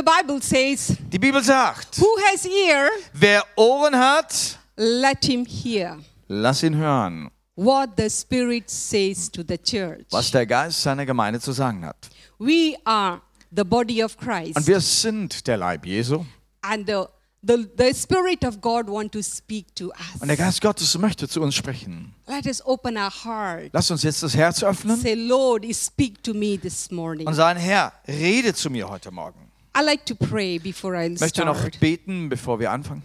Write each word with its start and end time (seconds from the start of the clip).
The 0.00 0.06
Bible 0.06 0.40
says, 0.40 0.96
Die 1.12 1.18
Bibel 1.18 1.42
sagt, 1.42 2.00
Who 2.00 2.06
has 2.32 2.46
ear, 2.46 2.88
wer 3.12 3.44
Ohren 3.54 3.94
hat, 3.94 4.58
let 4.76 5.22
him 5.26 5.44
hear 5.44 5.98
lass 6.26 6.62
ihn 6.62 6.74
hören, 6.74 7.30
what 7.54 7.90
the 7.98 8.08
Spirit 8.08 8.70
says 8.70 9.30
to 9.30 9.42
the 9.46 9.58
church. 9.58 10.06
was 10.10 10.30
der 10.30 10.46
Geist 10.46 10.80
seiner 10.80 11.04
Gemeinde 11.04 11.38
zu 11.38 11.52
sagen 11.52 11.84
hat. 11.84 12.08
We 12.38 12.76
are 12.84 13.20
the 13.54 13.62
body 13.62 14.02
of 14.02 14.16
Und 14.16 14.26
Christ. 14.26 14.66
wir 14.66 14.80
sind 14.80 15.46
der 15.46 15.58
Leib 15.58 15.84
Jesu. 15.84 16.24
And 16.62 16.86
the, 16.86 17.04
the, 17.42 17.68
the 17.76 17.92
Spirit 17.92 18.42
of 18.46 18.62
God 18.62 18.88
want 18.88 19.12
to 19.12 19.20
speak 19.20 19.74
to 19.74 19.88
us. 19.88 20.22
Und 20.22 20.28
der 20.28 20.38
Geist 20.38 20.62
Gottes 20.62 20.96
möchte 20.96 21.28
zu 21.28 21.42
uns 21.42 21.54
sprechen. 21.54 22.14
Let 22.26 22.46
us 22.46 22.64
open 22.64 22.96
our 22.96 23.10
heart. 23.10 23.68
Lass 23.74 23.90
uns 23.90 24.02
jetzt 24.02 24.22
das 24.22 24.34
Herz 24.34 24.62
öffnen 24.62 24.98
Say, 24.98 25.12
Lord, 25.12 25.66
speak 25.74 26.22
to 26.22 26.32
me 26.32 26.58
this 26.58 26.90
morning. 26.90 27.26
und 27.26 27.34
sagen, 27.34 27.60
Herr, 27.60 27.92
rede 28.08 28.54
zu 28.54 28.70
mir 28.70 28.88
heute 28.88 29.10
Morgen. 29.10 29.49
I 29.76 29.82
like 29.84 30.04
to 30.06 30.14
pray 30.14 30.58
before 30.58 30.96
I 30.96 31.12
Ich 31.14 31.20
möchte 31.20 31.44
noch 31.44 31.58
start. 31.58 31.78
beten, 31.80 32.28
bevor 32.28 32.58
wir 32.60 32.70
anfangen. 32.70 33.02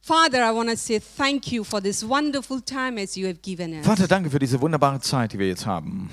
Father, 0.00 0.38
I 0.50 0.54
want 0.54 0.70
to 0.70 0.76
say 0.76 1.00
thank 1.00 1.50
you 1.50 1.64
for 1.64 1.82
this 1.82 2.08
wonderful 2.08 2.60
time 2.60 3.00
as 3.02 3.16
you 3.16 3.26
have 3.26 3.40
given 3.42 3.72
us. 3.78 3.84
Vater, 3.84 4.06
danke 4.06 4.30
für 4.30 4.38
diese 4.38 4.60
wunderbare 4.60 5.00
Zeit, 5.00 5.32
die 5.32 5.38
wir 5.38 5.48
jetzt 5.48 5.66
haben. 5.66 6.10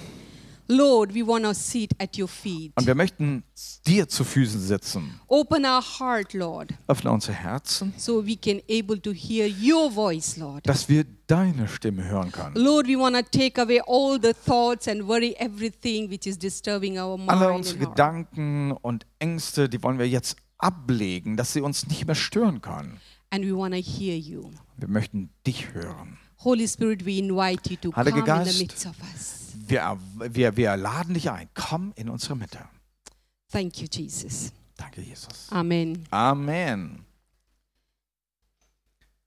Lord, 0.76 1.14
we 1.14 1.26
want 1.26 1.44
to 1.46 1.54
sit 1.54 1.92
at 2.00 2.18
your 2.18 2.28
feet. 2.28 2.72
Und 2.78 2.88
wir 2.88 2.96
möchten 2.96 3.44
dir 3.86 4.08
zu 4.08 4.24
Füßen 4.24 4.60
sitzen. 4.60 5.20
Open 5.28 5.66
our 5.66 5.82
heart, 5.82 6.34
Lord, 6.34 6.74
Öffne 6.88 7.12
unsere 7.12 7.34
Herzen, 7.34 7.94
so 7.98 8.26
we 8.26 8.36
can 8.36 8.60
able 8.70 9.00
to 9.00 9.12
hear 9.12 9.48
your 9.48 9.92
voice, 9.92 10.38
Lord. 10.38 10.68
dass 10.68 10.90
wir 10.90 11.06
deine 11.28 11.68
Stimme 11.68 12.04
hören 12.06 12.32
können. 12.32 12.56
Lord, 12.56 12.88
we 12.88 12.98
want 12.98 13.16
to 13.16 13.22
take 13.38 13.62
away 13.62 13.80
all 13.86 14.20
the 14.22 14.34
thoughts 14.34 14.88
and 14.88 15.08
worry 15.08 15.36
everything 15.38 16.10
which 16.10 16.26
is 16.26 16.40
disturbing 16.40 16.98
our 16.98 17.18
mind. 17.18 17.30
Alle 17.30 17.52
unsere. 17.52 17.78
Gedanken 17.80 18.72
und 18.72 19.06
Ängste, 19.20 19.70
die 19.70 19.82
wollen 19.84 20.00
wir 20.00 20.08
jetzt 20.08 20.38
ablegen, 20.58 21.38
dass 21.38 21.54
sie 21.54 21.62
uns 21.62 21.88
nicht 21.88 22.06
mehr 22.08 22.16
stören 22.16 22.62
können. 22.62 23.00
And 23.30 23.46
we 23.46 23.56
want 23.56 23.74
to 23.76 23.82
hear 23.82 24.16
you. 24.18 24.50
Wir 24.78 24.88
möchten 24.88 25.30
dich 25.46 25.74
hören. 25.74 26.18
Holy 26.44 26.68
Spirit, 26.68 27.06
we 27.06 27.18
invite 27.20 27.70
you 27.70 27.78
to 27.78 27.92
come 27.92 27.96
Heiliger 27.96 28.20
in 28.20 28.26
Geist. 28.26 28.54
the 28.58 28.64
midst 28.64 28.86
of 28.86 28.96
us. 29.14 29.43
Wir, 29.68 29.98
wir, 30.18 30.58
wir 30.58 30.78
laden 30.78 31.14
dich 31.14 31.30
ein. 31.30 31.50
Komm 31.54 31.94
in 31.96 32.10
unsere 32.10 32.36
Mitte. 32.36 32.60
Thank 33.52 33.82
you, 33.82 33.88
Jesus. 33.90 34.52
Danke, 34.76 35.02
Jesus. 35.02 35.48
Amen. 35.52 36.06
Amen. 36.12 37.06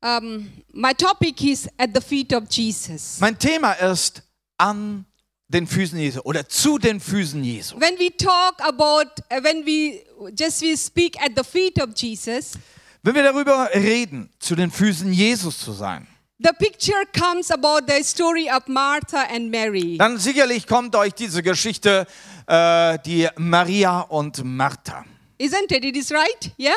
Um, 0.03 0.51
my 0.73 0.93
topic 0.93 1.43
is 1.43 1.69
at 1.79 1.91
the 1.95 2.01
feet 2.01 2.33
of 2.33 2.45
Jesus. 2.51 3.19
Mein 3.21 3.39
Thema 3.39 3.73
ist 3.73 4.23
an 4.59 5.07
den 5.49 5.67
Füßen 5.67 5.99
Jesu 5.99 6.21
oder 6.23 6.49
zu 6.49 6.79
den 6.79 7.01
Füßen 7.01 7.43
Jesu. 7.43 7.81
When 7.81 7.99
we 7.99 8.11
talk 8.17 8.61
about, 8.61 9.23
uh, 9.31 9.43
when 9.43 9.65
we 9.65 10.05
just 10.37 10.61
we 10.61 10.77
speak 10.77 11.21
at 11.21 11.33
the 11.37 11.45
feet 11.45 11.81
of 11.81 11.91
Jesus, 11.97 12.59
Wenn 13.03 13.15
wir 13.15 13.23
darüber 13.23 13.71
reden, 13.73 14.29
zu 14.41 14.57
den 14.57 14.71
Füßen 14.71 15.13
Jesus 15.13 15.59
zu 15.59 15.73
sein, 15.73 16.09
the 16.39 16.53
picture 16.59 17.05
comes 17.13 17.51
about 17.51 17.87
the 17.87 18.03
story 18.03 18.49
of 18.51 18.67
Martha 18.69 19.27
and 19.31 19.51
Mary. 19.51 19.97
dann 19.99 20.19
sicherlich 20.19 20.67
kommt 20.67 20.95
euch 20.95 21.15
diese 21.15 21.43
Geschichte, 21.43 22.07
äh, 22.47 22.99
die 23.05 23.29
Maria 23.37 24.01
und 24.01 24.45
Martha. 24.45 25.05
Isn't 25.39 25.71
it? 25.71 25.85
It 25.85 25.97
is 25.97 26.11
right? 26.11 26.51
Yeah? 26.59 26.75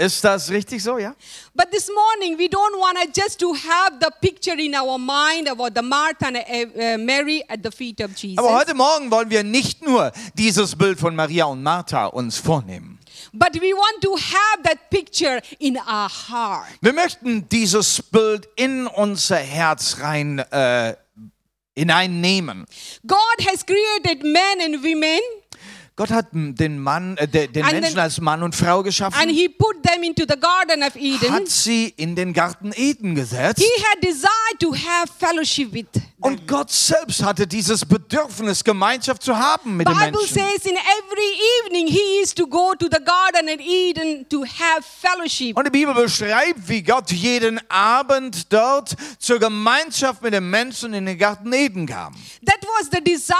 Ist 0.00 0.22
das 0.22 0.48
richtig 0.50 0.80
so, 0.80 0.96
ja? 0.96 1.12
But 1.54 1.72
this 1.72 1.90
morning 1.92 2.38
we 2.38 2.44
don't 2.44 2.78
want 2.78 2.96
to 2.98 3.20
just 3.20 3.40
to 3.40 3.52
have 3.52 3.98
the 4.00 4.08
picture 4.20 4.54
in 4.56 4.74
our 4.76 4.96
mind 4.96 5.48
about 5.48 5.70
the 5.74 5.82
Martha 5.82 6.26
and 6.26 6.36
uh, 6.36 6.40
uh, 6.40 6.98
Mary 6.98 7.42
at 7.48 7.60
the 7.64 7.70
feet 7.70 8.00
of 8.00 8.12
Jesus. 8.16 8.38
Aber 8.38 8.54
heute 8.54 8.74
Morgen 8.74 9.10
wollen 9.10 9.28
wir 9.28 9.42
nicht 9.42 9.82
nur 9.82 10.12
dieses 10.34 10.76
Bild 10.76 11.00
von 11.00 11.16
Maria 11.16 11.46
und 11.46 11.64
Martha 11.64 12.06
uns 12.06 12.38
vornehmen. 12.38 12.97
But 13.32 13.54
we 13.60 13.72
want 13.72 14.02
to 14.02 14.16
have 14.16 14.62
that 14.64 14.90
picture 14.90 15.40
in 15.58 15.76
our 15.78 16.08
heart. 16.08 16.68
Wir 16.80 16.92
möchten 16.92 17.48
dieses 17.48 18.02
Bild 18.02 18.48
in 18.56 18.86
unser 18.86 19.36
Herz 19.36 19.98
rein 20.00 20.38
äh, 20.38 20.94
hineinnehmen. 21.76 22.66
God 23.06 23.46
has 23.46 23.64
created 23.64 24.22
men 24.24 24.60
and 24.60 24.82
women 24.82 25.20
Gott 25.98 26.10
hat 26.10 26.26
den 26.32 26.78
Mann, 26.78 27.16
äh, 27.16 27.26
de- 27.26 27.48
den 27.48 27.64
And 27.64 27.72
Menschen 27.72 27.94
then- 27.94 27.98
als 28.04 28.20
Mann 28.20 28.42
und 28.44 28.54
Frau 28.54 28.76
and 28.76 28.84
geschaffen, 28.84 29.28
he 29.28 29.48
put 29.48 29.82
them 29.82 30.02
into 30.04 30.22
the 30.28 30.38
Garden 30.38 30.82
of 30.84 30.94
Eden. 30.94 31.32
hat 31.32 31.48
sie 31.48 31.92
in 31.96 32.14
den 32.14 32.32
Garten 32.32 32.72
Eden 32.74 33.16
gesetzt. 33.16 33.58
He 33.60 33.82
had 33.82 34.00
desired 34.02 34.60
to 34.60 34.72
have 34.72 35.12
fellowship 35.18 35.72
with 35.72 35.86
them. 35.92 36.04
Und 36.20 36.46
Gott 36.46 36.70
selbst 36.70 37.22
hatte 37.24 37.46
dieses 37.48 37.84
Bedürfnis, 37.84 38.62
Gemeinschaft 38.62 39.22
zu 39.24 39.36
haben 39.36 39.76
mit 39.76 39.88
den 39.88 39.94
Bible 39.96 40.12
Menschen. 40.12 40.34
says 40.34 40.64
in 40.64 40.76
every 40.76 41.66
evening 41.66 41.88
he 41.88 42.20
is 42.22 42.32
to 42.32 42.46
go 42.46 42.74
to 42.78 42.86
the 42.90 42.98
Garden 43.04 43.48
of 43.48 43.60
Eden 43.60 44.28
to 44.28 44.44
have 44.44 44.82
fellowship. 44.82 45.56
Und 45.56 45.66
die 45.66 45.70
Bibel 45.70 45.94
beschreibt, 45.94 46.68
wie 46.68 46.82
Gott 46.82 47.10
jeden 47.10 47.60
Abend 47.70 48.52
dort 48.52 48.94
zur 49.18 49.40
Gemeinschaft 49.40 50.22
mit 50.22 50.32
den 50.32 50.48
Menschen 50.48 50.94
in 50.94 51.06
den 51.06 51.18
Garten 51.18 51.52
Eden 51.52 51.86
kam. 51.86 52.14
That 52.46 52.58
was 52.78 52.88
the 52.92 53.02
desire 53.02 53.34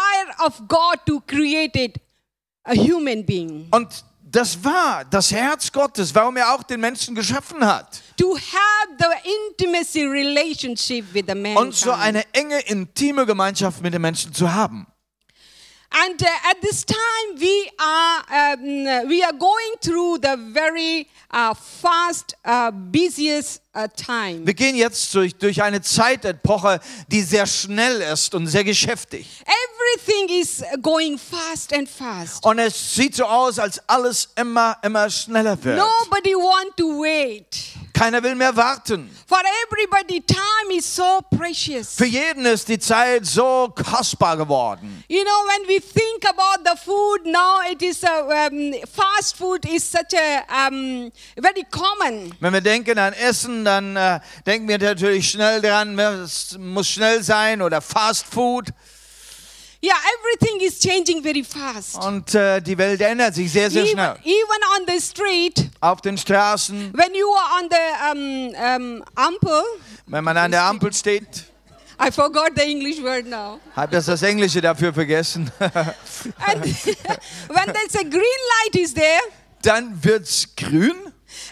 of 0.45 0.61
God 0.67 0.99
to 1.07 1.21
create 1.27 1.77
it, 1.77 2.01
a 2.69 2.75
human 2.75 3.25
being. 3.25 3.67
Und 3.71 4.05
das 4.31 4.63
war 4.63 5.05
das 5.07 5.33
Herz 5.33 5.73
Gottes, 5.73 6.15
warum 6.15 6.37
er 6.37 6.55
auch 6.55 6.63
den 6.63 6.81
Menschen 6.81 7.15
geschaffen 7.15 7.65
hat. 7.65 8.01
To 8.19 8.37
have 8.37 8.89
the 8.99 9.31
intimacy 9.49 10.05
relationship 10.05 11.05
with 11.15 11.25
the 11.27 11.35
man. 11.35 11.57
Und 11.57 11.75
so 11.75 11.93
eine 11.93 12.25
enge, 12.33 12.61
intime 12.61 13.25
Gemeinschaft 13.25 13.81
mit 13.81 13.95
den 13.95 14.03
Menschen 14.03 14.33
zu 14.35 14.53
haben. 14.53 14.87
And 15.91 16.21
uh, 16.21 16.27
at 16.51 16.61
this 16.61 16.85
time, 16.85 17.39
we 17.39 17.71
are 17.79 18.55
um, 18.55 19.09
we 19.09 19.23
are 19.25 19.33
going 19.33 19.75
through 19.81 20.19
the 20.19 20.37
very 20.53 21.09
uh, 21.31 21.55
fast, 21.55 22.35
uh, 22.45 22.71
busiest. 22.71 23.63
Wir 23.79 24.55
gehen 24.55 24.75
jetzt 24.75 25.15
durch, 25.15 25.37
durch 25.37 25.63
eine 25.63 25.81
Zeitepoche, 25.81 26.81
die 27.07 27.23
sehr 27.23 27.47
schnell 27.47 28.01
ist 28.01 28.35
und 28.35 28.49
sehr 28.49 28.65
geschäftig. 28.65 29.45
Everything 29.47 30.41
is 30.41 30.65
going 30.83 31.19
fast 31.19 31.73
and 31.73 31.89
fast. 31.89 32.45
Und 32.45 32.59
es 32.59 32.95
sieht 32.95 33.15
so 33.15 33.25
aus, 33.25 33.59
als 33.59 33.81
alles 33.89 34.29
immer, 34.35 34.77
immer 34.83 35.09
schneller 35.09 35.63
wird. 35.63 35.79
Nobody 35.79 36.35
want 36.35 36.77
to 36.77 37.03
wait. 37.03 37.79
Keiner 37.99 38.23
will 38.23 38.37
mehr 38.37 38.55
warten. 38.55 39.11
For 39.27 39.41
everybody, 39.67 40.21
time 40.21 40.71
is 40.71 40.85
so 40.87 41.21
precious. 41.37 41.97
Für 41.97 42.05
jeden 42.05 42.47
ist 42.47 42.69
die 42.69 42.79
Zeit 42.79 43.27
so 43.27 43.75
kostbar 43.75 44.37
geworden. 44.37 45.03
You 45.09 45.25
know, 45.25 45.47
when 45.49 45.69
we 45.69 45.81
think 45.81 46.25
about 46.25 46.63
the 46.65 46.77
food 46.77 47.27
now, 47.27 47.59
it 47.69 47.83
is 47.83 48.05
a, 48.05 48.47
um, 48.47 48.73
fast 48.87 49.37
food 49.37 49.65
is 49.69 49.91
such 49.91 50.15
a 50.15 50.69
um, 50.69 51.11
very 51.37 51.65
common. 51.71 52.33
Wenn 52.39 52.53
wir 52.53 52.61
denken 52.61 52.99
an 52.99 53.15
Essen, 53.15 53.67
dann 53.69 53.97
äh, 53.97 54.21
denken 54.47 54.67
wir 54.69 54.79
natürlich 54.79 55.31
schnell 55.31 55.61
dran, 55.61 55.99
es 55.99 56.57
muss 56.59 56.89
schnell 56.89 57.23
sein 57.23 57.63
oder 57.63 57.81
Fast 57.81 58.27
Food. 58.27 58.69
Yeah, 59.81 59.95
everything 60.19 60.61
is 60.61 60.81
changing 60.81 61.23
very 61.23 61.45
fast. 61.45 62.03
Und 62.05 62.35
äh, 62.35 62.61
die 62.61 62.77
Welt 62.77 63.01
ändert 63.01 63.37
sich 63.37 63.53
sehr, 63.53 63.71
sehr 63.71 63.83
Even, 63.85 63.93
schnell. 63.93 64.17
even 64.25 64.61
on 64.77 64.87
the 64.89 65.01
street, 65.01 65.71
Auf 65.81 66.01
den 66.01 66.19
Straßen, 66.19 66.93
when 66.95 67.15
you 67.15 67.29
are 67.33 67.63
on 67.63 67.69
the 67.71 68.11
um, 68.11 68.97
um, 68.97 69.05
ampel, 69.15 69.63
wenn 70.07 70.25
man 70.25 70.37
an 70.37 70.51
der 70.51 70.65
Ampel 70.65 70.93
steht, 70.93 71.45
I 72.01 72.11
forgot 72.11 72.51
the 72.57 72.63
English 72.63 73.01
word 73.01 73.27
now. 73.27 73.61
hat 73.77 73.93
das 73.93 74.07
das 74.07 74.23
Englische 74.23 74.61
dafür 74.61 74.93
vergessen. 74.93 75.49
And 75.61 76.65
when 76.65 77.67
there's 77.73 77.95
a 77.95 78.03
green 78.03 78.41
light 78.65 78.75
is 78.77 78.95
there, 78.95 79.21
dann 79.63 80.03
wird's 80.03 80.57
grün. 80.57 80.97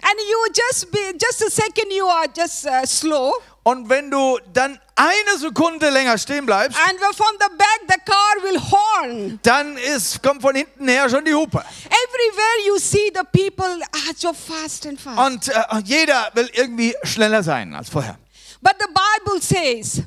And 0.03 0.19
you 0.29 0.47
just 0.53 0.91
be 0.91 0.99
just 1.21 1.43
a 1.43 1.51
second, 1.51 1.91
you 1.91 2.07
are 2.07 2.27
just 2.37 2.67
uh, 2.67 2.85
slow, 2.87 3.33
Und 3.63 3.89
wenn 3.89 4.11
du 4.13 4.39
dann 4.53 4.79
eine 4.95 5.39
Sekunde 5.39 5.91
länger 5.91 6.17
stehen 6.19 6.47
bleibst, 6.47 6.79
and 6.79 6.99
from 7.17 7.37
the 7.41 7.49
back 7.59 7.81
the 7.89 7.99
car 8.05 8.43
will 8.43 8.61
horn. 8.61 9.41
dann 9.43 9.77
ist, 9.77 10.23
kommt 10.23 10.41
von 10.41 10.55
hinten 10.55 10.87
her 10.89 11.11
schon 11.11 11.25
die 11.25 11.35
Hupe. 11.35 11.59
Everywhere 11.59 12.67
you 12.67 12.79
see 12.79 13.11
the 13.13 13.25
people 13.33 13.67
are 13.67 14.15
so 14.17 14.33
fast 14.33 14.87
and 14.87 15.01
fast. 15.01 15.19
Und 15.19 15.49
äh, 15.49 15.63
jeder 15.85 16.31
will 16.35 16.49
irgendwie 16.55 16.95
schneller 17.03 17.43
sein 17.43 17.75
als 17.75 17.89
vorher. 17.91 18.19
but 18.63 18.75
the 18.79 18.87
Bible 18.87 19.43
says 19.43 20.03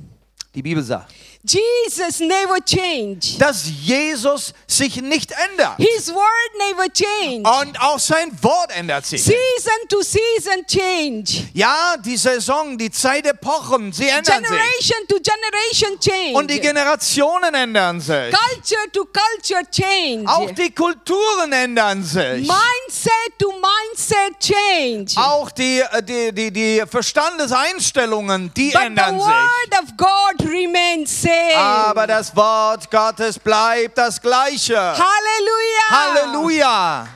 Die 0.56 0.62
Bibel 0.64 0.82
sagt, 0.84 1.14
Jesus 1.52 2.20
never 2.20 2.60
changed. 2.64 3.42
dass 3.42 3.66
Jesus 3.82 4.54
sich 4.68 5.02
nicht 5.02 5.32
ändert. 5.32 5.78
His 5.78 6.14
word 6.14 6.52
never 6.70 6.88
changed. 6.94 7.48
Und 7.48 7.82
auch 7.82 8.00
sein 8.00 8.32
Wort 8.42 8.72
ändert 8.76 9.06
sich. 9.06 9.24
Season 9.24 9.88
to 9.90 10.02
season 10.02 10.66
change. 10.68 11.48
Ja, 11.54 11.96
die 11.98 12.18
Saison, 12.18 12.78
die 12.78 12.92
Zeitepochen, 12.92 13.92
sie 13.92 14.08
ändern 14.08 14.44
sich. 14.44 14.50
Generation 14.50 15.08
to 15.08 15.16
generation 15.16 16.00
change. 16.00 16.38
Und 16.38 16.52
die 16.52 16.60
Generationen 16.60 17.54
ändern 17.56 18.00
sich. 18.00 18.34
Culture 18.34 18.92
to 18.92 19.06
culture 19.06 19.64
change. 19.72 20.30
Auch 20.30 20.52
die 20.52 20.72
Kulturen 20.72 21.52
ändern 21.52 22.04
sich. 22.04 22.48
Mindset 22.48 23.40
to 23.40 23.52
mindset 23.54 24.40
change. 24.40 25.14
Auch 25.16 25.50
die, 25.52 25.80
äh, 25.80 26.04
die, 26.04 26.32
die, 26.34 26.52
die 26.52 26.84
Verstandeseinstellungen, 26.90 28.52
die 28.56 28.70
But 28.72 28.82
the 28.82 28.88
ändern 28.88 29.20
sich. 29.20 29.28
word 29.28 29.84
of 29.84 29.98
God 29.98 30.48
remains 30.50 31.22
same. 31.22 31.39
Aber 31.56 32.08
das 32.08 32.36
Wort 32.36 32.90
Gottes 32.90 33.40
bleibt 33.40 33.98
das 33.98 34.22
gleiche. 34.22 34.78
Halleluja. 34.78 35.90
Halleluja. 35.90 37.08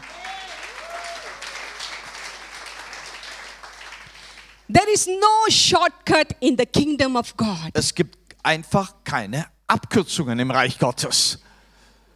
There 4.70 4.92
is 4.92 5.08
no 5.08 5.50
shortcut 5.50 6.36
in 6.40 6.56
the 6.58 6.66
kingdom 6.66 7.16
of 7.16 7.36
God. 7.38 7.72
Es 7.74 7.94
gibt 7.94 8.18
einfach 8.42 8.94
keine 9.04 9.46
Abkürzungen 9.68 10.40
im 10.40 10.50
Reich 10.52 10.80
Gottes. 10.80 11.40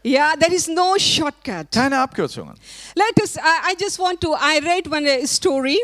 Yeah, 0.04 0.36
there 0.40 0.54
is 0.54 0.68
no 0.68 0.98
shortcut. 0.98 1.72
Keine 1.72 2.00
Abkürzungen. 2.00 2.56
Let 2.96 3.22
us. 3.22 3.36
I, 3.36 3.74
I 3.74 3.76
just 3.80 4.00
want 4.00 4.22
to. 4.22 4.34
I 4.34 4.60
read 4.64 4.88
one 4.90 5.06
uh, 5.06 5.26
story. 5.28 5.78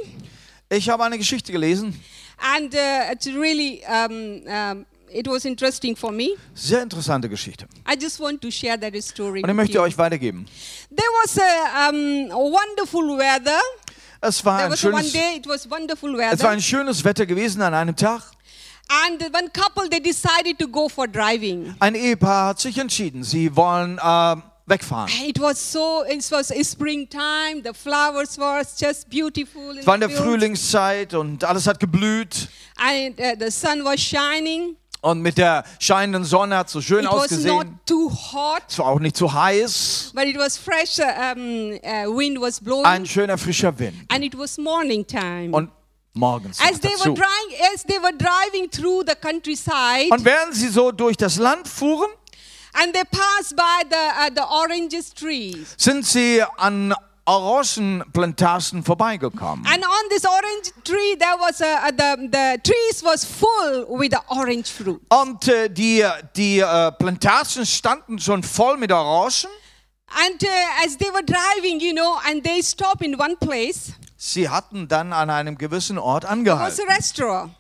Ich 0.70 0.90
habe 0.90 1.04
eine 1.04 1.18
Geschichte 1.18 1.52
gelesen. 1.52 2.00
And 2.40 2.74
uh, 2.74 3.12
it's 3.12 3.28
really 3.28 3.84
um, 3.86 4.42
um, 4.48 4.86
it 5.14 5.28
was 5.28 5.46
interesting 5.46 5.96
for 5.96 6.12
me. 6.12 6.30
sehr 6.54 6.82
interessante 6.82 7.30
Geschichte. 7.30 7.68
I 7.88 7.96
just 8.00 8.20
want 8.20 8.42
to 8.42 8.52
share 8.52 8.80
that 8.80 8.94
story. 9.04 9.42
Und 9.44 9.50
ich 9.50 9.56
möchte 9.56 9.78
you. 9.78 9.84
euch 9.84 9.98
weitergeben. 9.98 10.46
There 10.90 11.08
was 11.24 11.38
a 11.38 11.90
um, 11.90 12.30
wonderful 12.30 13.18
weather. 13.18 13.60
Es 14.22 14.44
war 14.46 14.58
There 14.58 14.72
ein 14.72 14.78
schönes, 14.78 15.12
day, 15.12 15.38
it 15.38 15.48
was 15.48 15.70
wonderful 15.70 16.12
es 16.16 16.18
war 16.20 16.32
weather. 16.32 16.50
ein 16.50 16.62
schönes 16.62 17.04
Wetter 17.04 17.26
gewesen 17.26 17.62
an 17.62 17.74
einem 17.74 17.96
Tag. 17.96 18.22
And 18.90 19.22
one 19.34 19.50
couple, 19.50 19.90
they 19.90 20.00
decided 20.00 20.60
to 20.60 20.68
go 20.68 20.90
for 20.90 21.08
driving. 21.08 21.74
Ein 21.80 21.96
Ehepaar 21.96 22.50
hat 22.50 22.60
sich 22.60 22.78
entschieden, 22.78 23.24
sie 23.24 23.56
wollen 23.56 23.98
äh, 23.98 24.36
wegfahren. 24.66 25.12
It 25.26 25.40
was 25.40 25.72
so, 25.72 26.04
it 26.08 26.30
was 26.32 26.52
springtime, 26.64 27.62
the 27.64 27.74
flowers 27.74 28.38
were 28.38 28.64
just 28.78 29.10
beautiful. 29.10 29.78
Es 29.78 29.88
war 29.88 29.96
in 29.96 30.02
der 30.02 30.10
Frühlingszeit 30.10 31.14
und 31.14 31.44
alles 31.44 31.68
hat 31.68 31.80
geblüht. 31.80 32.50
And 32.76 33.20
uh, 33.20 33.36
the 33.40 33.52
sun 33.52 33.84
was 33.84 34.00
shining. 34.00 34.76
Und 35.04 35.22
mit 35.22 35.38
der 35.38 35.66
scheinenden 35.80 36.24
Sonne 36.24 36.56
hat 36.58 36.68
es 36.68 36.74
so 36.74 36.80
schön 36.82 37.00
It 37.04 37.12
was 37.12 37.14
not 37.14 37.22
ausgesehen. 37.24 37.80
too 37.86 38.10
hot, 38.10 38.62
Es 38.70 38.80
war 38.80 38.86
auch 38.88 39.00
nicht 39.00 39.18
zu 39.18 39.34
heiß. 39.34 40.12
but 40.16 40.24
it 40.24 40.38
was 40.38 40.58
fresh. 40.58 40.98
Um, 41.00 41.74
uh, 41.74 42.18
wind 42.18 42.40
was 42.40 42.62
blowing, 42.62 42.86
Ein 42.86 43.06
schöner 43.06 43.38
frischer 43.38 43.78
Wind. 43.78 43.96
and 44.08 44.24
it 44.24 44.38
was 44.38 44.58
morning 44.58 45.06
time. 45.06 45.50
Und 45.52 45.70
morgens 46.14 46.58
as 46.62 46.80
they 46.80 46.92
were 46.92 47.10
dazu. 47.10 47.16
driving, 47.16 47.74
as 47.76 47.84
they 47.84 47.98
were 48.02 48.14
driving 48.18 48.70
through 48.72 49.04
the 49.06 49.16
countryside, 49.16 50.08
Und 50.10 50.24
während 50.24 50.56
sie 50.56 50.70
so 50.70 50.92
durch 50.94 51.18
das 51.18 51.36
Land 51.38 51.68
fuhren, 51.68 52.10
and 52.72 52.94
they 52.94 53.04
passed 53.04 53.58
by 53.58 53.84
the 53.90 53.96
uh, 53.98 54.30
the 54.34 54.42
oranges 54.50 55.14
trees, 55.14 55.76
sind 55.78 56.06
sie 56.06 56.42
an 56.56 56.94
Orangenplantagen 57.26 58.84
vorbeigekommen. 58.84 59.66
and 59.66 59.84
on 59.84 60.10
this 60.10 60.26
orange 60.26 60.72
tree 60.84 61.16
there 61.18 61.38
was 61.40 61.62
a, 61.62 61.92
the 61.92 62.30
the 62.32 62.60
trees 62.64 63.04
was 63.04 63.24
full 63.26 63.86
with 63.98 64.12
the 64.12 64.20
orange 64.30 64.70
fruit. 64.70 65.02
Und 65.10 65.48
äh, 65.48 65.70
die, 65.70 66.04
die 66.36 66.60
äh, 66.60 66.92
Plantagen 66.92 67.66
standen 67.66 68.20
schon 68.20 68.44
voll 68.44 68.78
mit 68.78 68.92
Orangen. 68.92 69.50
And 70.16 70.44
uh, 70.44 70.48
as 70.86 70.96
they 70.98 71.10
were 71.12 71.24
driving, 71.24 71.80
you 71.80 71.94
know, 71.94 72.20
and 72.30 72.44
they 72.44 72.62
stopped 72.62 73.02
in 73.02 73.20
one 73.20 73.36
place, 73.38 73.94
Sie 74.16 74.48
hatten 74.48 74.88
dann 74.88 75.12
an 75.12 75.30
einem 75.30 75.58
gewissen 75.58 75.98
Ort 75.98 76.24
was 76.24 76.32
angehalten. 76.32 76.88
a 76.90 76.94
restaurant. 76.94 77.52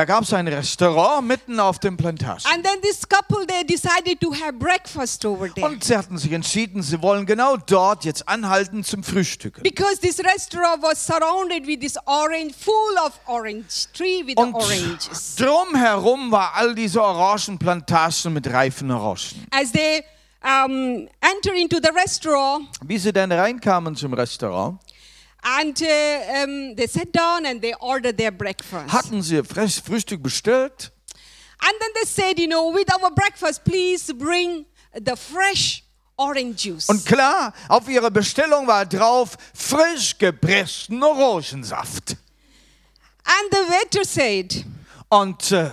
Da 0.00 0.06
gab 0.06 0.22
es 0.22 0.32
ein 0.32 0.48
Restaurant 0.48 1.28
mitten 1.28 1.60
auf 1.60 1.78
dem 1.78 1.94
Plantagen. 1.98 2.40
And 2.50 2.64
then 2.64 2.80
this 2.80 3.06
couple 3.06 3.46
they 3.46 3.62
decided 3.62 4.18
to 4.22 4.32
have 4.32 4.54
breakfast 4.54 5.26
over 5.26 5.52
there. 5.52 5.66
Und 5.66 5.84
sie 5.84 5.94
hatten 5.94 6.16
sich 6.16 6.32
entschieden, 6.32 6.82
sie 6.82 7.02
wollen 7.02 7.26
genau 7.26 7.58
dort 7.58 8.06
jetzt 8.06 8.26
anhalten 8.26 8.82
zum 8.82 9.02
Frühstücken. 9.02 9.62
Because 9.62 10.00
this 10.00 10.18
restaurant 10.20 10.82
was 10.82 11.04
surrounded 11.04 11.66
with 11.66 11.80
this 11.80 11.98
orange, 12.06 12.54
full 12.58 12.96
of 13.04 13.12
orange 13.26 13.88
tree 13.92 14.24
with 14.24 14.38
Und 14.38 14.54
oranges. 14.54 15.36
drumherum 15.36 16.32
war 16.32 16.54
all 16.54 16.74
diese 16.74 17.02
Orangenplantagen 17.02 18.32
mit 18.32 18.50
reifen 18.50 18.90
Orangen. 18.90 19.46
As 19.50 19.70
they 19.70 20.02
um, 20.42 21.08
enter 21.20 21.52
into 21.54 21.76
the 21.76 21.90
restaurant, 21.94 22.70
Wie 22.86 22.96
sie 22.96 23.12
dann 23.12 23.30
reinkamen 23.30 23.94
zum 23.94 24.14
Restaurant, 24.14 24.78
and 25.42 25.80
uh, 25.82 26.42
um, 26.42 26.74
they 26.76 26.86
sat 26.86 27.12
down 27.12 27.46
and 27.46 27.60
they 27.62 27.74
ordered 27.80 28.16
their 28.16 28.30
breakfast. 28.32 28.92
hatten 28.92 29.22
sie 29.22 29.42
frisch 29.42 29.80
Frühstück 29.80 30.22
bestellt 30.22 30.92
And 31.62 31.74
then 31.78 31.90
they 31.94 32.06
said, 32.06 32.38
you 32.38 32.46
know, 32.48 32.70
with 32.72 32.90
our 32.90 33.10
breakfast, 33.10 33.64
please 33.64 34.10
bring 34.14 34.64
the 34.94 35.14
fresh 35.14 35.82
orange 36.16 36.62
juice. 36.62 36.88
Und 36.88 37.04
klar, 37.04 37.52
auf 37.68 37.86
ihrer 37.88 38.10
Bestellung 38.10 38.66
war 38.66 38.86
drauf 38.86 39.36
frisch 39.54 40.16
gepressten 40.16 41.02
Orangensaft. 41.02 42.16
And 43.24 43.50
the 43.52 43.58
waiter 43.68 44.04
said, 44.06 44.64
Und 45.10 45.52
äh, 45.52 45.70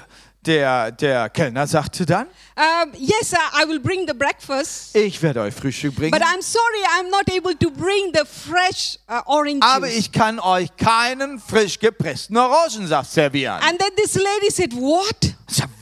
der, 0.48 0.92
der 0.92 1.30
Kellner 1.30 1.68
sagte 1.68 2.06
dann, 2.06 2.28
um, 2.56 2.92
Yes, 2.98 3.34
I 3.34 3.68
will 3.68 3.80
bring 3.80 4.08
the 4.08 4.14
breakfast. 4.14 4.96
ich 4.96 5.22
werde 5.22 5.42
euch 5.42 5.54
Frühstück 5.54 5.96
bringen, 5.96 6.12
But 6.12 6.22
I'm 6.22 6.42
sorry, 6.42 6.84
I'm 6.98 7.10
not 7.10 7.30
able 7.30 7.56
to 7.56 7.70
bring 7.70 8.14
the 8.14 8.26
fresh 8.26 8.98
uh, 9.10 9.22
orange 9.26 9.64
aber 9.64 9.90
ich 9.90 10.12
kann 10.12 10.40
euch 10.40 10.76
keinen 10.78 11.40
frisch 11.40 11.78
gepressten 11.80 12.38
Orangensaft 12.38 13.12
servieren. 13.12 13.62
And 13.62 13.78
then 13.78 13.92
this 13.98 14.16
lady 14.16 14.50
said, 14.50 14.74
What? 14.74 15.36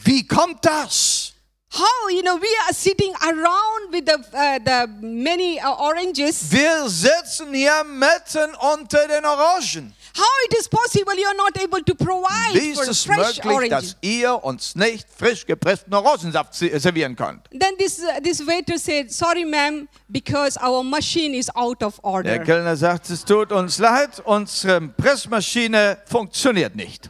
Wie 0.04 0.26
kommt 0.28 0.64
das? 0.66 1.34
How? 1.72 2.10
You 2.10 2.22
know, 2.22 2.38
we 2.38 2.48
are 2.68 2.74
sitting 2.74 3.14
around 3.22 3.92
with 3.92 4.06
the, 4.06 4.18
uh, 4.34 4.60
the 4.64 4.88
many 5.02 5.60
uh, 5.60 5.74
oranges. 5.74 6.50
Wir 6.52 6.88
sitzen 6.88 7.54
hier 7.54 7.84
mitten 7.84 8.56
unter 8.74 9.08
den 9.08 9.26
Orangen. 9.26 9.94
How 10.18 10.24
it 10.48 10.54
is 10.58 10.70
possible 10.70 11.14
you're 11.18 11.36
not 11.36 11.58
able 11.62 11.84
to 11.84 11.94
provide 11.94 12.54
Wie 12.54 12.74
for 12.74 12.84
ist 12.84 12.90
es 12.90 13.04
fresh 13.04 13.44
möglich, 13.44 13.46
oranges? 13.46 13.70
dass 13.70 13.98
ihr 14.02 14.44
uns 14.44 14.74
nicht 14.76 15.08
frisch 15.10 15.46
gepressten 15.46 15.94
Orangensaft 15.94 16.54
se- 16.56 16.80
servieren 16.80 17.16
könnt? 17.18 17.50
Then 17.52 17.76
this, 17.78 18.00
uh, 18.00 18.22
this 18.24 18.40
waiter 18.48 18.78
said, 18.80 19.12
Sorry, 19.12 19.44
ma'am, 19.44 19.90
because 20.08 20.58
our 20.64 20.84
machine 20.84 21.34
is 21.36 21.50
out 21.56 21.84
of 21.84 21.96
Der 21.98 22.06
order. 22.06 22.40
Kellner 22.40 22.78
sagt, 22.78 23.10
es 23.10 23.26
tut 23.26 23.52
uns 23.52 23.78
leid, 23.78 24.22
unsere 24.24 24.80
Pressmaschine 24.88 25.98
funktioniert 26.06 26.76
nicht. 26.78 27.10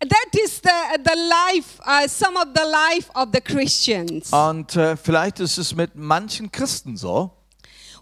That 0.00 0.34
is 0.42 0.60
the, 0.62 0.98
the 1.04 1.14
life, 1.14 1.78
uh, 1.86 2.06
some 2.08 2.36
of 2.36 2.48
the 2.54 2.62
life 2.64 3.10
of 3.14 3.28
the 3.32 3.40
Christians. 3.40 4.30
Und 4.32 4.74
äh, 4.76 4.96
vielleicht 4.96 5.40
ist 5.40 5.58
es 5.58 5.74
mit 5.74 5.94
manchen 5.94 6.50
Christen 6.50 6.96
so. 6.96 7.30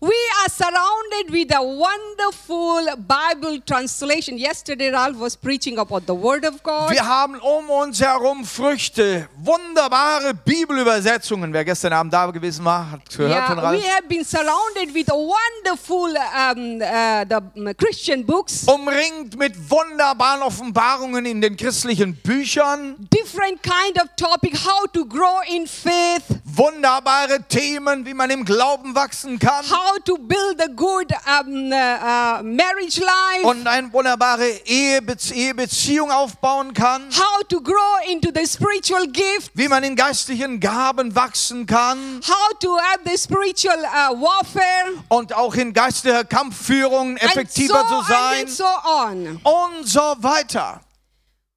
We 0.01 0.15
are 0.45 0.49
surrounded 0.49 1.33
with 1.33 1.53
a 1.53 1.61
wonderful 1.61 2.87
Bible 2.99 3.61
translation. 3.67 4.39
Yesterday, 4.39 4.91
Ralph 4.91 5.19
was 5.19 5.35
preaching 5.35 5.77
about 5.79 6.07
the 6.07 6.15
Word 6.15 6.45
of 6.45 6.63
God. 6.63 6.93
Wir 6.93 7.05
haben 7.05 7.35
um 7.41 7.69
uns 7.69 8.01
herum 8.01 8.45
Früchte, 8.45 9.29
wunderbare 9.37 10.35
Bibelübersetzungen. 10.35 11.53
Wer 11.53 11.65
gestern 11.65 11.93
Abend 11.95 12.13
da 12.13 12.27
gewesen 12.31 12.65
war, 12.65 12.93
hat 12.93 13.11
gehört 13.11 13.47
von 13.49 13.59
Yeah, 13.59 13.73
we 13.73 13.83
have 13.89 14.07
been 14.09 14.25
surrounded 14.25 14.95
with 14.95 15.09
wonderful 15.09 16.15
um, 16.17 16.81
uh, 16.81 17.25
the 17.65 17.75
Christian 17.75 18.25
books, 18.25 18.69
Umringt 18.69 19.37
mit 19.37 19.55
wunderbaren 19.69 20.43
Offenbarungen 20.43 21.27
in 21.27 21.41
den 21.41 21.57
christlichen 21.57 22.15
Büchern. 22.15 22.95
different 23.11 23.61
kind 23.65 24.01
of 24.01 24.09
topic, 24.17 24.55
how 24.65 24.87
to 24.93 25.05
grow 25.05 25.41
in 25.49 25.67
faith, 25.67 26.23
Wunderbare 26.45 27.43
Themen, 27.49 28.05
wie 28.07 28.15
man 28.15 28.31
im 28.31 28.45
Glauben 28.45 28.95
wachsen 28.95 29.39
kann. 29.41 29.65
how 29.69 29.88
to 30.05 30.17
build 30.19 30.61
a 30.61 30.69
good 30.69 31.11
um, 31.27 31.73
uh, 31.73 31.77
uh, 31.77 32.43
marriage 32.43 32.99
life, 33.01 33.45
Und 33.45 33.67
eine 33.67 33.93
wunderbare 33.93 34.49
Ehebezie 34.67 35.35
Ehebeziehung 35.49 36.11
aufbauen 36.11 36.73
kann. 36.75 37.09
how 37.11 37.43
to 37.49 37.61
grow 37.61 37.99
into 38.11 38.31
the 38.35 38.47
spiritual 38.47 39.07
gift, 39.07 39.51
Wie 39.55 39.69
man 39.69 39.83
in 39.85 39.97
geistlichen 39.97 40.61
Gaben 40.61 41.15
wachsen 41.15 41.67
kann. 41.67 42.21
how 42.27 42.59
to 42.61 42.77
have 42.79 43.01
the 43.05 43.17
spiritual 43.17 43.79
uh, 43.85 44.15
warfare, 44.21 44.93
Und 45.09 45.33
auch 45.33 45.55
in 45.55 45.73
geistlicher 45.73 46.25
Kampfführung 46.25 47.11
and 47.19 47.21
so 47.21 47.27
effektiver 47.27 47.87
zu 47.89 47.95
on 47.95 48.05
sein. 48.05 48.41
and 48.41 48.51
so 48.51 48.65
on. 48.65 49.41
Und 49.45 49.87
so 49.87 50.17
weiter. 50.21 50.81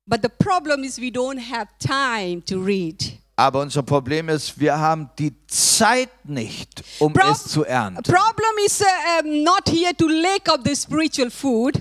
But 0.07 0.21
the 0.23 0.29
problem 0.29 0.83
is 0.83 0.99
we 0.99 1.09
don't 1.11 1.39
have 1.39 1.67
time 1.79 2.43
to 2.45 2.59
read. 2.59 3.17
Aber 3.35 3.61
unser 3.61 3.81
Problem 3.81 4.29
ist, 4.29 4.59
wir 4.59 4.77
haben 4.77 5.09
die 5.17 5.33
Zeit 5.47 6.09
nicht, 6.25 6.83
um 6.99 7.13
Prob- 7.13 7.31
es 7.31 7.47
zu 7.47 7.63
ernten. 7.65 8.03
Problem 8.03 8.65
is 8.65 8.81
uh, 8.81 8.85
not 9.25 9.67
here 9.67 9.95
to 9.95 10.07
lack 10.07 10.47
of 10.49 10.59
the 10.63 10.75
spiritual 10.75 11.31
food. 11.31 11.79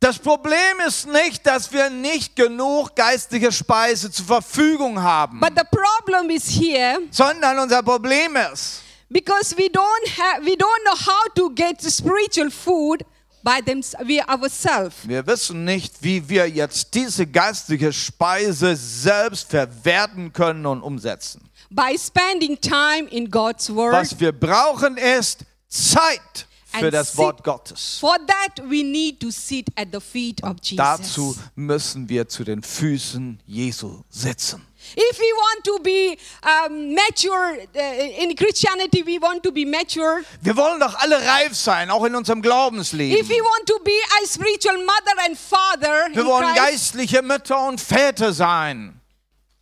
Das 0.00 0.18
Problem 0.18 0.80
ist 0.86 1.06
nicht, 1.06 1.46
dass 1.46 1.72
wir 1.72 1.88
nicht 1.88 2.36
genug 2.36 2.94
geistige 2.94 3.50
Speise 3.52 4.10
zur 4.10 4.26
Verfügung 4.26 5.00
haben, 5.00 5.40
But 5.40 5.52
the 5.56 5.64
problem 5.70 6.28
is 6.30 6.44
here 6.48 6.98
sondern 7.10 7.58
unser 7.58 7.82
Problem 7.82 8.36
ist, 8.52 8.82
because 9.08 9.56
we 9.56 9.66
don't 9.70 10.18
have 10.18 10.44
we 10.44 10.56
don't 10.56 10.82
know 10.84 10.96
how 11.06 11.32
to 11.34 11.50
get 11.54 11.80
spiritual 11.80 12.50
food 12.50 13.02
by 13.44 13.60
them 13.64 13.82
we 14.06 14.20
ourselves. 14.26 14.96
wir 15.06 15.24
wissen 15.26 15.64
nicht, 15.64 16.02
wie 16.02 16.26
wir 16.28 16.48
jetzt 16.48 16.94
diese 16.94 17.26
geistige 17.26 17.92
Speise 17.92 18.74
selbst 18.74 19.50
verwerten 19.50 20.32
können 20.32 20.66
und 20.66 20.82
umsetzen. 20.82 21.48
By 21.70 21.96
spending 21.98 22.58
time 22.60 23.08
in 23.10 23.30
God's 23.30 23.68
word. 23.68 23.92
Was 23.92 24.18
wir 24.18 24.32
brauchen 24.32 24.96
ist 24.96 25.44
Zeit 25.68 26.46
für 26.80 26.90
das 26.90 27.16
Wort 27.16 27.44
Gottes. 27.44 27.98
For 28.00 28.16
that 28.26 28.64
we 28.68 28.82
need 28.82 29.20
to 29.20 29.30
sit 29.30 29.68
at 29.76 29.88
the 29.92 30.00
feet 30.00 30.42
of 30.42 30.56
Jesus. 30.62 30.76
Dazu 30.76 31.36
müssen 31.54 32.08
wir 32.08 32.28
zu 32.28 32.44
den 32.44 32.62
Füßen 32.62 33.40
Jesu 33.46 34.02
sitzen. 34.08 34.62
If 34.96 35.18
we 35.18 35.24
want 35.24 35.64
to 35.64 35.78
be 35.82 36.16
um, 36.42 36.94
mature 36.94 37.56
uh, 37.74 38.22
in 38.22 38.34
Christianity, 38.36 39.02
we 39.04 39.18
want 39.20 39.42
to 39.42 39.50
be 39.50 39.64
mature. 39.64 40.22
Wir 40.42 40.56
wollen 40.56 40.78
doch 40.80 40.94
alle 40.96 41.16
reif 41.16 41.54
sein, 41.54 41.90
auch 41.90 42.04
in 42.04 42.14
unserem 42.14 42.38
If 42.40 42.44
Glaubensleben. 42.44 43.28
we 43.28 43.40
want 43.40 43.66
to 43.66 43.78
be 43.84 43.92
a 44.22 44.26
spiritual 44.26 44.76
mother 44.78 45.24
and 45.26 45.36
father, 45.38 46.08
Wir 46.12 46.24
wollen 46.24 46.54
Christ, 46.54 46.94
geistliche 46.94 47.22
Mütter 47.22 47.66
und 47.66 47.80
Väter 47.80 48.32
sein. 48.32 49.00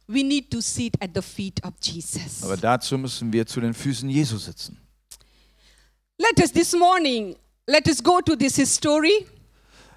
we 0.09 0.23
need 0.23 0.51
to 0.51 0.61
sit 0.61 0.95
at 1.01 1.11
the 1.15 1.23
feet 1.23 1.63
of 1.65 1.73
Jesus. 1.81 2.43
Aber 2.43 2.57
dazu 2.57 2.99
müssen 2.99 3.33
wir 3.33 3.47
zu 3.47 3.61
den 3.61 3.73
Füßen 3.75 4.09
Jesu 4.11 4.37
sitzen. 4.37 4.79
Let 6.19 6.39
us 6.41 6.53
this 6.53 6.75
morning, 6.75 7.37
let 7.67 7.89
us 7.89 8.03
go 8.03 8.21
to 8.21 8.37
this 8.37 8.57
story, 8.75 9.27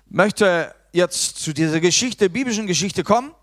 möchte 0.09 0.73
jetzt 0.93 1.39
zu 1.39 1.53
dieser 1.53 1.79
Geschichte, 1.81 2.29
biblischen 2.29 2.67
Geschichte 2.67 3.03
kommen. 3.03 3.33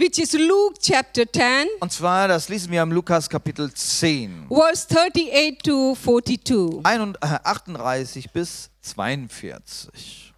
Which 0.00 0.18
is 0.18 0.32
Luke 0.32 0.78
chapter 0.80 1.30
10, 1.30 1.66
Und 1.80 1.92
zwar, 1.92 2.26
das 2.26 2.48
lesen 2.48 2.72
wir 2.72 2.82
im 2.82 2.90
Lukas 2.90 3.28
Kapitel 3.28 3.72
10, 3.72 4.48
verse 4.48 4.88
38 4.88 5.58
to 5.62 5.94
42. 5.94 6.80
31, 6.82 7.22
äh, 7.22 7.38
38 7.44 8.32
bis 8.32 8.70
42. 8.80 10.32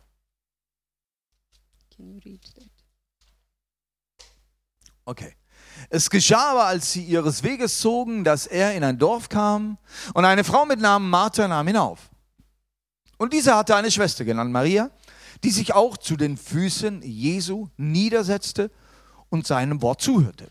Can 1.96 2.08
you 2.08 2.20
read 2.24 2.42
that? 2.56 2.64
Okay. 5.04 5.36
Es 5.90 6.10
geschah 6.10 6.50
aber, 6.50 6.64
als 6.66 6.92
sie 6.92 7.04
ihres 7.04 7.42
Weges 7.44 7.78
zogen, 7.78 8.24
dass 8.24 8.46
er 8.46 8.74
in 8.74 8.82
ein 8.82 8.98
Dorf 8.98 9.28
kam 9.28 9.78
und 10.14 10.24
eine 10.24 10.42
Frau 10.42 10.66
mit 10.66 10.80
Namen 10.80 11.08
Martha 11.08 11.46
nahm 11.46 11.68
ihn 11.68 11.76
auf. 11.76 12.10
Und 13.16 13.32
diese 13.32 13.54
hatte 13.54 13.76
eine 13.76 13.90
Schwester 13.90 14.24
genannt 14.24 14.50
Maria, 14.50 14.90
die 15.44 15.50
sich 15.50 15.72
auch 15.72 15.96
zu 15.96 16.16
den 16.16 16.36
Füßen 16.36 17.02
Jesu 17.02 17.68
niedersetzte 17.76 18.70
und 19.32 19.46
seinem 19.46 19.80
Wort 19.80 20.02
zuhörte. 20.02 20.50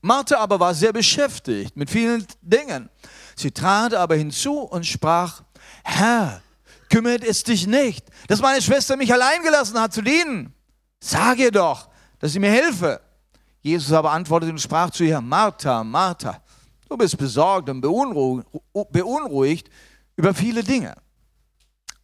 Martha 0.00 0.38
aber 0.38 0.60
war 0.60 0.74
sehr 0.74 0.92
beschäftigt 0.92 1.76
mit 1.76 1.90
vielen 1.90 2.24
Dingen. 2.40 2.88
Sie 3.34 3.50
trat 3.50 3.92
aber 3.92 4.14
hinzu 4.14 4.60
und 4.60 4.86
sprach, 4.86 5.42
Herr, 5.82 6.40
kümmert 6.88 7.24
es 7.24 7.42
dich 7.42 7.66
nicht, 7.66 8.06
dass 8.28 8.40
meine 8.40 8.62
Schwester 8.62 8.96
mich 8.96 9.12
allein 9.12 9.42
gelassen 9.42 9.80
hat 9.80 9.92
zu 9.92 10.02
dienen. 10.02 10.54
Sag 11.00 11.38
ihr 11.38 11.50
doch, 11.50 11.88
dass 12.20 12.32
sie 12.32 12.38
mir 12.38 12.50
helfe. 12.50 13.00
Jesus 13.60 13.92
aber 13.92 14.12
antwortete 14.12 14.52
und 14.52 14.60
sprach 14.60 14.90
zu 14.90 15.02
ihr, 15.02 15.20
Martha, 15.20 15.82
Martha, 15.82 16.40
du 16.88 16.96
bist 16.96 17.18
besorgt 17.18 17.68
und 17.68 17.80
beunruhigt, 17.80 19.68
über 20.16 20.32
viele 20.32 20.62
Dinge. 20.62 20.94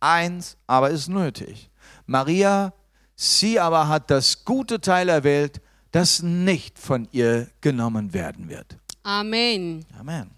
Eins 0.01 0.57
aber 0.67 0.91
ist 0.91 1.09
nötig. 1.09 1.71
Maria, 2.07 2.73
sie 3.17 3.59
aber 3.59 3.89
hat 3.89 4.11
das 4.11 4.45
gute 4.45 4.81
Teil 4.81 5.09
erwählt, 5.09 5.61
das 5.93 6.23
nicht 6.23 6.79
von 6.79 7.09
ihr 7.13 7.49
genommen 7.61 8.13
werden 8.13 8.49
wird. 8.49 8.77
Amen. 9.03 9.85
Amen. 9.99 10.31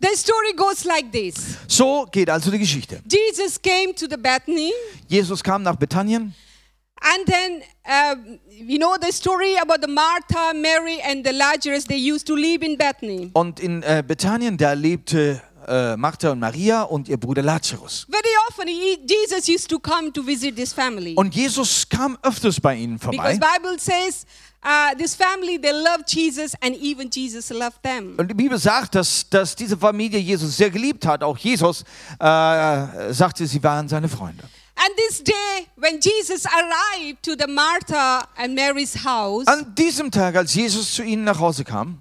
The 0.00 0.14
story 0.14 0.52
goes 0.54 0.84
like 0.84 1.10
this 1.10 1.56
So 1.68 2.06
geht 2.10 2.28
also 2.28 2.50
die 2.50 2.58
Geschichte. 2.58 3.00
Jesus 3.10 3.60
came 3.60 3.94
to 3.94 4.06
the 4.08 4.16
Bethany, 4.16 4.72
Jesus 5.08 5.42
kam 5.42 5.62
nach 5.62 5.76
Bethanien 5.76 6.34
and 7.02 7.26
then 7.26 7.62
uh, 7.84 8.16
you 8.48 8.78
know 8.78 8.96
the 9.00 9.12
story 9.12 9.56
about 9.56 9.80
the 9.80 9.88
Martha, 9.88 10.54
Mary, 10.54 11.00
and 11.02 11.24
the 11.24 11.32
Lazarus. 11.32 11.84
They 11.84 11.96
used 11.96 12.26
to 12.26 12.34
live 12.34 12.62
in 12.62 12.76
Bethany. 12.76 13.30
und 13.34 13.60
in 13.60 13.82
äh, 13.82 14.02
Bethanien, 14.06 14.56
da 14.56 14.72
lebte 14.72 15.40
äh, 15.66 15.96
Martha 15.96 16.30
und 16.30 16.38
Maria 16.40 16.82
und 16.82 17.08
ihr 17.08 17.16
Bruder 17.16 17.42
Lazarus. 17.42 18.06
Very 18.10 18.22
often, 18.48 18.68
Jesus 18.68 19.48
used 19.48 19.68
to 19.68 19.78
come 19.78 20.12
to 20.12 20.22
visit 20.22 20.56
this 20.56 20.72
family 20.72 21.14
Und 21.16 21.34
Jesus 21.34 21.88
kam 21.88 22.16
öfters 22.22 22.60
bei 22.60 22.76
ihnen 22.76 22.98
vorbei. 22.98 23.36
because 23.36 23.40
Bible 23.40 23.78
says 23.78 24.26
uh, 24.64 24.96
this 24.96 25.14
family 25.14 25.58
they 25.60 25.72
loved 25.72 26.08
Jesus, 26.08 26.54
and 26.60 26.76
even 26.76 27.10
Jesus 27.10 27.50
loved 27.50 27.82
them. 27.82 28.14
Und 28.18 28.28
die 28.28 28.34
Bibel 28.34 28.58
sagt, 28.58 28.94
dass, 28.94 29.28
dass 29.28 29.54
diese 29.56 29.76
Familie 29.76 30.18
Jesus 30.18 30.56
sehr 30.56 30.70
geliebt 30.70 31.06
hat. 31.06 31.22
Auch 31.22 31.36
Jesus 31.38 31.82
äh, 32.18 33.12
sagte, 33.12 33.46
sie 33.46 33.62
waren 33.62 33.88
seine 33.88 34.08
Freunde. 34.08 34.44
And 34.78 34.94
this 35.08 35.24
day, 35.24 35.66
when 35.76 35.98
Jesus 36.00 36.44
arrived 36.44 37.22
to 37.22 37.32
the 37.38 37.50
Martha 37.50 38.28
and 38.36 38.54
Mary's 38.54 38.94
house, 39.04 39.46
An 39.46 39.74
diesem 39.74 40.10
Tag, 40.10 40.36
als 40.36 40.54
Jesus 40.54 40.94
zu 40.94 41.02
ihnen 41.02 41.24
nach 41.24 41.40
Hause 41.40 41.64
kam, 41.64 41.98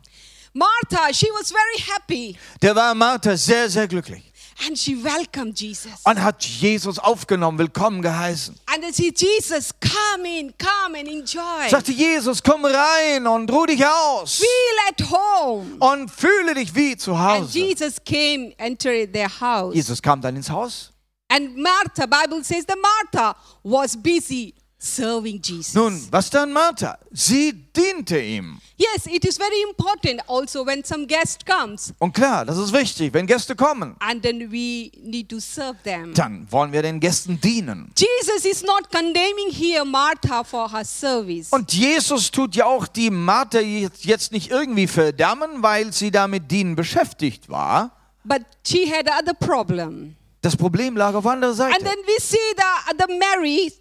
Martha, 0.56 1.14
she 1.14 1.28
was 1.38 1.52
very 1.52 1.92
happy 1.92 2.38
da 2.62 2.74
war 2.74 2.96
Martha 2.96 3.36
sehr, 3.36 3.70
sehr 3.70 3.88
glücklich 3.88 4.32
and 4.66 4.78
she 4.78 4.96
welcomed 4.96 5.60
Jesus. 5.60 5.92
und 6.06 6.22
hat 6.24 6.44
Jesus 6.46 6.98
aufgenommen, 6.98 7.58
willkommen 7.58 8.02
geheißen. 8.02 8.56
And 8.68 8.82
they 8.82 8.94
said, 8.94 9.20
Jesus, 9.20 9.72
come 9.82 10.26
in, 10.26 10.54
come 10.58 10.98
and 10.98 11.10
enjoy. 11.10 11.70
Sagte 11.70 11.92
Jesus, 11.92 12.42
komm 12.42 12.64
rein 12.64 13.28
und 13.28 13.52
ruh 13.52 13.66
dich 13.66 13.86
aus 13.86 14.38
Feel 14.38 14.90
at 14.90 15.12
home. 15.12 15.76
und 15.80 16.10
fühle 16.10 16.54
dich 16.54 16.74
wie 16.74 16.96
zu 16.96 17.12
And 17.14 17.42
Hause. 17.44 17.60
Jesus 17.60 17.98
came, 18.06 18.54
entered 18.58 19.12
their 19.12 19.30
house. 19.42 19.76
Jesus 19.76 20.02
kam 20.02 20.22
dann 20.22 20.36
ins 20.38 20.50
Haus. 20.50 20.92
And 21.28 21.58
Martha, 21.58 22.06
Bible 22.06 22.44
says 22.44 22.66
that 22.68 22.78
Martha 22.82 23.36
was 23.64 23.98
busy 24.02 24.54
serving 24.86 25.42
Jesus. 25.44 25.74
Nun, 25.74 26.02
was 26.12 26.30
dann 26.30 26.54
Martha? 26.54 26.98
Sie 27.12 27.52
diente 27.76 28.20
ihm. 28.20 28.60
Yes, 28.78 29.06
it 29.08 29.24
is 29.26 29.38
very 29.38 29.62
important 29.70 30.22
also 30.30 30.66
when 30.66 30.84
some 30.84 31.08
guest 31.08 31.46
comes 31.46 31.94
Und 32.00 32.14
klar, 32.14 32.44
das 32.46 32.58
ist 32.58 32.74
wichtig, 32.74 33.14
wenn 33.14 33.26
Gäste 33.26 33.56
kommen, 33.56 33.96
and 34.00 34.22
then 34.22 34.52
we 34.52 34.92
need 35.02 35.30
to 35.30 35.40
serve 35.40 35.78
them. 35.84 36.14
dann 36.14 36.46
wollen 36.52 36.72
wir 36.74 36.82
den 36.82 37.00
Gästen 37.00 37.40
dienen. 37.40 37.92
Jesus 37.98 38.44
is 38.46 38.64
not 38.64 38.92
condemning 38.92 39.50
here 39.52 39.86
Martha 39.86 40.44
for 40.44 40.72
her 40.72 40.84
service. 40.86 41.50
Und 41.52 41.72
Jesus 41.74 42.30
tut 42.32 42.56
ja 42.56 42.66
auch 42.66 42.88
die 42.88 43.10
Martha 43.10 43.60
jetzt 43.60 44.32
nicht 44.34 44.52
irgendwie 44.52 44.88
verdammen, 44.88 45.64
weil 45.64 45.94
sie 45.94 46.12
da 46.12 46.28
mit 46.28 46.52
Dienen 46.52 46.76
beschäftigt 46.76 47.48
war. 47.50 47.92
But 48.26 48.42
she 48.68 48.92
had 48.92 49.08
other 49.08 49.34
problem. 49.34 50.16
Das 50.42 50.56
Problem 50.56 50.96
lag 50.96 51.16
auf 51.16 51.26
anderer 51.26 51.50
And 51.52 51.58
Seite. 51.58 51.84
then 51.84 51.96
we 52.06 52.22
see 52.22 52.38
the, 52.56 52.96
the 53.00 53.18
Mary. 53.18 53.72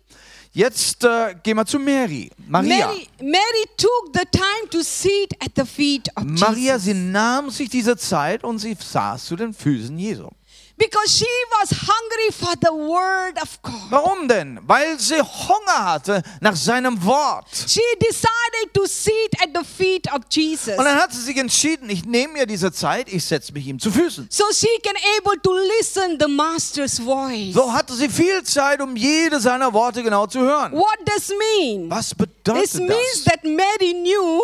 Jetzt 0.56 1.02
äh, 1.02 1.34
gehen 1.42 1.56
wir 1.56 1.66
zu 1.66 1.80
Mary. 1.80 2.30
Maria. 2.46 2.86
Mary. 2.86 3.08
Mary 3.20 3.64
took 3.76 4.12
the 4.14 4.24
time 4.30 4.70
to 4.70 4.82
sit 4.82 5.34
at 5.40 5.50
the 5.56 5.64
feet 5.64 6.08
of 6.16 6.22
Maria, 6.24 6.74
Jesus. 6.74 6.84
sie 6.84 6.94
nahm 6.94 7.50
sich 7.50 7.68
diese 7.68 7.96
Zeit 7.96 8.44
und 8.44 8.60
sie 8.60 8.76
saß 8.78 9.24
zu 9.24 9.34
den 9.34 9.52
Füßen 9.52 9.98
Jesu. 9.98 10.28
Because 10.76 11.08
she 11.16 11.26
was 11.60 11.70
hungry 11.70 12.32
for 12.32 12.52
the 12.60 12.72
word 12.74 13.40
of 13.40 13.62
God. 13.62 13.74
Warum 13.90 14.26
denn? 14.26 14.58
Weil 14.66 14.98
sie 14.98 15.20
Hunger 15.22 15.84
hatte 15.92 16.22
nach 16.40 16.56
seinem 16.56 17.02
Wort. 17.04 17.46
She 17.68 17.80
decided 18.00 18.74
to 18.74 18.84
sit 18.86 19.40
at 19.40 19.50
the 19.54 19.64
feet 19.64 20.12
of 20.12 20.22
Jesus. 20.28 20.76
Und 20.76 20.84
dann 20.84 20.96
hat 21.00 21.12
sie 21.12 21.20
sich 21.20 21.36
entschieden, 21.36 21.88
ich 21.90 22.04
nehme 22.04 22.32
mir 22.32 22.46
diese 22.46 22.72
Zeit, 22.72 23.08
ich 23.12 23.24
setze 23.24 23.52
mich 23.52 23.66
ihm 23.68 23.78
zu 23.78 23.92
Füßen. 23.92 24.26
So 24.30 24.44
she 24.52 24.66
can 24.82 24.96
able 25.18 25.40
to 25.42 25.52
listen 25.78 26.18
the 26.18 26.26
master's 26.26 26.98
voice. 26.98 27.54
So 27.54 27.72
hatte 27.72 27.94
sie 27.94 28.08
viel 28.08 28.42
Zeit, 28.42 28.80
um 28.80 28.96
jede 28.96 29.38
seiner 29.40 29.72
Worte 29.72 30.02
genau 30.02 30.26
zu 30.26 30.40
hören. 30.40 30.72
What 30.72 30.98
does 31.06 31.28
mean? 31.56 31.88
Was 31.88 32.08
This 32.08 32.14
bedeutet 32.18 32.74
means 32.80 33.24
das? 33.24 33.34
that 33.34 33.44
Mary 33.44 33.92
knew 33.94 34.40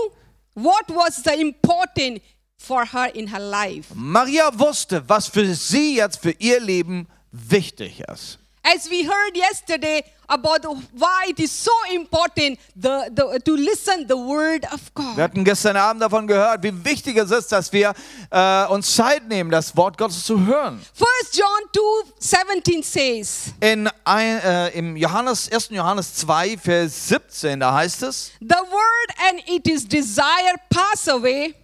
what 0.55 0.85
was 0.89 1.23
the 1.25 1.41
important 1.41 2.23
for 2.61 2.85
her 2.85 3.15
in 3.15 3.29
her 3.33 3.41
life. 3.41 3.89
Maria 3.95 4.51
wusste, 4.59 5.03
was 5.09 5.27
für 5.29 5.55
sie 5.55 5.97
jetzt 5.97 6.21
für 6.21 6.33
ihr 6.39 6.61
Leben 6.61 7.09
wichtig 7.33 8.01
ist. 8.13 8.39
As 8.63 8.91
we 8.91 9.05
heard 9.09 9.35
yesterday 9.35 10.05
about 10.29 10.63
why 10.93 11.25
it 11.31 11.41
is 11.41 11.51
so 11.51 11.73
important 11.95 12.59
the, 12.77 13.11
the, 13.11 13.41
to 13.43 13.57
listen 13.57 14.07
the 14.07 14.15
word 14.17 14.65
of 14.71 14.81
Wir 14.95 15.05
God. 15.15 15.17
hatten 15.19 15.45
gestern 15.45 15.77
Abend 15.77 16.03
davon 16.03 16.27
gehört, 16.27 16.63
wie 16.63 16.85
wichtig 16.85 17.17
es 17.17 17.31
ist, 17.31 17.51
dass 17.53 17.73
wir 17.73 17.95
äh, 18.31 18.67
uns 18.67 18.95
Zeit 18.95 19.27
nehmen, 19.29 19.51
das 19.51 19.75
Wort 19.79 19.97
Gottes 19.97 20.23
zu 20.25 20.45
hören. 20.45 20.79
First 20.93 21.39
John 21.39 21.47
2 22.19 22.61
17 22.63 22.83
says, 22.83 23.55
In 23.61 23.89
ein, 24.05 24.41
äh, 24.41 24.69
Im 24.79 24.95
Johannes, 24.95 25.51
1. 25.51 25.71
Johannes 25.71 26.15
2, 26.17 26.59
Vers 26.59 27.09
17, 27.09 27.61
da 27.61 27.73
heißt 27.73 28.03
es, 28.03 28.33
The 28.41 28.57
word 28.71 29.31
and 29.31 29.49
its 29.67 29.89
desire 29.89 30.55
pass 30.69 31.09
away, 31.09 31.55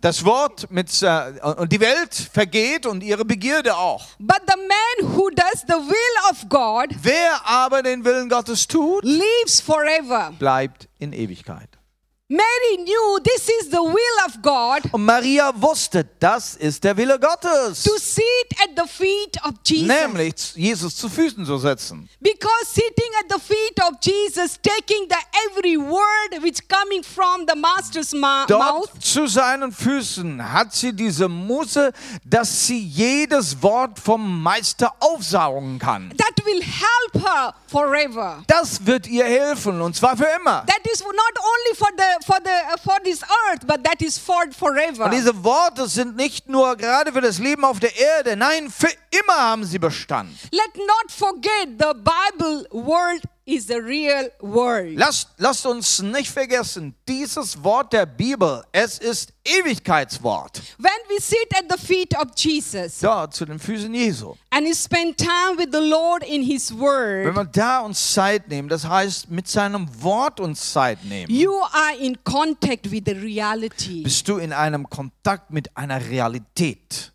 das 0.00 0.24
Wort 0.24 0.70
mit, 0.70 1.02
äh, 1.02 1.32
und 1.56 1.72
die 1.72 1.80
Welt 1.80 2.14
vergeht 2.14 2.84
und 2.84 3.02
ihre 3.02 3.24
Begierde 3.24 3.74
auch. 3.76 4.04
but 4.18 4.42
the 4.46 4.56
man 4.56 5.16
who 5.16 5.30
does 5.30 5.62
the 5.66 5.74
will 5.74 6.30
of 6.30 6.46
God 6.50 6.88
Wer 7.02 7.40
aber 7.46 7.82
den 7.82 8.04
Willen 8.04 8.28
Gottes 8.28 8.66
tut, 8.68 9.02
lives 9.02 9.60
forever. 9.60 10.32
bleibt 10.38 10.88
in 10.98 11.12
Ewigkeit. 11.14 11.68
Mary 12.28 12.76
knew 12.82 13.20
this 13.22 13.48
is 13.48 13.70
the 13.70 13.80
will 13.80 14.18
of 14.26 14.42
God 14.42 14.82
Und 14.92 15.04
Maria 15.04 15.52
wusste, 15.54 16.04
das 16.18 16.56
ist 16.56 16.82
der 16.82 16.96
Wille 16.96 17.20
Gottes. 17.20 17.84
to 17.84 17.96
sit 17.98 18.24
at 18.60 18.70
the 18.76 18.88
feet 18.88 19.36
of 19.44 19.52
Jesus. 19.64 19.86
Nämlich 19.86 20.34
Jesus 20.56 20.96
zu 20.96 21.08
Füßen 21.08 21.46
zu 21.46 21.56
setzen. 21.58 22.08
Because 22.20 22.66
sitting 22.74 23.12
at 23.20 23.30
the 23.32 23.38
feet 23.38 23.80
of 23.84 23.94
Jesus, 24.02 24.58
taking 24.60 25.06
the 25.08 25.16
every 25.48 25.76
word 25.76 26.42
which 26.42 26.58
coming 26.68 27.04
from 27.04 27.46
the 27.46 27.54
master's 27.54 28.12
ma- 28.12 28.44
mouth, 28.48 28.48
Dort 28.48 29.04
zu 29.04 29.28
seinen 29.28 29.70
Füßen 29.70 30.52
hat 30.52 30.74
sie 30.74 30.92
diese 30.92 31.28
Muße, 31.28 31.92
dass 32.24 32.66
sie 32.66 32.80
jedes 32.80 33.62
Wort 33.62 34.00
vom 34.00 34.42
Meister 34.42 34.92
aufsaugen 34.98 35.78
kann. 35.78 36.12
that 36.18 36.44
will 36.44 36.60
help 36.60 37.24
her 37.24 37.54
forever. 37.68 38.42
Das 38.48 38.84
wird 38.84 39.06
ihr 39.06 39.24
helfen 39.26 39.80
und 39.80 39.94
zwar 39.94 40.16
für 40.16 40.26
immer. 40.40 40.64
That 40.66 40.84
is 40.92 41.04
not 41.04 41.14
only 41.14 41.76
for 41.76 41.88
the 41.96 42.15
for 42.24 42.36
the 42.42 42.78
for 42.82 42.98
this 43.04 43.22
earth, 43.22 43.66
but 43.66 43.82
that 43.84 44.00
is 44.02 44.18
for 44.18 44.44
forever. 44.52 45.04
Und 45.04 45.12
diese 45.12 45.44
Worte 45.44 45.88
sind 45.88 46.16
nicht 46.16 46.48
nur 46.48 46.76
gerade 46.76 47.12
für 47.12 47.20
das 47.20 47.38
Leben 47.38 47.64
auf 47.64 47.80
der 47.80 47.96
Erde, 47.96 48.36
nein, 48.36 48.70
für 48.70 48.88
immer 49.20 49.36
haben 49.36 49.64
sie 49.64 49.78
Bestand. 49.78 50.30
Let 50.50 50.76
not 50.76 51.10
forget 51.10 51.68
the 51.78 51.92
Bible 51.94 52.66
word 52.70 53.22
is 53.44 53.66
the 53.68 53.74
real 53.76 54.28
word. 54.40 54.94
Lasst, 54.96 55.28
lasst 55.38 55.66
uns 55.66 56.02
nicht 56.02 56.28
vergessen, 56.30 56.94
dieses 57.08 57.62
Wort 57.62 57.92
der 57.92 58.04
Bibel, 58.04 58.64
es 58.72 58.98
ist 58.98 59.32
Ewigkeitswort. 59.44 60.60
When 60.78 60.90
we 61.08 61.20
sit 61.20 61.46
at 61.56 61.64
the 61.70 61.78
feet 61.78 62.12
of 62.18 62.28
Jesus 62.36 62.98
Dort 63.00 63.34
zu 63.34 63.44
den 63.44 63.58
Füßen 63.60 63.92
Jesu. 63.94 64.34
and 64.50 64.66
we 64.66 64.74
spend 64.74 65.16
time 65.16 65.56
with 65.56 65.68
the 65.72 65.78
Lord 65.80 66.24
in 66.24 66.42
His 66.42 66.70
Wenn 66.72 66.80
Word, 66.80 67.36
wir 67.36 67.44
da 67.44 67.80
uns 67.80 68.12
Zeit 68.14 68.48
nehmen, 68.48 68.68
das 68.68 68.84
heißt 68.86 69.30
mit 69.30 69.46
seinem 69.46 69.86
Wort 70.02 70.40
uns 70.40 70.72
Zeit 70.72 71.04
nehmen, 71.04 71.30
you 71.32 71.52
are 71.72 71.94
in 71.98 72.16
contact 72.24 72.90
with 72.90 73.02
the 73.06 73.12
reality. 73.12 74.02
bist 74.02 74.26
du 74.28 74.38
in 74.38 74.52
einem 74.52 74.88
Kontakt 74.90 75.50
mit 75.52 75.74
einer 75.76 76.04
Realität. 76.04 77.12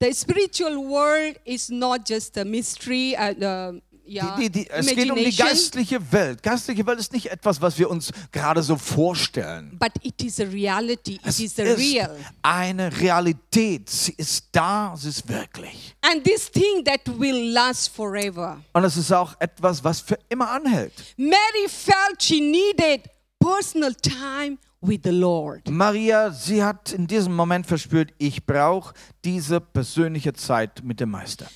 The 0.00 0.12
spiritual 0.14 0.76
world 0.88 1.36
is 1.44 1.70
not 1.70 2.06
just 2.08 2.36
a 2.38 2.44
mystery, 2.44 3.16
uh, 3.16 3.32
uh, 3.32 3.72
yeah, 4.06 4.36
Die, 4.36 4.48
die, 4.48 4.64
die, 4.64 4.70
es 4.70 4.86
geht 4.86 5.10
um 5.10 5.16
die 5.16 5.34
geistliche 5.34 6.00
Welt. 6.12 6.40
Geistliche 6.40 6.86
Welt 6.86 7.00
ist 7.00 7.12
nicht 7.12 7.26
etwas, 7.32 7.60
was 7.60 7.76
wir 7.80 7.90
uns 7.90 8.12
gerade 8.30 8.62
so 8.62 8.76
vorstellen. 8.76 9.76
but 9.76 9.90
it 10.02 10.22
is 10.22 10.38
a 10.38 10.44
reality. 10.44 11.14
It 11.14 11.20
Es 11.24 11.40
is 11.40 11.56
the 11.56 11.62
ist 11.62 11.78
real. 11.80 12.16
eine 12.42 12.96
Realität. 13.00 13.90
Sie 13.90 14.12
ist 14.16 14.44
da, 14.52 14.94
sie 14.96 15.08
ist 15.08 15.28
wirklich. 15.28 15.96
And 16.02 16.22
this 16.22 16.48
thing 16.48 16.84
that 16.84 17.00
will 17.18 17.50
last 17.52 17.88
forever. 17.88 18.62
Und 18.74 18.84
es 18.84 18.96
ist 18.96 19.10
auch 19.12 19.34
etwas, 19.40 19.82
was 19.82 20.00
für 20.00 20.16
immer 20.28 20.48
anhält. 20.48 20.92
Mary 21.16 21.66
felt 21.68 22.22
she 22.22 22.40
needed 22.40 23.02
personal 23.40 23.92
time 23.96 24.58
with 24.80 25.00
the 25.04 25.10
Lord. 25.10 25.68
Maria, 25.68 26.30
sie 26.30 26.62
hat 26.62 26.92
in 26.92 27.06
diesem 27.06 27.34
Moment 27.34 27.66
verspürt, 27.66 28.12
ich 28.18 28.44
brauche 28.44 28.94
diese 29.24 29.60
persönliche 29.60 30.32
Zeit 30.32 30.82
mit 30.82 31.00
dem 31.00 31.10
Meister. 31.10 31.48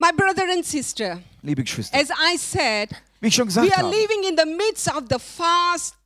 My 0.00 0.10
brother 0.16 0.44
and 0.52 0.64
sister, 0.64 1.20
Liebe 1.42 1.64
Geschwister, 1.64 1.98
as 1.98 2.10
I 2.10 2.36
said, 2.38 2.90
wie 3.20 3.28
ich 3.28 3.34
schon 3.34 3.46
we 3.48 3.48
gesagt 3.48 3.72
are 3.72 3.82
habe, 3.82 3.96
living 3.96 4.28
in 4.28 4.36
the 4.36 4.44
midst 4.44 4.88
of 4.88 5.04
the 5.10 5.18
fast 5.18 5.96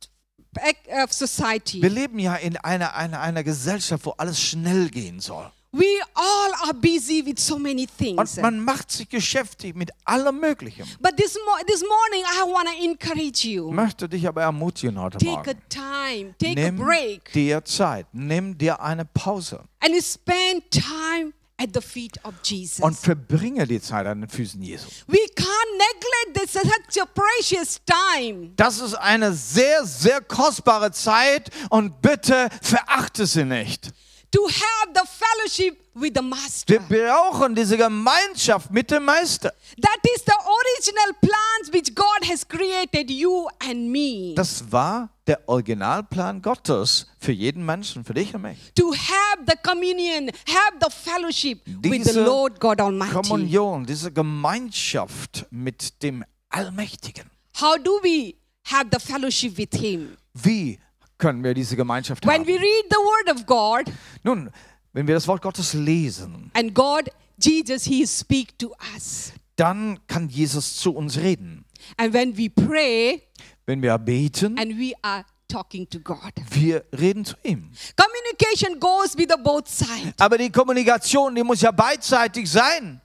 uh, 0.57 1.05
society. 1.09 1.81
wir 1.81 1.89
leben 1.89 2.17
ja 2.17 2.35
in 2.35 2.57
einer, 2.57 2.95
einer, 2.95 3.21
einer 3.21 3.43
Gesellschaft, 3.43 4.05
wo 4.05 4.11
alles 4.17 4.41
schnell 4.41 4.89
gehen 4.89 5.19
soll. 5.19 5.51
We 5.75 5.85
all 6.13 6.51
are 6.65 6.73
busy 6.75 7.25
with 7.25 7.39
so 7.39 7.57
many 7.57 7.87
things. 7.87 8.19
Und 8.37 8.41
man 8.43 8.59
macht 8.59 8.91
sich 8.91 9.09
geschäftig 9.09 9.75
mit 9.75 9.89
allem 10.05 10.39
Möglichen. 10.39 10.85
But 10.99 11.17
this, 11.17 11.33
mo- 11.33 11.63
this 11.65 11.81
morning, 11.81 12.23
I 12.25 12.43
want 12.47 12.67
to 12.69 12.85
encourage 12.85 13.43
Ich 13.47 13.55
you. 13.55 13.71
möchte 13.71 14.07
dich 14.07 14.27
aber 14.27 14.43
ermutigen 14.43 14.99
heute 15.01 15.17
Take 15.17 15.31
a 15.31 15.35
Morgen. 15.37 15.61
time, 15.69 16.35
take 16.37 16.51
a 16.61 16.71
Nimm 16.71 16.75
break, 16.77 17.31
dir 17.33 17.65
Zeit, 17.65 18.05
nimm 18.13 18.55
dir 18.55 18.79
eine 18.81 19.03
Pause 19.05 19.63
and 19.79 19.95
spend 20.03 20.69
time 20.69 21.33
at 21.57 21.69
the 21.73 21.81
feet 21.81 22.23
of 22.23 22.33
Jesus. 22.43 22.79
und 22.79 22.95
verbringe 22.95 23.65
die 23.65 23.81
Zeit 23.81 24.05
an 24.05 24.21
den 24.21 24.29
Füßen 24.29 24.61
Jesu. 24.61 24.87
We 25.07 25.17
can't 25.35 25.71
neglect 25.77 26.39
this 26.39 26.53
such 26.53 27.01
a 27.01 27.05
precious 27.05 27.79
time. 27.85 28.51
Das 28.57 28.79
ist 28.79 28.93
eine 28.93 29.33
sehr, 29.33 29.83
sehr 29.85 30.21
kostbare 30.21 30.91
Zeit 30.91 31.49
und 31.71 31.99
bitte 32.01 32.49
verachte 32.61 33.25
sie 33.25 33.43
nicht. 33.45 33.91
To 34.33 34.47
have 34.47 34.93
the 34.93 35.05
fellowship 35.05 35.77
with 35.93 36.13
the 36.15 36.21
Master. 36.21 36.79
Wir 36.89 37.07
brauchen 37.07 37.53
diese 37.53 37.77
Gemeinschaft 37.77 38.71
mit 38.71 38.89
dem 38.89 39.05
Meister. 39.05 39.53
That 39.79 39.99
is 40.15 40.23
the 40.25 40.33
original 40.33 41.13
plans 41.21 41.71
which 41.71 41.93
God 41.93 42.27
has 42.29 42.47
created 42.47 43.11
you 43.11 43.47
and 43.59 43.91
me. 43.91 44.33
Das 44.35 44.71
war 44.71 45.09
der 45.27 45.47
Originalplan 45.47 46.41
Gottes 46.41 47.07
für 47.19 47.31
jeden 47.31 47.65
Menschen, 47.65 48.03
für 48.03 48.13
dich 48.15 48.33
und 48.33 48.41
mich. 48.41 48.57
To 48.75 48.91
have 48.91 49.43
the 49.47 49.55
communion, 49.63 50.31
have 50.47 50.77
the 50.81 50.89
fellowship 50.89 51.61
with 51.65 51.83
the 51.83 51.89
Diese 51.89 52.23
Lord 52.23 52.59
God 52.59 52.81
Almighty. 52.81 53.13
Kommunion, 53.13 53.85
diese 53.85 54.11
Gemeinschaft 54.11 55.45
mit 55.51 56.01
dem 56.01 56.25
Allmächtigen. 56.49 57.29
How 57.61 57.77
do 57.77 57.99
we 58.01 58.33
have 58.65 58.87
the 58.91 58.99
fellowship 58.99 59.57
with 59.57 59.79
Him? 59.79 60.17
Wie 60.33 60.79
können 61.17 61.43
wir 61.43 61.53
diese 61.53 61.75
Gemeinschaft 61.75 62.25
When 62.25 62.41
haben? 62.41 62.47
we 62.47 62.53
read 62.53 62.85
the 62.89 62.97
Word 62.97 63.35
of 63.35 63.45
God, 63.45 63.93
Nun, 64.23 64.49
wenn 64.93 65.07
wir 65.07 65.15
das 65.15 65.27
Wort 65.27 65.41
Gottes 65.41 65.73
lesen, 65.73 66.51
and 66.53 66.73
God, 66.73 67.09
Jesus, 67.37 67.83
He 67.85 68.05
speak 68.05 68.57
to 68.59 68.73
us. 68.95 69.33
dann 69.55 69.99
kann 70.07 70.29
Jesus 70.29 70.75
zu 70.77 70.93
uns 70.95 71.17
reden. 71.17 71.65
And 71.97 72.13
when 72.13 72.37
we 72.37 72.49
pray, 72.49 73.21
Wenn 73.65 73.81
wir 73.81 73.97
beten, 73.97 74.57
and 74.57 74.77
we 74.79 74.93
are 75.01 75.23
talking 75.47 75.87
to 75.89 75.99
God. 75.99 76.33
wir 76.49 76.83
reden 76.97 77.23
zu 77.25 77.35
ihm. 77.43 77.69
Communication 77.95 78.79
goes 78.79 79.15
with 79.17 79.27
the 79.29 79.37
both 79.41 79.67
sides. 79.67 80.13
Aber 80.19 80.37
die 80.37 80.49
Kommunikation, 80.51 81.35
die 81.35 81.43
muss 81.43 81.61
ja 81.61 81.71
beidseitig 81.71 82.49
sein. 82.49 82.99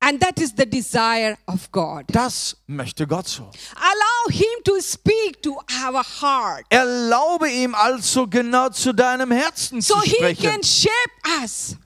And 0.00 0.20
that 0.20 0.40
is 0.40 0.54
the 0.54 0.64
desire 0.64 1.36
of 1.46 1.70
God. 1.72 2.04
Das 2.08 2.56
möchte 2.68 3.06
Gott 3.06 3.26
so. 3.26 3.50
Allow 3.74 4.30
Him 4.30 4.62
to 4.64 4.80
speak 4.80 5.42
to 5.42 5.56
our 5.84 6.04
heart. 6.04 6.64
Erlaube 6.70 7.50
ihm 7.50 7.74
also 7.74 8.26
genau 8.26 8.68
zu 8.68 8.92
deinem 8.92 9.32
Herzen 9.32 9.80
so 9.80 9.94
zu 9.94 10.02
He 10.02 10.14
sprechen, 10.14 10.50
can 10.50 10.62
shape 10.62 11.42
us, 11.42 11.76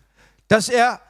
dass 0.46 0.68
er 0.68 1.00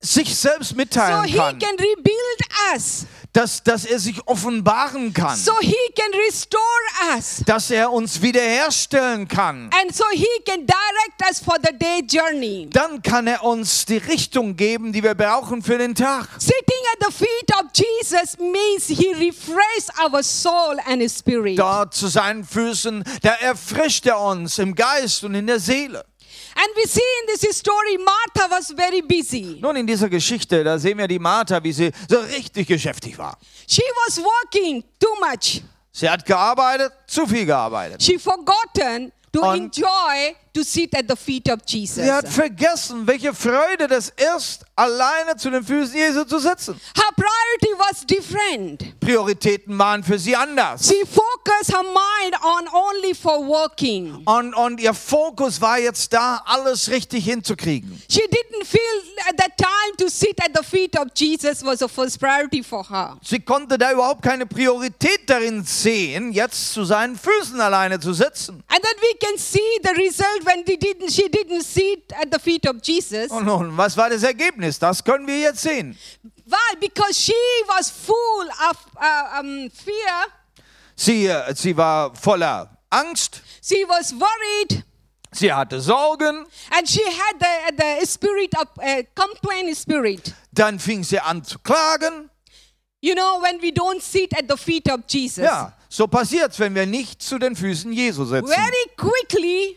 sich 0.00 0.34
selbst 0.34 0.70
so 0.70 0.76
mitteilen 0.76 1.24
He 1.24 1.36
kann, 1.36 1.58
can 1.58 1.76
rebuild 1.76 2.74
us, 2.74 3.06
dass, 3.36 3.62
dass 3.62 3.84
er 3.84 3.98
sich 3.98 4.26
offenbaren 4.26 5.12
kann, 5.12 5.36
so 5.36 5.52
He 5.60 5.76
can 5.94 6.10
restore 6.26 7.14
us, 7.14 7.42
dass 7.44 7.70
er 7.70 7.92
uns 7.92 8.22
wiederherstellen 8.22 9.28
kann. 9.28 9.70
and 9.82 9.94
so 9.94 10.04
He 10.12 10.26
can 10.46 10.60
direct 10.66 11.28
us 11.28 11.40
for 11.40 11.56
the 11.62 11.76
day 11.76 12.00
journey. 12.08 12.68
Dann 12.70 13.02
kann 13.02 13.26
er 13.26 13.42
uns 13.44 13.84
die 13.84 13.98
Richtung 13.98 14.56
geben, 14.56 14.92
die 14.92 15.02
wir 15.02 15.14
brauchen 15.14 15.62
für 15.62 15.76
den 15.76 15.94
Tag. 15.94 16.28
Sitting 16.38 16.82
at 16.94 17.06
the 17.06 17.12
feet 17.12 17.54
of 17.60 17.66
Jesus 17.74 18.38
means 18.38 18.86
He 18.86 19.12
refreshes 19.12 19.90
our 20.02 20.22
soul 20.22 20.78
and 20.86 21.02
spirit. 21.10 21.58
Dort 21.58 21.94
zu 21.94 22.06
seinen 22.06 22.44
Füßen, 22.44 23.04
da 23.22 23.32
erfrischt 23.34 24.06
er 24.06 24.18
uns 24.18 24.58
im 24.58 24.74
Geist 24.74 25.24
und 25.24 25.34
in 25.34 25.46
der 25.46 25.60
Seele. 25.60 26.04
And 26.58 26.68
we 26.74 26.84
see 26.88 27.00
in 27.22 27.34
this 27.38 27.56
story, 27.58 27.98
Martha 27.98 28.50
was 28.50 28.70
very 28.74 29.02
busy. 29.02 29.58
Nun, 29.60 29.76
in 29.76 29.86
dieser 29.86 30.08
Geschichte, 30.08 30.64
da 30.64 30.78
sehen 30.78 30.96
wir 30.96 31.06
die 31.06 31.18
Martha, 31.18 31.62
wie 31.62 31.72
sie 31.72 31.90
so 32.08 32.18
richtig 32.20 32.66
geschäftig 32.66 33.18
war. 33.18 33.36
She 33.68 33.82
was 34.06 34.18
working 34.18 34.82
too 34.98 35.14
much. 35.20 35.62
Sie 35.92 36.08
hat 36.08 36.24
gearbeitet, 36.24 36.92
zu 37.06 37.26
viel 37.26 37.44
gearbeitet. 37.46 38.02
She 38.02 38.18
forgotten 38.18 39.12
to 39.32 39.40
Und- 39.42 39.76
enjoy 39.76 40.34
to 40.56 40.64
sit 40.64 40.94
at 40.94 41.06
the 41.06 41.16
feet 41.16 41.48
of 41.50 41.60
Jesus. 41.66 42.02
Sie 42.04 42.10
hat 42.10 42.28
vergessen, 42.28 43.06
welche 43.06 43.34
Freude 43.34 43.86
das 43.88 44.12
ist, 44.36 44.64
alleine 44.74 45.36
zu 45.36 45.50
den 45.50 45.62
Füßen 45.62 45.94
Jesu 45.94 46.24
zu 46.24 46.38
sitzen. 46.38 46.80
Her 46.94 47.12
priority 47.14 47.78
was 47.78 48.06
different. 48.06 48.98
Prioritäten 49.00 49.78
waren 49.78 50.02
für 50.02 50.18
sie 50.18 50.34
anders. 50.34 50.88
She 50.88 51.04
focused 51.04 51.74
her 51.74 51.82
mind 51.82 52.34
on 52.42 52.68
only 52.72 53.14
for 53.14 53.46
working. 53.46 54.22
Und, 54.24 54.54
und 54.54 54.80
ihr 54.80 54.94
Fokus 54.94 55.60
war 55.60 55.78
jetzt 55.78 56.12
da, 56.12 56.42
alles 56.46 56.90
richtig 56.90 57.24
hinzukriegen. 57.24 58.00
She 58.08 58.22
didn't 58.22 58.64
feel 58.64 58.80
at 59.28 59.36
that 59.36 59.56
time 59.58 59.96
to 59.98 60.08
sit 60.08 60.40
at 60.42 60.52
the 60.54 60.64
feet 60.64 60.98
of 60.98 61.08
Jesus 61.14 61.62
was 61.62 61.80
the 61.80 61.88
first 61.88 62.18
priority 62.18 62.62
for 62.62 62.88
her. 62.88 63.18
Sie 63.22 63.40
konnte 63.40 63.76
da 63.76 63.92
überhaupt 63.92 64.22
keine 64.22 64.46
Priorität 64.46 65.28
darin 65.28 65.64
sehen, 65.64 66.32
jetzt 66.32 66.72
zu 66.72 66.84
seinen 66.84 67.18
Füßen 67.18 67.60
alleine 67.60 68.00
zu 68.00 68.14
sitzen. 68.14 68.62
And 68.68 68.82
then 68.82 68.94
we 69.02 69.18
can 69.18 69.38
see 69.38 69.60
the 69.82 69.90
result 69.90 70.45
when 70.46 70.62
didn't, 70.64 71.10
she 71.10 71.28
didn't 71.28 71.62
sit 71.62 72.12
at 72.12 72.30
the 72.32 72.38
feet 72.38 72.66
of 72.66 72.76
Jesus. 72.82 73.30
Und 73.30 73.44
nun, 73.44 73.76
was 73.76 73.96
war 73.96 74.08
das 74.08 74.22
Ergebnis? 74.22 74.78
Das 74.78 75.02
können 75.04 75.26
wir 75.26 75.38
jetzt 75.40 75.60
sehen. 75.62 75.96
Why? 76.46 76.76
Because 76.80 77.14
she 77.14 77.32
was 77.66 77.90
full 77.90 78.48
of 78.70 78.76
uh, 78.96 79.40
um, 79.40 79.70
fear. 79.70 80.26
Sie, 80.94 81.26
äh, 81.26 81.54
sie 81.54 81.76
war 81.76 82.14
voller 82.14 82.70
Angst, 82.88 83.42
She 83.62 83.84
was 83.88 84.14
worried. 84.14 84.84
sie 85.32 85.52
hatte 85.52 85.80
Sorgen, 85.80 86.46
And 86.70 86.88
she 86.88 87.02
had 87.04 87.38
the, 87.40 87.76
the 88.00 88.06
spirit 88.06 88.54
of 88.56 88.68
uh, 88.78 89.02
complaint 89.14 89.76
spirit. 89.76 90.32
dann 90.52 90.78
fing 90.78 91.02
sie 91.04 91.18
an 91.18 91.44
zu 91.44 91.58
klagen. 91.58 92.30
You 93.02 93.14
know, 93.14 93.40
when 93.42 93.60
we 93.60 93.72
don't 93.72 94.00
sit 94.00 94.32
at 94.38 94.48
the 94.48 94.56
feet 94.56 94.88
of 94.90 95.00
Jesus, 95.08 95.44
Ja, 95.44 95.72
so 95.88 96.06
passiert's, 96.06 96.58
wenn 96.58 96.74
wir 96.74 96.86
nicht 96.86 97.20
zu 97.22 97.38
den 97.38 97.54
Füßen 97.54 97.92
Jesu 97.92 98.24
sitzen. 98.24 98.48
very 98.48 98.86
quickly, 98.96 99.76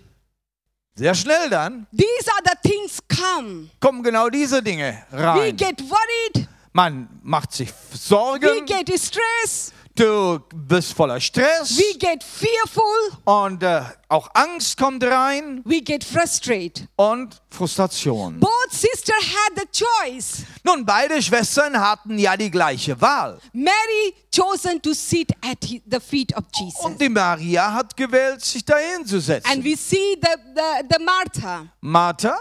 Sehr 1.00 1.16
schnell 1.16 1.50
dann 1.50 1.88
these 1.94 2.28
are 2.30 2.42
the 2.44 2.70
things 2.70 3.00
come. 3.08 3.70
kommen 3.80 4.04
genau 4.04 4.30
diese 4.30 4.62
Dinge 4.62 5.02
We 5.12 5.18
rein. 5.18 5.56
get 5.56 5.80
worried, 5.82 6.46
Man 6.74 7.08
macht 7.24 7.54
sich 7.54 7.70
we 7.70 7.98
Sorgen, 7.98 8.66
get 8.66 8.90
stressed, 9.00 9.74
Du 10.00 10.40
bist 10.56 10.94
voller 10.94 11.20
Stress 11.20 11.78
We 11.78 11.98
get 11.98 12.24
fearful. 12.24 12.84
und 13.26 13.62
äh, 13.64 13.82
auch 14.08 14.30
Angst 14.34 14.78
kommt 14.78 15.04
rein 15.04 15.62
We 15.66 15.82
get 15.82 16.06
frustrated. 16.06 16.88
und 16.96 17.36
Frustration. 17.50 18.40
Both 18.40 18.72
sisters 18.72 19.18
had 19.26 19.58
the 19.58 19.66
choice. 19.74 20.44
Nun, 20.64 20.86
beide 20.86 21.22
Schwestern 21.22 21.78
hatten 21.78 22.18
ja 22.18 22.38
die 22.38 22.50
gleiche 22.50 23.00
Wahl. 23.02 23.42
Mary 23.52 24.14
chosen 24.34 24.82
to 24.82 24.94
sit 24.94 25.34
at 25.44 25.58
he- 25.66 25.82
the 25.86 26.00
feet 26.00 26.34
of 26.38 26.46
Jesus. 26.54 26.80
Und 26.80 27.02
die 27.02 27.10
Maria 27.10 27.74
hat 27.74 27.98
gewählt, 27.98 28.40
sich 28.46 28.64
dahin 28.64 29.06
zu 29.06 29.16
And 29.18 29.26
setzen. 29.26 29.64
we 29.66 29.76
see 29.76 30.16
the, 30.22 30.30
the, 30.56 30.88
the 30.98 31.04
Martha. 31.04 31.66
Martha, 31.82 32.38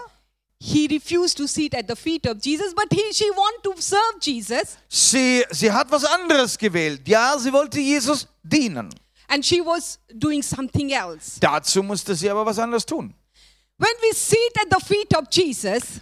He 0.61 0.87
refused 0.87 1.37
to 1.37 1.47
sit 1.47 1.73
at 1.73 1.87
the 1.87 1.95
feet 1.95 2.25
of 2.25 2.41
Jesus, 2.41 2.73
but 2.73 2.91
he, 2.91 3.13
she 3.13 3.29
wanted 3.31 3.63
to 3.75 3.81
serve 3.81 4.19
Jesus. 4.19 4.77
sie, 4.89 5.45
sie 5.51 5.71
hat 5.71 5.89
was 5.89 6.03
anderes 6.03 6.57
gewählt. 6.57 7.07
Ja, 7.07 7.37
sie 7.39 7.51
wollte 7.53 7.79
Jesus 7.79 8.27
dienen. 8.43 8.89
And 9.29 9.45
she 9.45 9.61
was 9.61 9.99
doing 10.09 10.41
something 10.43 10.91
else. 10.91 11.39
Dazu 11.39 11.81
musste 11.83 12.13
sie 12.15 12.29
aber 12.29 12.45
was 12.45 12.59
anderes 12.59 12.85
tun. 12.85 13.13
When 13.77 13.93
we 14.01 14.11
sit 14.13 14.57
at 14.61 14.69
the 14.69 14.83
feet 14.85 15.15
of 15.15 15.29
Jesus, 15.31 16.01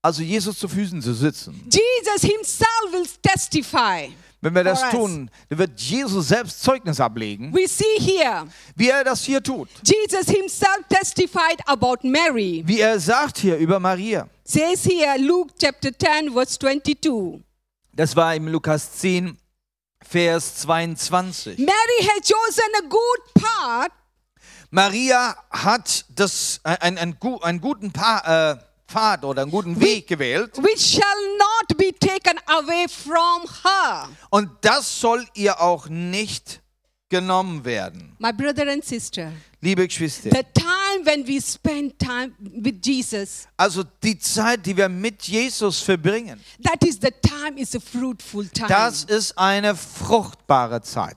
Also 0.00 0.22
Jesus 0.22 0.58
zu 0.58 0.68
Füßen 0.68 1.02
zu 1.02 1.12
sitzen. 1.12 1.60
Jesus 1.68 2.22
himself 2.22 2.92
will 2.92 3.06
testify. 3.22 4.08
Wenn 4.40 4.54
wir 4.54 4.62
das 4.62 4.88
tun, 4.90 5.30
dann 5.48 5.58
wird 5.58 5.80
Jesus 5.80 6.28
selbst 6.28 6.62
Zeugnis 6.62 7.00
ablegen, 7.00 7.52
We 7.52 7.66
see 7.66 7.98
here, 7.98 8.46
wie 8.76 8.88
er 8.88 9.02
das 9.02 9.24
hier 9.24 9.42
tut. 9.42 9.68
Jesus 9.84 10.28
himself 10.28 10.78
testified 10.88 11.60
about 11.66 11.98
Mary. 12.06 12.62
Wie 12.64 12.80
er 12.80 13.00
sagt 13.00 13.38
hier 13.38 13.56
über 13.56 13.80
Maria. 13.80 14.28
Says 14.44 14.84
here, 14.84 15.16
Luke 15.18 15.52
chapter 15.60 15.90
10, 15.96 16.32
verse 16.32 16.56
22. 16.58 17.42
Das 17.92 18.14
war 18.14 18.34
im 18.36 18.46
Lukas 18.48 18.92
10, 18.98 19.36
Vers 20.08 20.54
22. 20.62 21.58
Mary 21.58 22.00
had 22.02 22.22
chosen 22.22 22.64
a 22.78 22.88
good 22.88 23.34
part 23.42 23.90
Maria 24.70 25.34
hat 25.50 26.04
das, 26.14 26.60
äh, 26.62 26.76
ein, 26.80 26.98
ein, 26.98 27.18
gu- 27.18 27.40
einen 27.40 27.60
guten 27.60 27.90
pa 27.92 28.52
äh, 28.52 28.56
Pfad 28.86 29.24
oder 29.24 29.42
einen 29.42 29.50
guten 29.50 29.80
Weg 29.80 30.06
gewählt. 30.06 30.56
which 30.58 30.80
shall 30.80 31.36
be 31.76 31.92
taken 31.92 32.38
away 32.46 32.86
from 32.88 33.48
her. 33.64 34.08
Und 34.30 34.50
das 34.62 35.00
soll 35.00 35.26
ihr 35.34 35.60
auch 35.60 35.88
nicht 35.88 36.60
genommen 37.08 37.64
werden. 37.64 38.14
My 38.18 38.32
brother 38.32 38.70
and 38.70 38.84
sister, 38.84 39.32
Liebe 39.60 39.86
Geschwister, 39.86 40.30
the 40.30 40.44
time 40.54 41.04
when 41.04 41.26
we 41.26 41.40
spend 41.40 41.98
time 41.98 42.32
with 42.38 42.76
Jesus, 42.84 43.48
also 43.56 43.82
die 44.02 44.18
Zeit, 44.18 44.64
die 44.66 44.76
wir 44.76 44.88
mit 44.88 45.22
Jesus 45.22 45.80
verbringen, 45.80 46.40
that 46.62 46.84
is 46.84 46.98
the 47.00 47.10
time 47.22 47.58
is 47.58 47.74
a 47.74 47.80
fruitful 47.80 48.46
time. 48.48 48.68
das 48.68 49.04
ist 49.04 49.36
eine 49.38 49.74
fruchtbare 49.74 50.82
Zeit. 50.82 51.16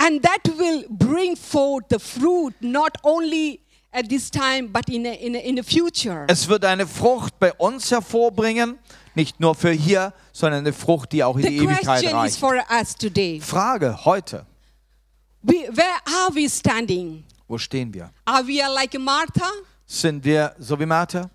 and 0.00 0.22
that 0.22 0.48
will 0.56 0.84
bring 0.88 1.36
forth 1.36 1.84
the 1.90 1.98
fruit 1.98 2.54
not 2.60 2.96
only 3.04 3.60
at 3.92 4.08
this 4.08 4.30
time 4.30 4.68
but 4.68 4.88
in 4.88 5.06
a, 5.06 5.12
in 5.14 5.34
a, 5.34 5.38
in 5.38 5.56
the 5.56 5.62
future. 5.62 6.24
Es 6.28 6.48
wird 6.48 6.64
eine 6.64 6.86
Frucht 6.86 7.38
bei 7.38 7.52
uns 7.54 7.90
hervorbringen, 7.90 8.78
nicht 9.18 9.40
nur 9.40 9.54
für 9.54 9.72
hier, 9.72 10.12
sondern 10.32 10.60
eine 10.60 10.72
Frucht, 10.72 11.12
die 11.12 11.22
auch 11.24 11.36
in 11.36 11.42
die 11.42 11.58
Ewigkeit 11.58 12.04
reicht. 12.14 12.38
for 12.38 12.54
us 12.70 12.94
today. 12.94 13.40
Frage 13.40 14.04
heute, 14.04 14.46
We, 15.42 15.68
where 15.72 15.98
are 16.06 16.34
we 16.34 16.48
standing? 16.48 17.24
wo 17.48 17.58
stehen 17.58 17.92
wir? 17.92 18.10
Are 18.24 18.46
we 18.46 18.60
like 18.74 18.98
Martha? 18.98 19.50
Sind 19.86 20.24
wir 20.24 20.54
so 20.58 20.78
wie 20.78 20.86
Martha? 20.86 21.30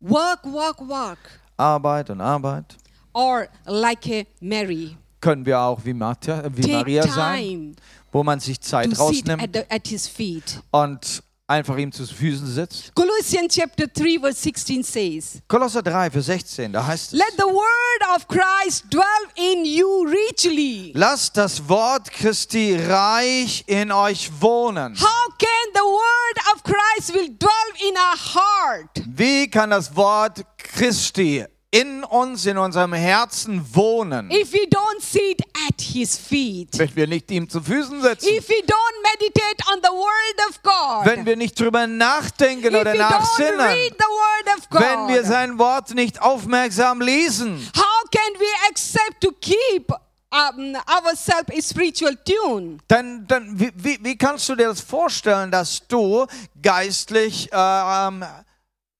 Work, 0.00 0.44
work, 0.44 0.80
work. 0.88 1.18
Arbeit 1.56 2.10
und 2.10 2.20
Arbeit? 2.20 2.76
Or 3.12 3.48
like 3.66 4.26
Mary? 4.40 4.96
Können 5.20 5.46
wir 5.46 5.58
auch 5.58 5.80
wie, 5.84 5.94
Martha, 5.94 6.42
wie 6.54 6.62
Take 6.62 6.74
Maria 6.74 7.06
sein, 7.08 7.74
wo 8.12 8.22
man 8.22 8.40
sich 8.40 8.60
Zeit 8.60 8.92
to 8.92 9.02
rausnimmt 9.02 9.42
at, 9.42 9.50
the, 9.54 9.62
at 9.70 10.60
und 10.70 11.22
einfach 11.46 11.76
ihm 11.76 11.92
zu 11.92 12.06
Füßen 12.06 12.46
sitzt? 12.46 12.94
Colossians 12.94 13.54
chapter 13.54 13.86
3 13.86 14.18
verse 14.20 14.40
16 14.40 14.82
says, 14.82 15.42
Kolosser 15.48 15.82
3, 15.82 16.10
Vers 16.10 16.26
16, 16.26 16.72
da 16.72 16.86
heißt 16.86 17.12
es, 17.12 17.18
Let 17.18 17.32
the 17.36 17.44
word 17.44 18.16
of 18.16 18.26
Christ 18.28 18.84
dwell 18.90 19.04
in 19.36 19.64
you 19.64 20.06
richly. 20.06 20.92
lasst 20.94 21.36
das 21.36 21.68
Wort 21.68 22.10
Christi 22.10 22.76
reich 22.76 23.64
in 23.66 23.92
euch 23.92 24.30
wohnen. 24.40 24.94
How 24.98 25.32
can 25.38 25.72
the 25.74 25.80
word 25.80 26.54
of 26.54 26.62
Christ 26.62 27.14
will 27.14 27.28
dwell 27.38 27.88
in 27.88 27.94
our 27.96 28.34
heart? 28.34 29.02
Wie 29.06 29.48
kann 29.50 29.70
das 29.70 29.94
Wort 29.94 30.44
Christi 30.56 31.44
in 31.74 32.04
uns, 32.04 32.46
in 32.46 32.56
unserem 32.56 32.92
Herzen 32.92 33.60
wohnen, 33.74 34.30
If 34.30 34.52
we 34.52 34.64
don't 34.68 35.00
sit 35.00 35.42
at 35.68 35.80
his 35.80 36.16
feet, 36.16 36.68
wenn 36.78 36.94
wir 36.94 37.08
nicht 37.08 37.28
ihm 37.32 37.48
zu 37.48 37.60
Füßen 37.60 38.00
sitzen? 38.00 38.28
if 38.28 38.48
we 38.48 38.62
don't 38.62 39.02
meditate 39.02 39.60
on 39.72 39.80
the 39.82 39.90
word 39.90 40.48
of 40.48 40.62
God, 40.62 41.04
Wenn 41.06 41.26
wir 41.26 41.34
nicht 41.36 41.58
drüber 41.58 41.88
nachdenken 41.88 42.76
oder 42.76 42.94
nachsinnen? 42.94 43.58
of 43.58 44.68
Wenn 44.70 45.08
wir 45.08 45.22
God, 45.22 45.26
sein 45.26 45.58
Wort 45.58 45.92
nicht 45.94 46.22
aufmerksam 46.22 47.00
lesen? 47.00 47.56
how 47.76 48.10
can 48.12 48.40
we 48.40 48.46
accept 48.70 49.20
to 49.20 49.32
keep 49.40 49.90
um, 50.30 50.76
ourselves 50.86 51.48
in 51.52 51.60
spiritual 51.60 52.16
tune? 52.24 52.78
Dann, 52.86 53.26
dann 53.26 53.58
wie, 53.58 53.72
wie, 53.74 53.98
wie 54.00 54.16
kannst 54.16 54.48
du 54.48 54.54
dir 54.54 54.68
das 54.68 54.80
vorstellen, 54.80 55.50
dass 55.50 55.84
du 55.88 56.24
geistlich, 56.62 57.52
äh, 57.52 57.56
ähm, 57.56 58.24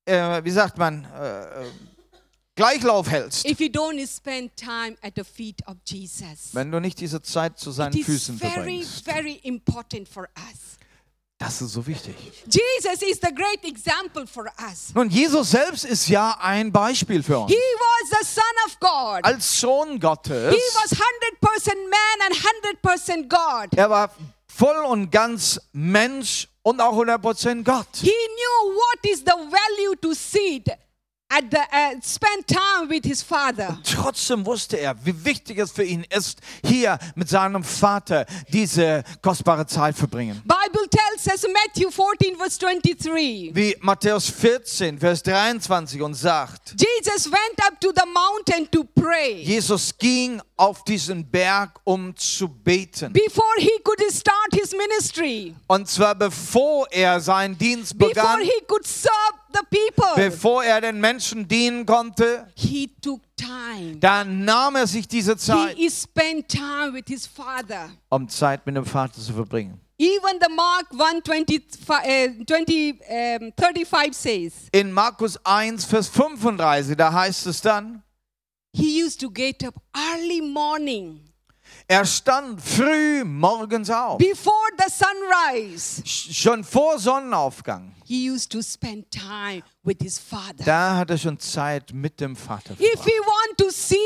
äh, 0.06 0.42
wie 0.42 0.50
sagt 0.50 0.76
man, 0.76 1.06
äh, 1.16 1.66
äh, 1.66 1.70
Gleichlauf 2.56 3.10
hältst, 3.10 3.44
If 3.44 3.58
we 3.58 3.64
don't 3.66 4.06
spend 4.06 4.56
time 4.56 4.96
at 5.02 5.14
the 5.16 5.24
feet 5.24 5.60
of 5.66 5.74
Jesus, 5.84 6.50
wenn 6.52 6.70
du 6.70 6.80
nicht 6.80 7.00
diese 7.00 7.20
Zeit 7.20 7.58
zu 7.58 7.72
seinen 7.72 7.96
it 7.96 8.04
Füßen 8.04 8.38
very, 8.38 8.52
verbringst? 8.52 9.04
very 9.04 9.40
us. 10.36 10.78
Das 11.36 11.60
ist 11.60 11.72
so 11.72 11.84
wichtig. 11.86 12.14
Jesus 12.46 13.02
is 13.02 13.18
the 13.20 13.34
great 13.34 13.64
example 13.64 14.24
for 14.26 14.46
us. 14.70 14.92
Nun, 14.94 15.10
Jesus 15.10 15.50
selbst 15.50 15.84
ist 15.84 16.08
ja 16.08 16.36
ein 16.40 16.70
Beispiel 16.70 17.22
für 17.24 17.40
uns. 17.40 17.50
He 17.50 17.56
was 17.58 18.10
the 18.20 18.24
Son 18.24 18.44
of 18.66 18.78
God. 18.78 19.24
Als 19.24 19.60
Sohn 19.60 19.98
Gottes, 19.98 20.54
He 20.54 20.60
was 20.74 20.92
100% 20.92 21.74
man 21.90 22.28
and 22.28 22.34
100% 22.82 23.28
God. 23.28 23.76
er 23.76 23.90
war 23.90 24.14
voll 24.46 24.84
und 24.84 25.10
ganz 25.10 25.60
Mensch 25.72 26.48
und 26.62 26.80
auch 26.80 26.94
100% 26.96 27.64
Gott. 27.64 27.88
He 27.96 28.10
knew 28.10 28.74
what 28.76 29.12
is 29.12 29.18
the 29.18 29.32
value 29.32 29.96
to 30.00 30.14
sit 30.14 30.70
at 31.30 31.50
the 31.50 31.60
uh, 31.72 32.00
spend 32.00 32.46
time 32.46 32.88
with 32.88 33.04
his 33.04 33.22
father. 33.22 33.76
Trotzdem 33.84 34.44
wusste 34.46 34.76
er, 34.76 34.94
wie 35.04 35.24
wichtig 35.24 35.58
es 35.58 35.72
für 35.72 35.84
ihn 35.84 36.04
ist, 36.10 36.40
hier 36.64 36.98
mit 37.14 37.28
seinem 37.28 37.64
Vater 37.64 38.26
diese 38.52 39.02
kostbare 39.22 39.66
Zeit 39.66 39.96
verbringen. 39.96 40.42
Bible 40.44 40.88
tells 40.88 41.26
us 41.26 41.46
Matthew 41.52 41.90
14 41.90 42.36
verse 42.36 42.58
23. 42.58 43.54
Wie 43.54 43.76
Matthäus 43.80 44.30
14, 44.30 44.98
Vers 44.98 45.22
23 45.22 46.02
uns 46.02 46.20
sagt, 46.20 46.74
Jesus 46.78 47.30
went 47.30 47.66
up 47.66 47.80
to 47.80 47.90
the 47.94 48.06
mountain 48.06 48.70
to 48.70 48.84
pray. 48.84 49.42
Jesus 49.42 49.96
ging 49.98 50.40
auf 50.56 50.84
diesen 50.84 51.28
Berg, 51.28 51.80
um 51.84 52.14
zu 52.16 52.48
beten. 52.48 53.12
Before 53.12 53.54
he 53.58 53.72
could 53.82 54.00
start 54.12 54.52
his 54.52 54.72
ministry, 54.72 55.54
Und 55.66 55.88
zwar 55.88 56.14
bevor 56.14 56.86
er 56.92 57.18
seinen 57.20 57.58
Dienst 57.58 57.98
before 57.98 58.14
begann, 58.14 58.40
he 58.40 58.60
could 58.68 58.86
serve 58.86 59.43
the 59.54 59.64
people, 59.70 60.14
bevor 60.16 60.62
er 60.64 60.80
den 60.80 61.00
Menschen 61.00 61.48
dienen 61.48 61.86
konnte, 61.86 62.46
he 62.56 62.88
took 63.00 63.20
time. 63.36 63.96
dann 64.00 64.44
nahm 64.44 64.76
er 64.76 64.86
sich 64.86 65.08
diese 65.08 65.36
Zeit, 65.36 65.76
He 65.76 65.88
spent 65.88 66.48
time 66.48 66.92
with 66.92 67.04
his 67.08 67.26
father. 67.26 67.88
um 68.10 68.28
Zeit 68.28 68.66
mit 68.66 68.76
dem 68.76 68.84
Vater 68.84 69.20
zu 69.20 69.32
verbringen. 69.32 69.80
Even 69.96 70.38
the 70.40 70.52
Mark 70.52 70.86
1 70.90 71.22
20, 71.24 71.62
uh, 71.88 72.44
20 72.44 73.00
um, 73.40 73.52
35 73.56 74.12
says, 74.12 74.52
In 74.72 74.90
Markus 74.92 75.38
1, 75.44 75.84
Vers 75.84 76.08
35, 76.08 76.96
da 76.96 77.12
heißt 77.12 77.46
es 77.46 77.60
dann, 77.60 78.02
he 78.76 79.02
used 79.04 79.20
to 79.20 79.30
get 79.30 79.62
up 79.64 79.74
early 79.96 80.40
morning 80.42 81.20
er 81.86 82.04
stand 82.04 82.60
früh 82.60 83.22
morgens 83.24 83.88
auf, 83.90 84.18
before 84.18 84.54
the 84.78 84.90
sunrise. 84.90 86.02
sch- 86.02 86.32
schon 86.42 86.64
vor 86.64 86.98
Sonnenaufgang. 86.98 87.93
He 88.06 88.28
used 88.30 88.52
to 88.52 88.62
spend 88.62 89.10
time 89.10 89.62
with 89.82 89.96
his 90.02 90.18
father. 90.18 90.64
Da 90.64 90.96
hat 90.96 91.10
er 91.10 91.18
schon 91.18 91.38
Zeit 91.38 91.92
mit 91.92 92.20
dem 92.20 92.36
Vater 92.36 92.74
If 92.78 93.00
verbracht. 93.00 93.06
we 93.06 93.12
want 93.26 93.58
to 93.58 93.70
see, 93.70 93.96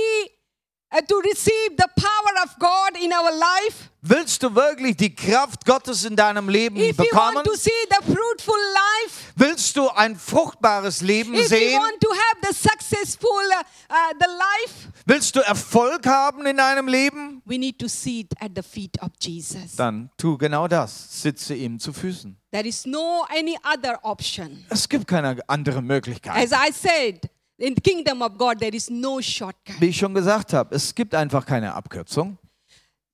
to 0.91 1.21
receive 1.25 1.77
the 1.77 1.89
power 1.97 2.45
of 2.45 2.59
God 2.59 2.97
in 3.03 3.13
our 3.13 3.31
life, 3.33 3.91
Willst 4.01 4.43
du 4.45 4.55
wirklich 4.55 4.97
die 4.97 5.13
Kraft 5.15 5.67
Gottes 5.67 6.05
in 6.05 6.15
deinem 6.15 6.49
Leben 6.49 6.77
if 6.77 6.97
bekommen? 6.97 7.35
want 7.35 7.47
to 7.47 7.57
see 7.57 7.71
the 7.91 8.03
fruitful 8.05 8.55
life, 8.55 9.33
Willst 9.35 9.77
du 9.77 9.89
ein 9.89 10.17
fruchtbares 10.17 11.01
Leben 11.01 11.35
if 11.35 11.49
sehen? 11.49 11.79
want 11.79 12.01
to 12.01 12.09
have 12.11 12.39
the 12.49 12.55
successful 12.55 13.29
uh, 13.29 13.61
uh, 13.91 14.15
the 14.21 14.27
life, 14.29 14.89
Willst 15.05 15.35
du 15.37 15.41
Erfolg 15.41 16.07
haben 16.07 16.47
in 16.47 16.57
deinem 16.57 16.87
Leben? 16.87 17.43
we 17.45 17.59
need 17.59 17.79
to 17.79 17.89
sit 17.89 18.33
at 18.41 18.53
the 18.55 18.63
feet 18.63 18.97
of 19.03 19.11
Jesus. 19.21 19.75
Dann 19.77 20.11
tu 20.17 20.39
genau 20.39 20.69
das. 20.69 21.21
Sitze 21.23 21.55
ihm 21.55 21.79
zu 21.81 21.93
Füßen. 21.93 22.37
There 22.53 22.67
is 22.67 22.87
no 22.87 23.27
any 23.37 23.59
other 23.65 23.99
option. 24.05 24.65
Es 24.71 24.89
gibt 24.89 25.07
keine 25.09 25.37
andere 25.49 25.83
Möglichkeit. 25.83 26.35
As 26.37 26.53
I 26.53 26.73
said, 26.73 27.29
in 27.59 27.75
the 27.75 27.81
kingdom 27.81 28.23
of 28.23 28.39
God, 28.39 28.59
there 28.61 28.75
is 28.75 28.89
no 28.89 29.21
shortcut. 29.21 29.81
Wie 29.81 29.87
ich 29.89 29.97
schon 29.99 30.15
gesagt 30.15 30.53
habe, 30.53 30.75
es 30.75 30.95
gibt 30.95 31.15
einfach 31.15 31.45
keine 31.45 31.75
Abkürzung. 31.75 32.39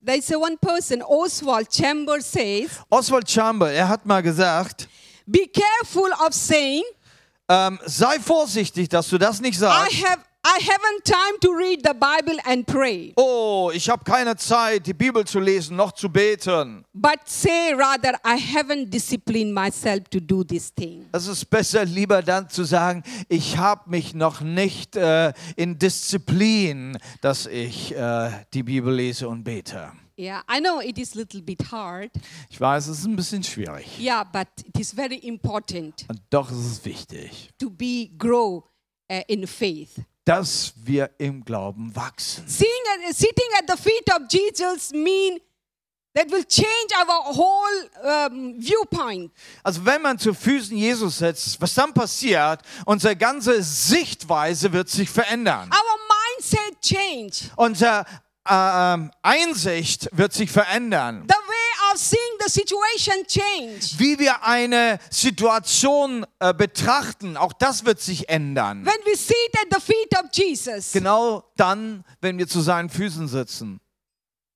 there's 0.04 0.30
a 0.30 0.36
one 0.36 0.56
person, 0.58 1.02
Oswald 1.02 1.72
Chambers 1.72 2.30
says, 2.30 2.70
Oswald 2.90 3.26
Chamber, 3.28 3.72
er 3.72 3.88
hat 3.88 4.04
mal 4.04 4.22
gesagt, 4.22 4.86
be 5.26 5.46
careful 5.48 6.10
of 6.26 6.34
saying, 6.34 6.82
ähm, 7.48 7.78
sei 7.86 8.18
vorsichtig, 8.20 8.88
dass 8.90 9.08
du 9.08 9.16
das 9.18 9.40
nicht 9.40 9.56
I 9.56 9.60
sagst. 9.60 10.04
have 10.06 10.20
I 10.46 10.58
haven't 10.60 11.04
time 11.06 11.38
to 11.40 11.56
read 11.56 11.82
the 11.82 11.94
Bible 11.94 12.38
and 12.44 12.66
pray. 12.66 13.14
Oh, 13.16 13.70
ich 13.72 13.88
habe 13.88 14.04
keine 14.04 14.36
Zeit, 14.36 14.86
die 14.86 14.92
Bibel 14.92 15.24
zu 15.24 15.40
lesen, 15.40 15.74
noch 15.74 15.92
zu 15.92 16.10
beten. 16.10 16.84
But 16.92 17.20
say 17.24 17.72
rather, 17.72 18.12
I 18.22 18.36
haven't 18.36 18.90
disciplined 18.90 19.54
myself 19.54 20.04
to 20.10 20.20
do 20.20 20.44
this 20.44 20.70
thing. 20.70 21.06
Es 21.12 21.26
ist 21.26 21.46
besser, 21.46 21.86
lieber 21.86 22.20
dann 22.20 22.50
zu 22.50 22.64
sagen, 22.64 23.02
ich 23.30 23.56
habe 23.56 23.88
mich 23.88 24.12
noch 24.12 24.42
nicht 24.42 24.96
äh, 24.96 25.32
in 25.56 25.78
Disziplin, 25.78 26.98
dass 27.22 27.46
ich 27.46 27.94
äh, 27.96 28.30
die 28.52 28.62
Bibel 28.62 28.94
lese 28.94 29.26
und 29.26 29.44
bete. 29.44 29.92
Yeah, 30.18 30.42
I 30.46 30.60
know 30.60 30.78
it 30.80 30.98
is 30.98 31.14
a 31.14 31.20
little 31.20 31.40
bit 31.40 31.72
hard. 31.72 32.10
Ich 32.50 32.60
weiß, 32.60 32.88
es 32.88 32.98
ist 32.98 33.06
ein 33.06 33.16
bisschen 33.16 33.42
schwierig. 33.42 33.86
Yeah, 33.98 34.24
but 34.24 34.48
it 34.62 34.78
is 34.78 34.92
very 34.92 35.16
important 35.16 36.04
Und 36.06 36.20
doch 36.28 36.50
ist 36.50 36.58
es 36.58 36.84
wichtig, 36.84 37.48
to 37.58 37.70
be 37.70 38.10
grow 38.18 38.62
uh, 39.10 39.22
in 39.26 39.46
faith. 39.46 40.04
Dass 40.24 40.72
wir 40.76 41.10
im 41.18 41.44
Glauben 41.44 41.94
wachsen. 41.94 42.46
Sitting 42.48 43.50
at 43.58 43.68
the 43.68 43.76
feet 43.76 44.10
of 44.14 44.22
Jesus 44.30 44.92
mean 44.92 45.38
that 46.14 46.30
will 46.30 46.44
change 46.44 46.92
our 46.96 47.34
whole 47.34 47.90
um, 48.02 48.60
viewpoint. 48.60 49.32
Also 49.62 49.84
wenn 49.84 50.00
man 50.00 50.18
zu 50.18 50.32
Füßen 50.32 50.76
Jesus 50.76 51.18
setzt, 51.18 51.60
was 51.60 51.74
dann 51.74 51.92
passiert, 51.92 52.60
unsere 52.86 53.16
ganze 53.16 53.62
Sichtweise 53.62 54.72
wird 54.72 54.88
sich 54.88 55.10
verändern. 55.10 55.70
Our 55.70 55.98
mindset 56.38 56.80
change. 56.80 57.50
Unsere 57.56 58.06
äh, 58.48 58.94
ähm, 58.94 59.10
Einsicht 59.22 60.08
wird 60.12 60.32
sich 60.32 60.50
verändern. 60.50 61.26
The 61.28 61.43
Wie 63.98 64.18
wir 64.18 64.42
eine 64.44 64.98
Situation 65.10 66.26
äh, 66.38 66.52
betrachten, 66.54 67.36
auch 67.36 67.52
das 67.52 67.84
wird 67.84 68.00
sich 68.00 68.28
ändern. 68.28 68.84
When 68.84 68.94
we 69.04 69.16
sit 69.16 69.36
at 69.54 69.68
the 69.70 69.80
feet 69.80 70.16
of 70.18 70.30
Jesus, 70.32 70.92
Genau 70.92 71.44
dann, 71.56 72.04
wenn 72.20 72.38
wir 72.38 72.48
zu 72.48 72.60
seinen 72.60 72.90
Füßen 72.90 73.28
sitzen. 73.28 73.80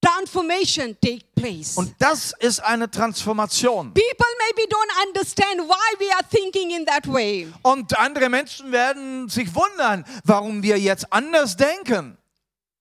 transformation 0.01 0.97
take 1.01 1.25
place. 1.35 1.77
Und 1.77 1.95
das 1.99 2.33
ist 2.39 2.61
eine 2.61 2.91
Transformation. 2.91 3.93
People 3.95 4.27
maybe 4.47 4.69
don't 4.69 5.07
understand 5.09 5.61
why 5.69 5.99
we 5.99 6.13
are 6.15 6.23
thinking 6.31 6.71
in 6.71 6.87
that 6.87 7.07
way. 7.07 7.49
Und 7.63 7.99
andere 7.99 8.29
Menschen 8.29 8.71
werden 8.73 9.29
sich 9.29 9.53
wundern, 9.55 10.05
warum 10.25 10.63
wir 10.63 10.79
jetzt 10.79 11.13
anders 11.13 11.57
denken. 11.57 12.17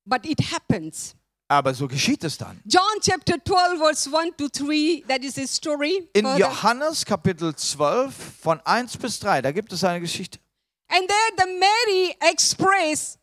But 0.05 0.25
it 0.25 0.39
happens. 0.51 1.16
Aber 1.49 1.73
so 1.73 1.87
geschieht 1.87 2.23
es 2.23 2.37
dann. 2.37 2.59
John 2.65 2.81
chapter 3.01 3.35
12, 3.43 3.79
verse 3.79 4.09
1 4.13 4.35
to 4.37 4.49
3, 4.49 5.03
that 5.07 5.23
is 5.23 5.37
a 5.37 5.47
story. 5.47 6.09
In 6.13 6.25
further. 6.25 6.39
Johannes 6.39 7.05
Kapitel 7.05 7.55
12 7.55 8.13
von 8.41 8.59
1 8.65 8.97
bis 8.97 9.19
3, 9.19 9.41
da 9.41 9.51
gibt 9.51 9.71
es 9.71 9.83
eine 9.83 10.01
Geschichte. 10.01 10.39
And 10.89 11.07
there 11.07 11.17
the 11.37 11.59
Mary 11.59 12.15
express 12.31 13.17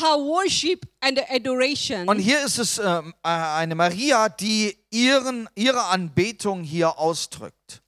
her 0.00 0.16
worship 0.18 0.86
and 1.00 1.20
adoration. 1.30 2.08
Und 2.08 2.18
hier 2.18 2.44
ist 2.44 2.58
es 2.58 2.78
ähm, 2.78 3.14
äh, 3.22 3.28
eine 3.28 3.74
Maria, 3.74 4.28
die 4.28 4.76
ihren, 4.90 5.48
ihre 5.54 5.84
Anbetung 5.84 6.64
hier 6.64 6.98
ausdrückt. 6.98 7.82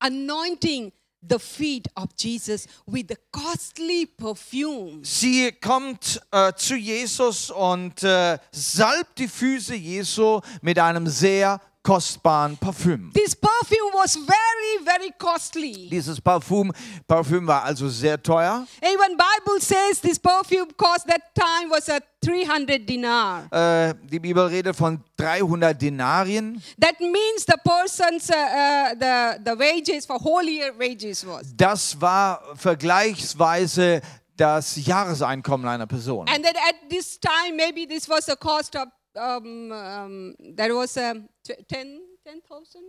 anointing 0.00 0.92
the 1.26 1.38
feet 1.38 1.88
of 1.96 2.08
Jesus 2.16 2.66
with 2.86 3.08
the 3.08 3.16
costly 3.32 4.06
perfume. 4.06 5.00
Sie 5.02 5.52
kommt 5.52 6.20
äh, 6.30 6.52
zu 6.54 6.76
Jesus 6.76 7.50
und 7.50 8.02
äh, 8.02 8.38
salbt 8.52 9.18
die 9.18 9.28
Füße 9.28 9.74
Jesu 9.74 10.40
mit 10.62 10.78
einem 10.78 11.06
sehr 11.06 11.60
kostbaren 11.82 12.56
Parfüm. 12.56 13.10
This 13.14 13.34
perfume 13.34 13.92
was 13.94 14.16
very, 14.16 14.84
very 14.84 15.12
costly. 15.18 15.88
Dieses 15.90 16.20
Parfüm, 16.20 16.72
Parfüm 17.06 17.46
war 17.46 17.64
also 17.64 17.88
sehr 17.88 18.22
teuer. 18.22 18.66
Even 18.82 19.16
Bible 19.16 19.60
says 19.60 20.00
this 20.00 20.18
perfume 20.18 20.68
cost 20.76 21.06
that 21.06 21.34
time 21.34 21.70
was 21.70 21.88
a 21.88 22.00
300 22.24 22.86
dinar. 22.86 23.48
Äh, 23.52 23.94
die 24.10 24.18
Bibel 24.18 24.46
redet 24.46 24.76
von 24.76 25.02
300 25.16 25.80
Denarien. 25.80 26.60
That 26.80 27.00
means 27.00 27.46
the 27.46 27.56
person's 27.64 28.28
uh, 28.30 28.34
uh, 28.34 28.94
the 28.98 29.38
the 29.44 29.58
wages 29.58 30.04
for 30.04 30.18
whole 30.18 30.44
year 30.44 30.72
wages 30.78 31.24
was. 31.26 31.54
Das 31.56 32.00
war 32.00 32.42
vergleichsweise 32.54 34.02
das 34.36 34.76
Jahreseinkommen 34.76 35.66
einer 35.68 35.86
Person. 35.86 36.26
And 36.28 36.44
then 36.44 36.54
at 36.56 36.90
this 36.90 37.18
time, 37.18 37.56
maybe 37.56 37.86
this 37.86 38.08
was 38.08 38.28
a 38.28 38.36
cost 38.36 38.76
of 38.76 38.88
um, 39.14 39.72
um, 39.72 40.34
that 40.56 40.70
was 40.70 40.96
um, 40.96 41.28
tw- 41.44 41.66
10 41.68 42.00
10,000. 42.24 42.82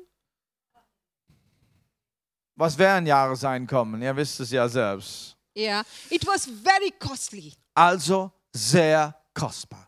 Was 2.55 2.77
wäre 2.77 2.95
ein 2.95 3.05
Jahreseinkommen? 3.05 4.01
Ihr 4.01 4.15
wisst 4.15 4.39
es 4.41 4.51
ja 4.51 4.67
selbst. 4.67 5.35
Yeah, 5.55 5.83
it 6.09 6.25
was 6.27 6.45
very 6.45 6.91
costly, 6.91 7.53
Also 7.73 8.31
sehr 8.53 9.15
kostbar. 9.33 9.87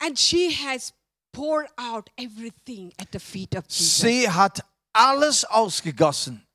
and 0.00 0.18
she 0.18 0.50
has 0.52 0.92
poured 1.32 1.66
out 1.78 2.10
everything 2.18 2.92
at 2.98 3.10
the 3.12 3.18
feet 3.18 3.54
of 3.54 3.66
Jesus. 3.68 3.98
Sie 4.00 4.28
hat 4.30 4.60
alles 4.92 5.44
ausgegossen 5.44 6.46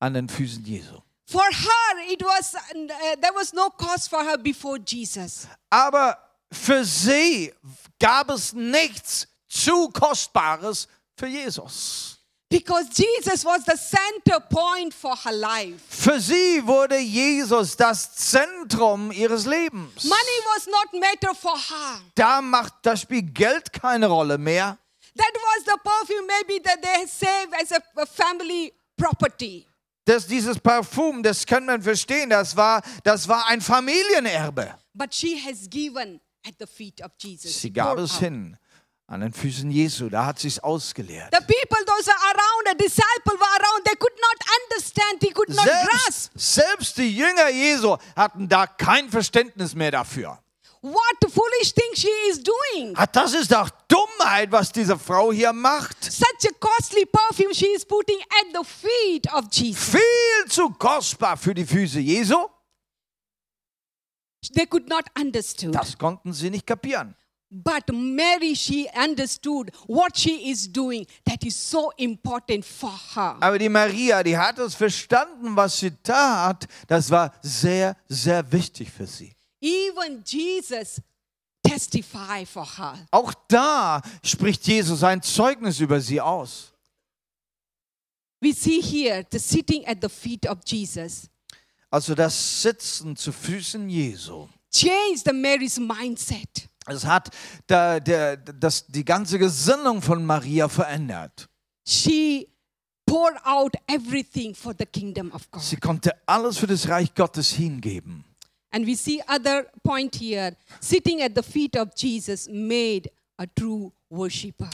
an 0.00 0.14
den 0.14 0.28
Füßen 0.28 0.64
Jesu. 0.64 1.00
For 1.26 1.40
her, 1.42 2.12
it 2.12 2.22
was 2.22 2.54
uh, 2.54 3.16
there 3.20 3.32
was 3.34 3.52
no 3.52 3.70
cost 3.70 4.10
for 4.10 4.22
her 4.24 4.36
before 4.36 4.78
Jesus. 4.78 5.46
Aber 5.70 6.16
für 6.52 6.84
sie 6.84 7.52
gab 7.98 8.30
es 8.30 8.52
nichts 8.52 9.26
zu 9.48 9.88
Kostbares 9.88 10.88
für 11.16 11.26
Jesus. 11.26 12.18
Because 12.52 12.86
Jesus 12.94 13.46
was 13.46 13.64
the 13.64 13.78
center 13.78 14.38
point 14.38 14.92
for 14.92 15.16
her 15.16 15.32
life. 15.32 15.80
Für 15.88 16.20
sie 16.20 16.60
wurde 16.66 16.98
Jesus 16.98 17.74
das 17.76 18.14
Zentrum 18.14 19.10
ihres 19.10 19.46
Lebens. 19.46 20.04
Money 20.04 20.38
was 20.54 20.66
not 20.66 21.00
matter 21.00 21.34
for 21.34 21.56
her. 21.56 22.00
Da 22.14 22.42
macht 22.42 22.74
das 22.82 23.00
spielt 23.00 23.34
Geld 23.34 23.72
keine 23.72 24.06
Rolle 24.06 24.36
mehr. 24.36 24.76
That 25.16 25.32
was 25.34 25.64
the 25.64 25.78
perfume 25.82 26.26
maybe 26.26 26.62
that 26.62 26.82
they 26.82 27.06
saved 27.06 27.54
as 27.54 27.72
a, 27.72 27.82
a 27.96 28.04
family 28.04 28.74
property. 28.98 29.66
Das, 30.04 30.26
dieses 30.26 30.58
Parfum, 30.58 31.22
das 31.22 31.46
kann 31.46 31.64
man 31.64 31.80
verstehen, 31.80 32.28
das 32.28 32.56
war, 32.56 32.82
das 33.04 33.28
war 33.28 33.46
ein 33.46 33.60
Familienerbe. 33.60 34.74
But 34.94 35.14
she 35.14 35.38
has 35.38 35.70
given 35.70 36.20
at 36.46 36.54
the 36.58 36.66
feet 36.66 37.02
of 37.02 37.12
Jesus. 37.18 37.60
Sie 37.60 37.72
gab 37.72 37.98
es 37.98 38.18
hin 38.18 38.56
an 39.06 39.20
den 39.20 39.32
Füßen 39.32 39.70
Jesu, 39.70 40.08
da 40.08 40.24
hat 40.26 40.38
sie 40.38 40.48
es 40.48 40.58
ausgeleert. 40.58 41.30
The 41.32 41.44
people, 41.44 41.84
those 41.84 42.08
are 42.10 42.34
around, 42.34 42.68
the 42.78 42.84
disciple 42.84 43.34
were 43.34 43.60
around, 43.60 43.84
they 43.84 43.96
could 43.96 44.14
not 44.20 44.38
understand, 44.62 45.20
they 45.20 45.30
could 45.30 45.50
not 45.50 45.66
grasp 45.66 46.30
Selbst, 46.34 46.54
selbst 46.54 46.98
die 46.98 47.14
Jünger 47.16 47.50
Jesu 47.50 47.96
hatten 48.16 48.48
da 48.48 48.66
kein 48.66 49.10
Verständnis 49.10 49.74
mehr 49.74 49.90
dafür. 49.90 50.38
what 50.82 51.30
foolish 51.32 51.72
thing 51.72 51.94
she 51.94 52.08
is 52.28 52.42
doing. 52.42 52.94
Ah, 52.96 53.06
Das 53.06 53.34
ist 53.34 53.52
doch 53.52 53.70
Dummheit, 53.88 54.50
was 54.50 54.72
diese 54.72 54.98
Frau 54.98 55.32
hier 55.32 55.52
macht. 55.52 56.02
Such 56.02 56.48
a 56.48 56.52
costly 56.58 57.06
perfume 57.06 57.54
she 57.54 57.66
is 57.66 57.84
putting 57.84 58.18
at 58.20 58.46
the 58.52 58.64
feet 58.64 59.32
of 59.32 59.44
Jesus. 59.52 59.90
Viel 59.90 60.48
zu 60.48 60.70
kostbar 60.70 61.36
für 61.36 61.54
die 61.54 61.64
Füße 61.64 62.00
Jesu. 62.00 62.36
They 64.50 64.66
could 64.66 64.88
not 64.88 65.04
understand. 65.18 65.74
Das 65.74 65.96
konnten 65.96 66.32
sie 66.32 66.50
nicht 66.50 66.66
kapieren. 66.66 67.14
But 67.54 67.92
Mary, 67.92 68.56
she 68.56 68.88
understood 68.94 69.70
what 69.86 70.16
she 70.16 70.50
is 70.50 70.66
doing 70.72 71.06
that 71.26 71.44
is 71.44 71.54
so 71.54 71.92
important 71.98 72.64
for 72.64 72.90
her. 73.14 73.36
Aber 73.40 73.58
die 73.58 73.68
Maria, 73.68 74.22
die 74.22 74.36
hat 74.36 74.58
es 74.58 74.74
verstanden, 74.74 75.54
was 75.54 75.78
sie 75.78 75.90
tat. 76.02 76.66
Das 76.88 77.10
war 77.10 77.30
sehr, 77.42 77.94
sehr 78.08 78.50
wichtig 78.50 78.90
für 78.90 79.06
sie. 79.06 79.34
Even 79.60 80.22
Jesus 80.24 81.02
testify 81.62 82.46
for 82.46 82.66
her. 82.78 83.06
Auch 83.10 83.34
da 83.48 84.00
spricht 84.24 84.66
Jesus 84.66 85.02
ein 85.02 85.20
Zeugnis 85.22 85.78
über 85.78 86.00
sie 86.00 86.20
aus. 86.22 86.72
We 88.40 88.54
see 88.54 88.80
here 88.80 89.24
the 89.30 89.38
sitting 89.38 89.86
at 89.86 89.98
the 90.00 90.08
feet 90.08 90.46
of 90.48 90.58
Jesus 90.64 91.28
Also 91.92 92.14
das 92.14 92.62
Sitzen 92.62 93.14
zu 93.16 93.32
Füßen 93.32 93.86
Jesu. 93.88 94.48
changed 94.72 95.24
the 95.26 95.32
Mary's 95.32 95.78
mindset. 95.78 96.68
Es 96.86 97.04
hat 97.04 97.28
da, 97.66 98.00
der, 98.00 98.38
das, 98.38 98.86
die 98.86 99.04
ganze 99.04 99.38
Gesinnung 99.38 100.00
von 100.00 100.24
Maria 100.24 100.68
verändert. 100.68 101.48
She 101.86 102.48
poured 103.06 103.36
out 103.44 103.74
everything 103.86 104.54
for 104.54 104.74
the 104.76 104.86
kingdom 104.86 105.30
of 105.32 105.48
God. 105.50 105.62
Sie 105.62 105.76
konnte 105.76 106.12
alles 106.26 106.56
für 106.58 106.66
das 106.66 106.88
Reich 106.88 107.14
Gottes 107.14 107.52
hingeben. 107.52 108.24
And 108.72 108.86
we 108.86 108.96
see 108.96 109.22
other 109.28 109.66
point 109.82 110.16
here, 110.16 110.56
sitting 110.80 111.20
at 111.22 111.32
the 111.36 111.42
feet 111.42 111.76
of 111.76 111.90
Jesus 111.94 112.48
made 112.48 113.10
a 113.36 113.44
true 113.46 113.92
worshipper. 114.08 114.70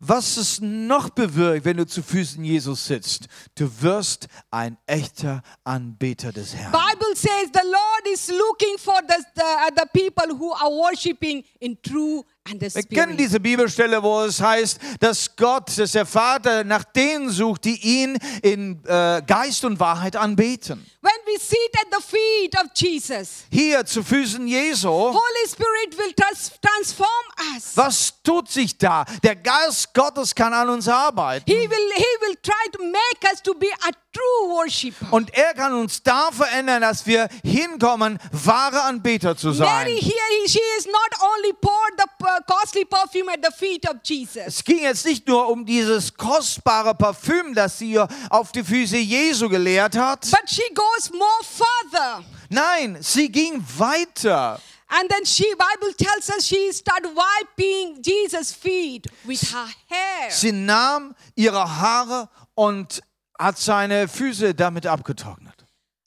Was 0.00 0.36
es 0.36 0.60
noch 0.60 1.10
bewirkt, 1.10 1.64
wenn 1.64 1.76
du 1.76 1.86
zu 1.86 2.02
Füßen 2.02 2.44
Jesus 2.44 2.86
sitzt, 2.86 3.26
du 3.56 3.68
wirst 3.82 4.28
ein 4.50 4.78
echter 4.86 5.42
Anbeter 5.64 6.32
des 6.32 6.54
Herrn. 6.54 6.70
Bible 6.70 7.16
says 7.16 7.50
the 7.52 7.64
Lord 7.64 8.06
is 8.12 8.28
looking 8.28 8.78
for 8.78 9.00
the, 9.08 9.24
the, 9.34 9.42
the 9.74 9.86
people 9.92 10.38
who 10.38 10.52
are 10.52 10.70
worshiping 10.70 11.44
in 11.58 11.76
true 11.82 12.24
Wir 12.50 12.82
kennen 12.84 13.16
diese 13.16 13.40
Bibelstelle, 13.40 14.02
wo 14.02 14.22
es 14.22 14.40
heißt, 14.40 14.78
dass 15.00 15.34
Gott, 15.36 15.76
dass 15.78 15.92
der 15.92 16.06
Vater 16.06 16.64
nach 16.64 16.84
denen 16.84 17.30
sucht, 17.30 17.64
die 17.64 17.76
ihn 18.00 18.18
in 18.42 18.82
äh, 18.86 19.22
Geist 19.26 19.64
und 19.64 19.78
Wahrheit 19.80 20.16
anbeten. 20.16 20.84
When 21.00 21.12
we 21.26 21.38
sit 21.40 21.56
at 21.80 21.86
the 21.92 22.02
feet 22.02 22.54
of 22.56 22.70
Jesus, 22.74 23.44
Hier 23.50 23.84
zu 23.86 24.02
Füßen 24.02 24.46
Jesu, 24.46 24.88
Holy 24.90 25.48
Spirit 25.48 25.96
will 25.96 26.12
trans- 26.12 26.52
transform 26.60 27.08
us. 27.54 27.76
was 27.76 28.12
tut 28.22 28.50
sich 28.50 28.76
da? 28.76 29.04
Der 29.22 29.36
Geist 29.36 29.94
Gottes 29.94 30.34
kann 30.34 30.52
an 30.52 30.68
uns 30.68 30.88
arbeiten. 30.88 31.44
He 31.46 31.68
will, 31.70 31.92
he 31.94 32.26
will 32.26 32.34
try 32.42 32.70
to 32.72 32.82
make 32.82 33.32
us 33.32 33.40
to 33.42 33.54
be 33.54 33.68
a 33.86 33.90
true 34.12 34.48
worshiper. 34.50 35.06
Und 35.12 35.32
er 35.34 35.54
kann 35.54 35.72
uns 35.74 36.02
da 36.02 36.30
verändern, 36.32 36.80
dass 36.82 37.06
wir 37.06 37.28
hinkommen, 37.44 38.18
wahre 38.32 38.82
Anbeter 38.82 39.36
zu 39.36 39.52
sein. 39.52 39.66
Mary 39.68 40.00
here, 40.00 40.12
he- 40.44 40.48
she 40.48 40.60
is 40.78 40.86
not 40.86 41.22
only 41.22 41.52
poured 41.52 41.92
the 41.98 42.04
costly 42.46 42.84
perfume 42.84 43.30
at 43.32 43.40
the 43.44 43.52
feet 43.56 43.88
of 43.88 43.96
Jesus. 44.02 44.42
Es 44.46 44.64
ging 44.64 44.80
jetzt 44.82 45.04
nicht 45.04 45.26
nur 45.28 45.48
um 45.48 45.64
dieses 45.66 46.14
kostbare 46.14 46.94
Parfüm, 46.94 47.54
das 47.54 47.78
sie 47.78 47.98
auf 48.30 48.52
die 48.52 48.62
Füße 48.64 48.96
Jesu 48.96 49.48
geleert 49.48 49.96
hat. 49.96 50.22
But 50.30 50.48
she 50.48 50.62
goes 50.74 51.10
more 51.12 51.42
further. 51.42 52.24
Nein, 52.50 52.96
sie 53.00 53.28
ging 53.30 53.62
weiter. 53.76 54.60
And 54.90 55.10
then 55.10 55.26
she, 55.26 55.44
Bible 55.44 55.92
tells 55.98 56.30
us 56.30 56.46
she 56.46 56.72
started 56.72 57.10
wiping 57.14 58.00
Jesus' 58.02 58.52
feet 58.54 59.06
with 59.24 59.42
her 59.52 59.66
hair. 59.86 60.30
Sie 60.30 60.50
nahm 60.50 61.14
ihre 61.34 61.78
Haare 61.78 62.30
und 62.54 63.02
hat 63.38 63.58
seine 63.58 64.08
Füße 64.08 64.54
damit 64.54 64.86
abgetrocknet. 64.86 65.64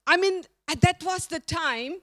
I 0.09 0.17
mean, 0.17 0.45
that 0.81 1.03
was 1.05 1.27
the 1.27 1.39
time 1.39 2.01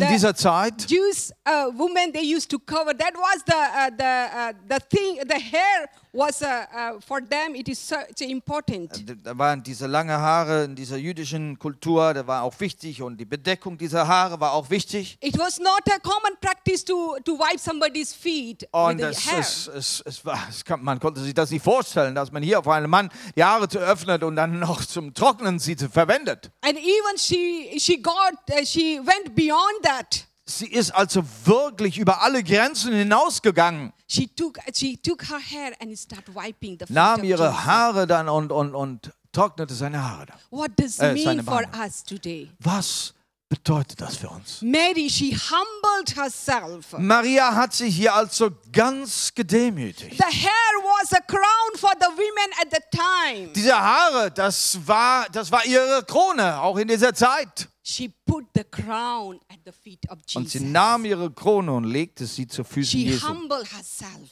In 0.00 0.08
dieser 0.08 0.34
Zeit 0.34 0.88
Jews, 0.88 1.32
uh, 1.44 1.70
women, 1.76 2.12
they 2.12 2.22
used 2.22 2.50
to 2.50 2.58
cover. 2.58 2.94
That 2.94 3.14
was 3.14 3.42
the 3.44 3.54
uh, 3.54 3.90
the 3.96 4.04
uh, 4.04 4.52
the 4.68 4.78
thing. 4.88 5.18
The 5.26 5.38
hair 5.38 5.88
was 6.18 6.42
uh, 6.42 6.46
uh, 6.46 7.00
for 7.00 7.20
them. 7.20 7.54
It 7.54 7.68
is 7.68 7.78
such 7.88 8.20
important. 8.20 9.04
Da 9.24 9.38
waren 9.38 9.62
diese 9.62 9.86
lange 9.86 10.18
Haare 10.18 10.64
in 10.64 10.74
dieser 10.74 10.96
jüdischen 10.96 11.58
Kultur, 11.58 12.12
da 12.12 12.26
war 12.26 12.42
auch 12.42 12.58
wichtig 12.58 13.00
und 13.02 13.16
die 13.18 13.24
Bedeckung 13.24 13.78
dieser 13.78 14.08
Haare 14.08 14.40
war 14.40 14.52
auch 14.52 14.68
wichtig. 14.70 15.16
It 15.20 15.38
was 15.38 15.58
not 15.58 15.82
a 15.90 15.98
common 16.00 16.36
practice 16.40 16.84
to 16.84 17.16
to 17.24 17.38
wipe 17.38 17.58
somebody's 17.58 18.12
feet 18.12 18.66
Und 18.72 18.98
with 19.00 19.26
hair. 19.30 19.38
es, 19.38 19.68
es, 19.68 20.02
es 20.04 20.24
war, 20.24 20.38
kann, 20.64 20.82
man 20.82 20.98
konnte 21.00 21.20
sich 21.20 21.32
das 21.34 21.50
nicht 21.50 21.62
vorstellen, 21.64 22.14
dass 22.14 22.32
man 22.32 22.42
hier 22.42 22.58
auf 22.58 22.68
einen 22.68 22.90
Mann 22.90 23.10
die 23.36 23.44
Haare 23.44 23.68
zu 23.68 23.78
öffnet 23.78 24.22
und 24.24 24.36
dann 24.36 24.58
noch 24.58 24.84
zum 24.84 25.14
Trocknen 25.14 25.58
sie 25.58 25.76
zu- 25.76 25.88
verwendet. 25.88 26.50
and 26.62 26.76
even 26.76 27.16
she 27.16 27.78
she 27.78 28.02
got 28.02 28.14
uh, 28.50 28.64
she 28.64 28.98
went 29.04 29.34
beyond 29.34 29.82
that. 29.82 30.26
Sie 30.48 30.66
ist 30.66 30.92
also 30.92 31.22
wirklich 31.44 31.98
über 31.98 32.22
alle 32.22 32.42
Grenzen 32.42 32.92
hinausgegangen, 32.94 33.92
She 34.10 34.26
took 34.26 34.58
she 34.74 34.96
took 34.96 35.22
her 35.28 35.38
hair 35.38 35.72
and 35.80 35.96
started 35.98 36.34
wiping 36.34 36.78
the 36.78 36.86
nahm 36.88 37.22
ihre. 37.22 37.66
Haare 37.66 38.06
dann 38.06 38.30
und, 38.30 38.50
und, 38.50 38.74
und 38.74 39.12
trocknete 39.32 39.74
seine 39.74 40.02
Haare. 40.02 40.26
Dann. 40.26 40.38
What 40.50 40.70
does 40.78 40.98
äh, 40.98 41.12
mean 41.12 41.44
for 41.44 41.62
us 41.78 42.02
today? 42.02 42.50
Was 42.60 43.12
bedeutet 43.50 44.00
das 44.00 44.16
für 44.16 44.30
uns? 44.30 44.62
Mary, 44.62 45.10
she 45.10 45.36
humbled 45.36 46.16
herself. 46.16 46.92
Maria 46.96 47.54
hat 47.54 47.74
sich 47.74 47.94
hier 47.96 48.14
also 48.14 48.50
ganz 48.72 49.34
gedemütigt. 49.34 50.16
The 50.16 50.24
hair 50.24 50.50
was 50.82 51.12
a 51.12 51.20
crown 51.20 51.76
for 51.76 51.92
the 52.00 52.06
women 52.06 52.50
at 52.62 52.68
the 52.72 52.96
time. 52.96 53.52
Diese 53.52 53.78
Haare, 53.78 54.30
das 54.30 54.78
war, 54.86 55.26
das 55.30 55.52
war 55.52 55.66
ihre 55.66 56.02
Krone, 56.04 56.58
auch 56.62 56.78
in 56.78 56.88
dieser 56.88 57.12
Zeit. 57.12 57.68
She 57.90 58.10
put 58.26 58.44
the 58.54 58.64
crown 58.64 59.40
at 59.48 59.60
the 59.64 59.72
feet 59.72 60.00
of 60.10 60.18
Und 60.34 60.50
sie 60.50 60.60
nahm 60.60 61.06
ihre 61.06 61.30
Krone 61.32 61.72
und 61.72 61.84
legte 61.84 62.26
sie 62.26 62.46
zu 62.46 62.62
Füßen 62.62 62.90
She 63.00 63.06
Jesu 63.06 63.26
humbled 63.26 63.72
herself. 63.72 64.28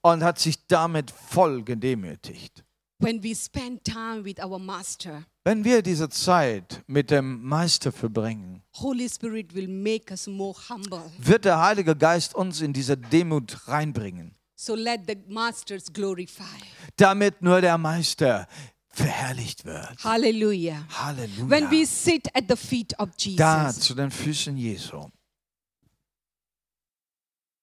und 0.00 0.22
hat 0.24 0.38
sich 0.38 0.66
damit 0.68 1.10
voll 1.10 1.62
gedemütigt. 1.62 2.64
When 3.00 3.22
we 3.22 3.34
spend 3.34 3.84
time 3.84 4.24
with 4.24 4.38
our 4.42 4.58
Master, 4.58 5.24
Wenn 5.44 5.64
wir 5.64 5.82
diese 5.82 6.08
Zeit 6.08 6.82
mit 6.86 7.10
dem 7.10 7.42
Meister 7.42 7.92
verbringen, 7.92 8.62
Holy 8.76 9.06
Spirit 9.06 9.54
will 9.54 9.68
make 9.68 10.10
us 10.10 10.26
more 10.26 10.54
humble. 10.70 11.02
wird 11.18 11.44
der 11.44 11.60
Heilige 11.60 11.94
Geist 11.94 12.34
uns 12.34 12.62
in 12.62 12.72
diese 12.72 12.96
Demut 12.96 13.68
reinbringen, 13.68 14.32
So 14.56 14.74
let 14.74 15.00
the 15.06 15.16
Masters 15.28 15.92
glorify. 15.92 16.42
damit 16.96 17.42
nur 17.42 17.60
der 17.60 17.76
Meister 17.76 18.48
verherrlicht 18.94 19.64
wird. 19.64 20.02
Hallelujah. 20.02 20.86
Halleluja. 20.88 21.50
When 21.50 21.70
we 21.70 21.86
sit 21.86 22.28
at 22.34 22.44
the 22.48 22.56
feet 22.56 22.98
of 22.98 23.10
da 23.36 23.66
Jesus, 23.66 23.80
zu 23.80 23.94
den 23.94 24.10
Füßen 24.10 24.56
Jesu. 24.56 25.08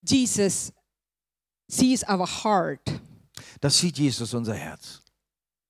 Jesus 0.03 0.71
sees 1.67 2.03
our 2.07 2.25
heart. 2.25 3.01
Das 3.59 3.77
sieht 3.77 3.97
Jesus 3.97 4.33
unser 4.33 4.55
Herz. 4.55 5.01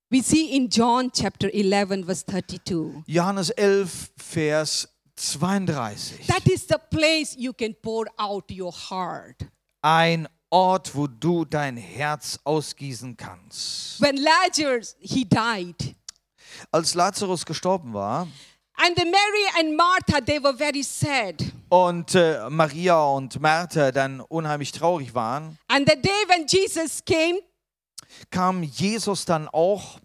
We 0.10 0.22
see 0.22 0.56
in 0.56 0.68
John 0.70 1.10
chapter 1.12 1.50
11, 1.54 2.06
verse 2.06 2.24
32. 2.26 3.04
Johannes 3.08 3.50
11, 3.52 4.10
Vers 4.18 4.88
32. 5.16 6.28
That 6.28 6.48
is 6.48 6.66
the 6.68 6.80
place 6.90 7.36
you 7.38 7.54
can 7.54 7.74
pour 7.82 8.08
out 8.18 8.52
your 8.52 8.74
heart. 8.74 9.46
Ein 9.82 10.28
Ort, 10.54 10.94
wo 10.96 11.08
du 11.08 11.46
dein 11.46 11.78
Herz 11.78 12.38
ausgießen 12.44 13.16
kannst. 13.16 14.02
When 14.02 14.18
Lazarus, 14.18 14.96
he 15.00 15.24
died. 15.26 15.96
Als 16.72 16.94
Lazarus 16.94 17.46
gestorben 17.46 17.94
war 17.94 18.28
And 18.76 18.98
the 18.98 19.06
Mary 19.06 19.46
and 19.60 19.76
Martha, 19.78 20.20
they 20.20 20.42
were 20.44 20.54
very 20.56 20.84
sad. 20.84 21.36
und 21.70 22.14
äh, 22.16 22.50
Maria 22.50 23.02
und 23.02 23.40
Martha 23.40 23.92
dann 23.92 24.20
unheimlich 24.22 24.72
traurig 24.74 25.14
waren, 25.16 25.58
And 25.70 25.88
the 25.90 25.96
day 26.02 26.24
when 26.28 26.46
Jesus 26.48 27.02
came, 27.06 27.40
kam 28.30 28.64
Jesus 28.64 29.24
dann 29.26 29.48
auch 29.50 30.00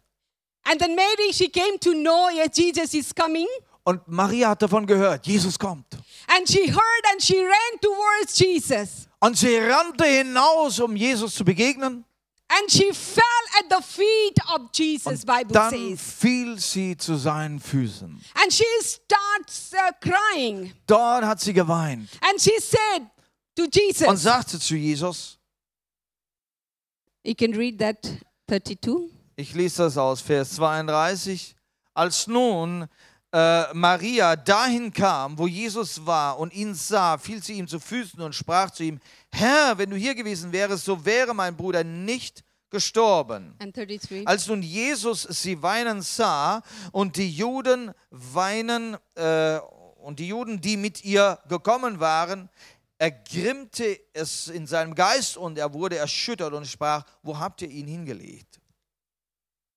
and 0.64 0.80
then 0.80 0.94
Mary, 0.94 1.32
she 1.32 1.48
came 1.48 1.78
to 1.80 1.90
know 1.92 2.28
yes, 2.30 2.50
Jesus 2.56 2.94
is 2.94 3.12
coming. 3.14 3.46
und 3.84 4.06
Maria 4.06 4.50
hat 4.50 4.62
davon 4.62 4.86
gehört, 4.86 5.26
Jesus 5.26 5.58
kommt. 5.58 5.86
And 6.28 6.48
she 6.48 6.68
heard 6.70 7.04
and 7.12 7.20
she 7.22 7.34
ran 7.40 7.80
towards 7.80 8.38
Jesus. 8.38 9.08
Und 9.26 9.36
sie 9.36 9.56
rannte 9.56 10.04
hinaus, 10.04 10.78
um 10.78 10.94
Jesus 10.94 11.34
zu 11.34 11.44
begegnen. 11.44 12.04
And 12.48 12.70
she 12.70 12.92
fell 12.92 13.24
at 13.58 13.64
the 13.68 13.82
feet 13.82 14.38
of 14.54 14.70
Jesus, 14.72 15.24
Bible 15.24 15.52
Dann 15.52 15.70
says. 15.70 16.00
fiel 16.00 16.60
sie 16.60 16.96
zu 16.96 17.16
seinen 17.16 17.58
Füßen. 17.58 18.20
And 18.34 18.52
she 18.52 18.64
starts 18.80 19.72
uh, 19.72 19.90
crying. 20.00 20.72
Dort 20.86 21.24
hat 21.24 21.40
sie 21.40 21.52
geweint 21.52 22.08
And 22.20 22.40
she 22.40 22.54
said 22.60 23.10
to 23.56 23.64
und 23.64 23.74
Jesus, 23.74 24.22
sagte 24.22 24.60
zu 24.60 24.76
Jesus, 24.76 25.38
you 27.24 27.34
can 27.34 27.52
read 27.52 27.80
that 27.80 27.98
32. 28.48 29.10
ich 29.34 29.52
lese 29.54 29.82
das 29.82 29.98
aus 29.98 30.20
Vers 30.20 30.54
32, 30.54 31.56
als 31.94 32.28
nun 32.28 32.86
äh, 33.36 33.74
Maria 33.74 34.34
dahin 34.34 34.90
kam, 34.90 35.36
wo 35.36 35.46
Jesus 35.46 36.06
war 36.06 36.38
und 36.38 36.54
ihn 36.54 36.74
sah, 36.74 37.18
fiel 37.18 37.42
sie 37.42 37.52
ihm 37.52 37.68
zu 37.68 37.78
Füßen 37.78 38.22
und 38.22 38.34
sprach 38.34 38.70
zu 38.70 38.82
ihm, 38.82 38.98
Herr, 39.30 39.76
wenn 39.76 39.90
du 39.90 39.96
hier 39.96 40.14
gewesen 40.14 40.52
wärest, 40.52 40.86
so 40.86 41.04
wäre 41.04 41.34
mein 41.34 41.54
Bruder 41.54 41.84
nicht 41.84 42.42
gestorben. 42.70 43.54
And 43.58 43.76
33. 43.76 44.26
Als 44.26 44.46
nun 44.46 44.62
Jesus 44.62 45.22
sie 45.22 45.62
weinen 45.62 46.00
sah 46.00 46.62
und 46.92 47.16
die 47.16 47.30
Juden 47.30 47.92
weinen 48.10 48.96
äh, 49.16 49.58
und 49.98 50.18
die 50.18 50.28
Juden, 50.28 50.62
die 50.62 50.78
mit 50.78 51.04
ihr 51.04 51.38
gekommen 51.46 52.00
waren, 52.00 52.48
ergrimmte 52.96 54.00
es 54.14 54.48
in 54.48 54.66
seinem 54.66 54.94
Geist 54.94 55.36
und 55.36 55.58
er 55.58 55.74
wurde 55.74 55.98
erschüttert 55.98 56.54
und 56.54 56.66
sprach, 56.66 57.04
wo 57.22 57.38
habt 57.38 57.60
ihr 57.60 57.68
ihn 57.68 57.86
hingelegt? 57.86 58.60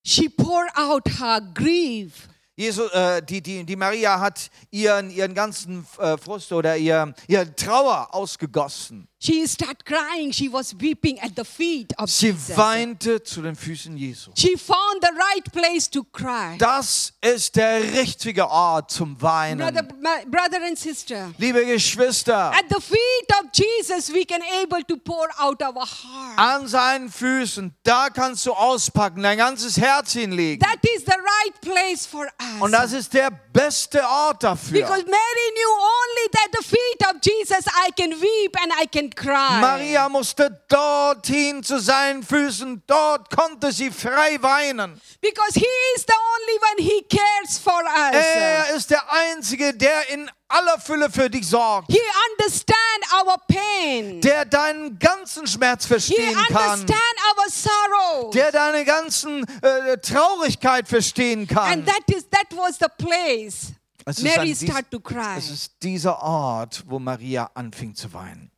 She 0.05 0.29
poured 0.29 0.73
out 0.77 1.05
her 1.19 1.41
grief. 1.53 2.29
Jesus, 2.59 2.91
äh, 2.91 3.21
die, 3.21 3.41
die, 3.41 3.63
die 3.63 3.75
Maria 3.77 4.19
hat 4.19 4.51
ihren, 4.69 5.09
ihren 5.11 5.33
ganzen 5.33 5.87
äh, 5.97 6.17
Frust 6.17 6.51
oder 6.51 6.75
ihr, 6.75 7.13
ihre 7.29 7.55
Trauer 7.55 8.13
ausgegossen. 8.13 9.07
She 9.21 9.45
started 9.45 9.83
crying. 9.85 10.31
She 10.31 10.47
was 10.47 10.73
weeping 10.79 11.19
at 11.19 11.31
the 11.35 11.43
feet 11.43 11.91
of 11.99 12.09
Sie 12.09 12.27
Jesus. 12.27 12.55
weinte 12.55 13.21
zu 13.21 13.41
den 13.41 13.53
Füßen 13.53 13.97
Jesu. 13.97 14.31
She 14.33 14.55
found 14.55 15.01
the 15.01 15.09
right 15.13 15.51
place 15.51 15.89
to 15.89 16.05
cry. 16.05 16.57
Das 16.57 17.11
ist 17.19 17.57
der 17.57 17.81
richtige 17.95 18.49
Ort 18.49 18.91
zum 18.91 19.17
Brother, 19.17 19.33
Weinen. 19.57 20.01
my 20.01 20.25
brother 20.25 20.65
and 20.65 20.79
sister, 20.79 21.33
Liebe 21.37 21.65
Geschwister, 21.65 22.51
at 22.53 22.63
the 22.69 22.79
feet 22.79 23.29
of 23.41 23.49
Jesus, 23.51 24.09
we 24.13 24.23
can 24.23 24.41
able 24.63 24.81
to 24.87 24.95
pour 24.95 25.27
out 25.37 25.61
our 25.61 25.85
heart. 25.85 26.37
an 26.37 26.67
seinen 26.69 27.09
Füßen, 27.11 27.73
da 27.83 28.09
kannst 28.09 28.45
du 28.45 28.53
auspacken, 28.53 29.21
dein 29.21 29.37
ganzes 29.37 29.77
Herz 29.77 30.13
hinlegen. 30.13 30.61
That 30.65 30.79
is 30.95 31.03
the 31.03 31.11
right 31.11 31.59
place 31.59 32.05
for 32.05 32.25
us. 32.39 32.48
Und 32.59 32.71
das 32.71 32.93
ist 32.93 33.13
der 33.13 33.29
beste 33.31 34.01
Ort 34.03 34.43
dafür. 34.43 34.81
because 34.81 35.03
Mary 35.05 35.51
knew 35.53 35.71
only 35.71 36.29
that 36.31 36.49
the 36.57 36.63
feet 36.63 37.07
of 37.07 37.21
Jesus 37.21 37.65
I 37.87 37.91
can 37.91 38.11
weep 38.11 38.55
and 38.61 38.71
I 38.81 38.85
can 38.87 39.09
cry. 39.09 39.59
Maria 39.61 40.09
musste 40.09 40.49
dorthin 40.67 41.63
zu 41.63 41.79
seinen 41.79 42.23
Füßen, 42.23 42.83
dort 42.87 43.29
konnte 43.29 43.71
sie 43.71 43.91
frei 43.91 44.37
weinen. 44.41 44.99
Because 45.21 45.53
he 45.55 45.65
is 45.95 46.05
the 46.05 46.13
only 46.13 46.59
one 46.61 46.89
he 46.89 47.01
cares 47.03 47.57
for 47.57 47.83
us. 47.83 48.13
Er 48.15 48.75
ist 48.75 48.89
der 48.89 49.03
Einzige, 49.11 49.73
der 49.73 50.09
in 50.09 50.29
aller 50.49 50.79
Fülle 50.79 51.09
für 51.09 51.29
dich 51.29 51.47
sorgt, 51.47 51.91
He 51.91 51.99
understand 52.31 53.13
our 53.25 53.37
pain. 53.47 54.19
der 54.21 54.45
deinen 54.45 54.97
ganzen 54.99 55.47
Schmerz 55.47 55.83
He 55.83 55.87
verstehen 55.89 56.33
kann, 56.49 56.71
understand 56.79 57.15
our 57.37 57.49
sorrow. 57.49 58.31
der 58.31 58.51
deine 58.51 58.83
ganzen 58.85 59.45
äh, 59.61 59.97
Traurigkeit 59.99 60.87
verstehen 60.87 61.47
kann. 61.47 61.71
And 61.71 61.85
that 61.85 62.03
is 62.15 62.27
that 62.29 62.47
was 62.57 62.77
the 62.79 62.87
place 62.97 63.73
Es 64.05 64.17
ist, 64.17 64.23
Mary 64.23 64.47
dies, 64.47 64.61
started 64.63 64.89
to 64.91 64.99
cry. 64.99 65.37
es 65.37 65.49
ist 65.51 65.73
dieser 65.83 66.21
Ort, 66.21 66.83
wo 66.87 66.97
Maria 66.99 67.49
anfing 67.53 67.93
zu 67.95 68.11
weinen. 68.13 68.51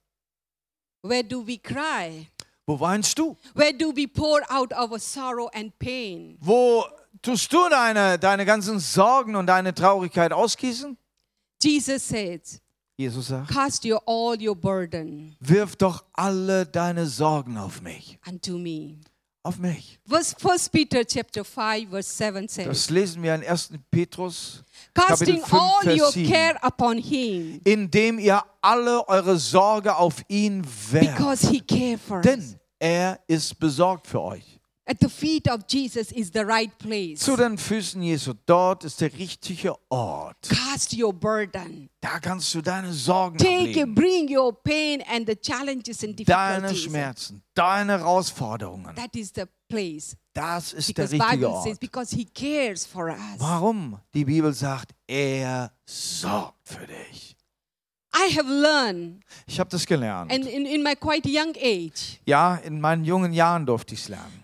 Where 1.03 1.23
do 1.23 1.45
we 1.45 1.57
cry? 1.57 2.27
Wo 2.67 2.79
weinst 2.79 3.17
du? 3.17 3.35
Where 3.55 3.73
do 3.73 3.91
we 3.95 4.07
pour 4.07 4.39
out 4.49 4.71
our 4.73 4.97
sorrow 4.99 5.49
and 5.53 5.77
pain? 5.79 6.37
Wo 6.39 6.85
tust 7.21 7.51
du 7.51 7.67
deine, 7.69 8.17
deine 8.19 8.45
ganzen 8.45 8.79
Sorgen 8.79 9.35
und 9.35 9.47
deine 9.47 9.73
Traurigkeit 9.73 10.31
ausgießen? 10.31 10.95
Jesus 11.63 12.03
says, 12.03 12.61
Jesus 12.97 13.27
sagt, 13.27 13.49
Cast 13.49 13.85
your 13.85 14.01
all 14.05 14.35
your 14.41 14.55
burden 14.55 15.35
wirf 15.39 15.75
doch 15.75 16.03
alle 16.13 16.65
deine 16.65 17.05
Sorgen 17.07 17.57
auf 17.57 17.81
mich. 17.81 18.19
unto 18.27 18.57
me. 18.57 18.97
Auf 19.43 19.57
mich. 19.57 19.97
Verse 20.07 20.35
First 20.37 20.71
Peter 20.71 21.03
chapter 21.03 21.43
5, 21.43 21.89
verse 21.89 22.09
7 22.15 22.47
says, 22.47 22.65
Das 22.67 22.89
lesen 22.91 23.23
wir 23.23 23.33
in 23.33 23.43
1. 23.43 23.71
Petrus, 23.89 24.63
Casting 24.93 25.41
Kapitel 25.41 25.49
5, 25.49 25.53
all 25.53 25.81
Vers 25.83 25.99
your 25.99 26.11
7. 26.11 26.29
care 26.31 26.59
upon 26.61 26.97
him, 26.99 27.59
indem 27.63 28.19
ihr 28.19 28.43
alle 28.61 29.07
eure 29.09 29.37
Sorge 29.39 29.95
auf 29.95 30.23
ihn 30.27 30.63
werft. 30.91 31.17
because 31.17 31.47
he 31.49 31.59
cared 31.59 31.99
for 31.99 32.17
us. 32.17 32.23
Denn 32.23 32.55
er 32.77 33.19
ist 33.27 33.57
besorgt 33.59 34.05
für 34.05 34.21
euch. 34.21 34.59
At 34.85 34.97
the 34.99 35.09
feet 35.09 35.47
of 35.47 35.61
Jesus 35.69 36.11
is 36.11 36.31
the 36.33 36.43
right 36.43 36.75
place. 36.79 37.19
Zu 37.19 37.35
den 37.37 37.57
Füßen 37.57 38.01
Jesu, 38.01 38.33
dort 38.47 38.83
ist 38.83 38.99
der 38.99 39.13
richtige 39.13 39.75
Ort. 39.89 40.49
Cast 40.49 40.97
your 40.97 41.13
burden. 41.13 41.87
Da 42.01 42.19
kannst 42.19 42.53
du 42.55 42.61
deine 42.61 42.91
Sorgen 42.91 43.37
Take, 43.37 43.53
ablegen, 43.83 43.93
bring 43.95 44.35
your 44.35 44.51
pain 44.51 45.03
and 45.07 45.27
the 45.27 45.35
challenges 45.35 46.03
and 46.03 46.17
deine 46.27 46.61
difficulties. 46.61 46.83
Schmerzen, 46.83 47.43
deine 47.53 47.99
Herausforderungen. 47.99 48.95
That 48.95 49.15
is 49.15 49.31
the 49.35 49.43
place. 49.69 50.17
Das 50.33 50.73
ist 50.73 50.87
der 50.97 51.03
Because 51.07 51.13
richtige 51.13 51.37
Bible 51.47 51.61
says, 51.61 51.71
Ort. 51.73 51.79
because 51.79 52.15
he 52.15 52.25
cares 52.25 52.85
for 52.85 53.09
us. 53.09 53.17
Warum? 53.37 53.99
Die 54.15 54.25
Bibel 54.25 54.51
sagt, 54.51 54.93
er 55.07 55.71
sorgt 55.85 56.57
für 56.67 56.87
dich. 56.87 57.35
I 58.13 58.35
have 58.35 58.49
learned, 58.49 59.21
Ich 59.45 59.59
habe 59.59 59.69
das 59.69 59.85
gelernt. 59.85 60.31
and 60.33 60.45
in, 60.45 60.65
in 60.65 60.81
my 60.83 60.95
quite 60.95 61.29
young 61.29 61.53
age, 61.55 62.19
Ja, 62.25 62.55
in 62.55 62.81
meinen 62.81 63.05
jungen 63.05 63.31
Jahren 63.31 63.65
durfte 63.65 63.93
ich 63.93 64.01
es 64.01 64.09
lernen. 64.09 64.40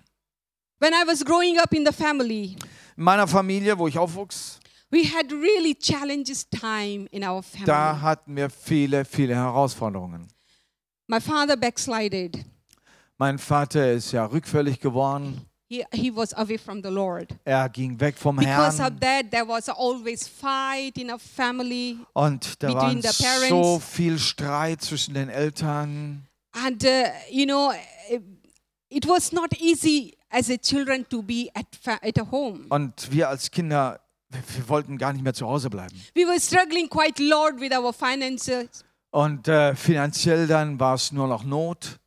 When 0.80 0.93
I 0.93 1.03
was 1.07 1.23
growing 1.23 1.57
up 1.59 1.73
in 1.73 1.86
the 1.86 1.91
family, 1.93 2.55
In 2.97 3.03
meiner 3.03 3.28
Familie, 3.28 3.78
wo 3.78 3.88
ich 3.88 3.97
aufwuchs, 3.97 4.59
we 4.91 5.03
had 5.03 5.32
really 5.32 5.75
challenges 5.75 6.47
time 6.49 7.07
in 7.11 7.23
our 7.23 7.43
family. 7.43 7.65
da 7.67 7.99
hatten 8.01 8.36
wir 8.36 8.49
viele, 8.49 9.05
viele 9.05 9.36
Herausforderungen. 9.36 10.28
My 11.07 11.19
father 11.21 11.55
backslided. 11.55 12.43
Mein 13.17 13.39
Vater 13.39 13.91
ist 13.93 14.11
ja 14.11 14.25
rückfällig 14.25 14.80
geworden. 14.80 15.41
He, 15.69 15.84
he 15.91 16.15
was 16.15 16.34
away 16.34 16.57
from 16.57 16.82
the 16.82 16.89
Lord. 16.89 17.36
Er 17.43 17.67
ging 17.67 17.99
weg 17.99 18.17
vom 18.17 18.38
Because 18.38 18.82
Herrn. 18.82 18.93
of 18.93 18.99
that, 19.01 19.32
there 19.32 19.45
was 19.45 19.67
always 19.67 20.25
fight 20.28 20.97
in 20.97 21.11
our 21.11 21.19
family. 21.19 21.97
Und 22.13 22.61
da 22.63 22.73
war 22.73 22.95
so 23.49 23.80
viel 23.80 24.17
Streit 24.17 24.82
zwischen 24.82 25.13
den 25.13 25.28
Eltern. 25.30 26.25
And, 26.53 26.84
uh, 26.86 27.07
you 27.30 27.45
know, 27.45 27.73
it 28.89 29.05
was 29.07 29.32
not 29.34 29.53
easy 29.59 30.16
as 30.30 30.49
a 30.49 30.57
children 30.57 31.07
to 31.09 31.21
be 31.21 31.49
at, 31.53 31.65
at 32.01 32.17
a 32.19 32.32
home. 32.32 32.65
Und 32.69 33.11
wir 33.11 33.30
als 33.30 33.49
Kinder, 33.51 33.99
wir, 34.30 34.41
wir 34.55 34.69
wollten 34.69 34.97
gar 34.97 35.13
nicht 35.13 35.23
mehr 35.23 35.34
zu 35.34 35.47
Hause 35.47 35.69
bleiben. 35.69 35.95
We 36.15 36.25
were 36.25 36.39
struggling 36.39 36.89
quite 36.89 37.21
lot 37.23 37.59
with 37.59 37.71
our 37.71 37.93
finances. 37.93 38.84
Und 39.11 39.47
äh, 39.47 39.75
finanziell 39.75 40.47
dann 40.47 40.80
war 40.80 40.95
es 40.95 41.11
nur 41.11 41.28
noch 41.28 41.43
Not. 41.43 41.97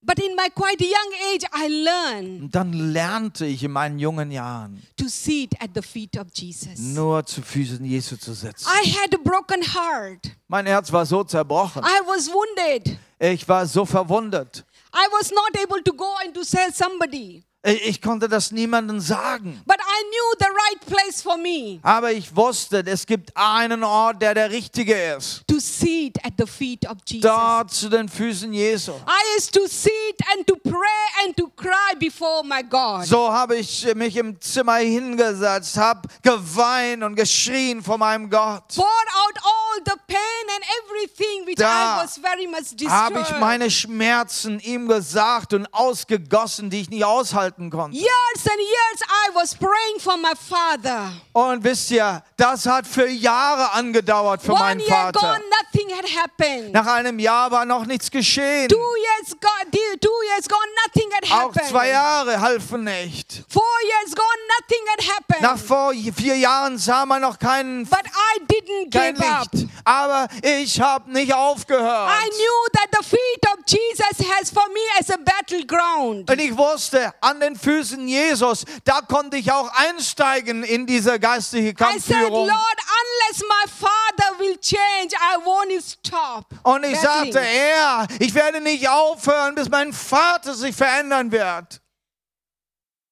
But 0.00 0.18
in 0.20 0.34
my 0.36 0.48
quite 0.54 0.82
young 0.82 1.12
age, 1.34 1.44
I 1.54 1.68
learned 1.68 2.42
Und 2.44 2.54
dann 2.54 2.72
lernte 2.72 3.44
ich 3.44 3.62
in 3.64 3.72
meinen 3.72 3.98
jungen 3.98 4.30
Jahren, 4.30 4.82
to 4.96 5.06
sit 5.08 5.60
at 5.60 5.70
the 5.74 5.82
feet 5.82 6.16
of 6.16 6.28
Jesus. 6.32 6.78
nur 6.78 7.26
zu 7.26 7.42
Füßen 7.42 7.84
Jesu 7.84 8.16
zu 8.16 8.32
sitzen. 8.32 8.66
I 8.68 8.88
had 8.90 9.12
a 9.14 9.18
broken 9.18 9.60
heart. 9.60 10.30
Mein 10.46 10.66
Herz 10.66 10.90
war 10.92 11.04
so 11.04 11.24
zerbrochen. 11.24 11.82
I 11.82 12.00
was 12.06 12.28
wounded. 12.28 12.96
Ich 13.18 13.46
war 13.48 13.66
so 13.66 13.84
verwundet. 13.84 14.64
I 14.94 15.06
was 15.12 15.30
not 15.30 15.62
able 15.62 15.82
to 15.82 15.92
go 15.92 16.08
and 16.24 16.32
to 16.32 16.42
tell 16.42 16.72
somebody. 16.72 17.44
Ich 17.64 17.88
ich 17.88 18.00
konnte 18.02 18.28
das 18.28 18.52
niemandem 18.52 19.00
sagen. 19.00 19.60
But 19.66 19.78
I 19.80 20.02
knew 20.04 20.34
the 20.38 20.46
right 20.46 20.86
place 20.86 21.20
for 21.20 21.36
me 21.36 21.80
Aber 21.82 22.12
ich 22.12 22.34
wusste, 22.36 22.84
es 22.86 23.04
gibt 23.04 23.36
einen 23.36 23.82
Ort, 23.82 24.22
der 24.22 24.32
der 24.34 24.50
richtige 24.50 24.94
ist. 25.16 25.42
to 25.48 25.58
sit 25.58 26.16
at 26.24 26.34
the 26.38 26.46
feet 26.46 26.88
of 26.88 26.98
Jesus. 27.04 27.28
Dort 27.28 27.72
zu 27.72 27.88
den 27.88 28.08
Füßen 28.08 28.52
Jesu. 28.52 28.92
I 28.92 29.36
used 29.36 29.52
to 29.52 29.66
sit 29.66 29.90
and 30.36 30.46
to 30.46 30.54
pray 30.54 31.24
and 31.24 31.36
to 31.36 31.48
cry 31.56 31.96
before 31.98 32.44
my 32.44 32.62
God. 32.62 33.04
So 33.06 33.32
habe 33.32 33.56
ich 33.56 33.92
mich 33.96 34.16
im 34.16 34.40
Zimmer 34.40 34.76
hingesetzt, 34.76 35.76
habe 35.76 36.08
geweint 36.22 37.02
und 37.02 37.16
geschrien 37.16 37.82
vor 37.82 37.98
meinem 37.98 38.30
Gott. 38.30 38.72
Pour 38.76 38.84
out 38.86 39.38
all 39.42 39.82
the 39.84 40.00
pain 40.06 40.18
and 40.54 40.64
everything 40.84 41.44
which 41.44 41.56
Da 41.56 41.96
I 41.98 42.04
was 42.04 42.18
very 42.18 42.46
much 42.46 42.88
Habe 42.88 43.18
ich 43.18 43.26
disturbed. 43.26 43.40
meine 43.40 43.68
Schmerzen 43.68 44.60
ihm 44.60 44.86
gesagt 44.86 45.54
und 45.54 45.66
ausgegossen, 45.74 46.70
die 46.70 46.82
ich 46.82 46.90
nicht 46.90 47.04
aushalten 47.04 47.47
konnte. 47.56 47.96
Years 47.96 48.46
and 48.46 48.58
years 48.60 49.00
I 49.08 49.34
was 49.34 49.54
praying 49.54 50.00
for 50.00 50.16
my 50.16 50.32
father. 50.36 51.12
Und 51.32 51.62
wisst 51.64 51.90
ihr, 51.90 52.22
das 52.36 52.66
hat 52.66 52.86
für 52.86 53.08
Jahre 53.08 53.72
angedauert 53.72 54.42
für 54.42 54.52
One 54.52 54.60
meinen 54.60 54.80
year 54.80 54.88
Vater. 54.90 55.20
gone, 55.20 55.40
nothing 55.62 55.90
had 55.96 56.06
happened. 56.22 56.72
Nach 56.72 56.86
einem 56.86 57.18
Jahr 57.18 57.50
war 57.50 57.64
noch 57.64 57.86
nichts 57.86 58.10
geschehen. 58.10 58.68
Two 58.68 58.76
years 58.76 59.36
gone, 59.40 59.70
two 59.70 60.10
years 60.28 60.48
gone, 60.48 60.58
nothing 60.86 61.10
had 61.12 61.24
Auch 61.24 61.48
happened. 61.54 61.68
zwei 61.68 61.88
Jahre 61.88 62.40
halfen 62.40 62.84
nicht. 62.84 63.44
Four 63.48 63.62
years 63.82 64.14
gone, 64.14 64.26
nothing 64.58 64.84
had 64.90 65.16
happened. 65.16 65.42
Nach 65.42 65.58
vor 65.58 65.92
vier 66.16 66.36
Jahren 66.36 66.78
sah 66.78 67.06
man 67.06 67.22
noch 67.22 67.38
keinen 67.38 67.84
but 67.86 68.00
I 68.06 68.40
didn't 68.46 68.90
kein 68.92 69.14
give 69.14 69.26
up. 69.26 69.48
Licht. 69.52 69.68
Aber 69.84 70.28
ich 70.42 70.80
habe 70.80 71.10
nicht 71.10 71.32
aufgehört. 71.32 72.10
I 72.10 72.28
knew 72.28 72.68
that 72.74 72.88
the 72.92 73.04
feet 73.04 73.46
of 73.52 73.58
Jesus 73.66 74.28
has 74.30 74.50
for 74.50 74.66
me 74.68 74.80
as 74.98 75.10
a 75.10 75.16
battleground. 75.16 76.30
Und 76.30 76.38
ich 76.40 76.56
wusste, 76.56 77.12
an 77.20 77.37
den 77.40 77.56
Füßen 77.56 78.06
Jesus, 78.08 78.64
da 78.84 79.00
konnte 79.00 79.36
ich 79.36 79.50
auch 79.52 79.70
einsteigen 79.74 80.64
in 80.64 80.86
diese 80.86 81.10
said, 81.10 81.76
Kampfführung. 81.76 82.48
Lord, 82.48 82.78
unless 83.00 83.42
my 83.42 83.70
father 83.70 84.38
will 84.38 84.56
change, 84.58 85.14
I 85.14 85.36
won't 85.44 85.82
stop. 85.82 86.46
Und 86.62 86.84
ich 86.84 86.98
sagte, 86.98 87.40
Herr, 87.40 88.06
ich 88.18 88.34
werde 88.34 88.60
nicht 88.60 88.88
aufhören, 88.88 89.54
bis 89.54 89.68
mein 89.68 89.92
Vater 89.92 90.54
sich 90.54 90.74
verändern 90.74 91.30
wird. 91.32 91.80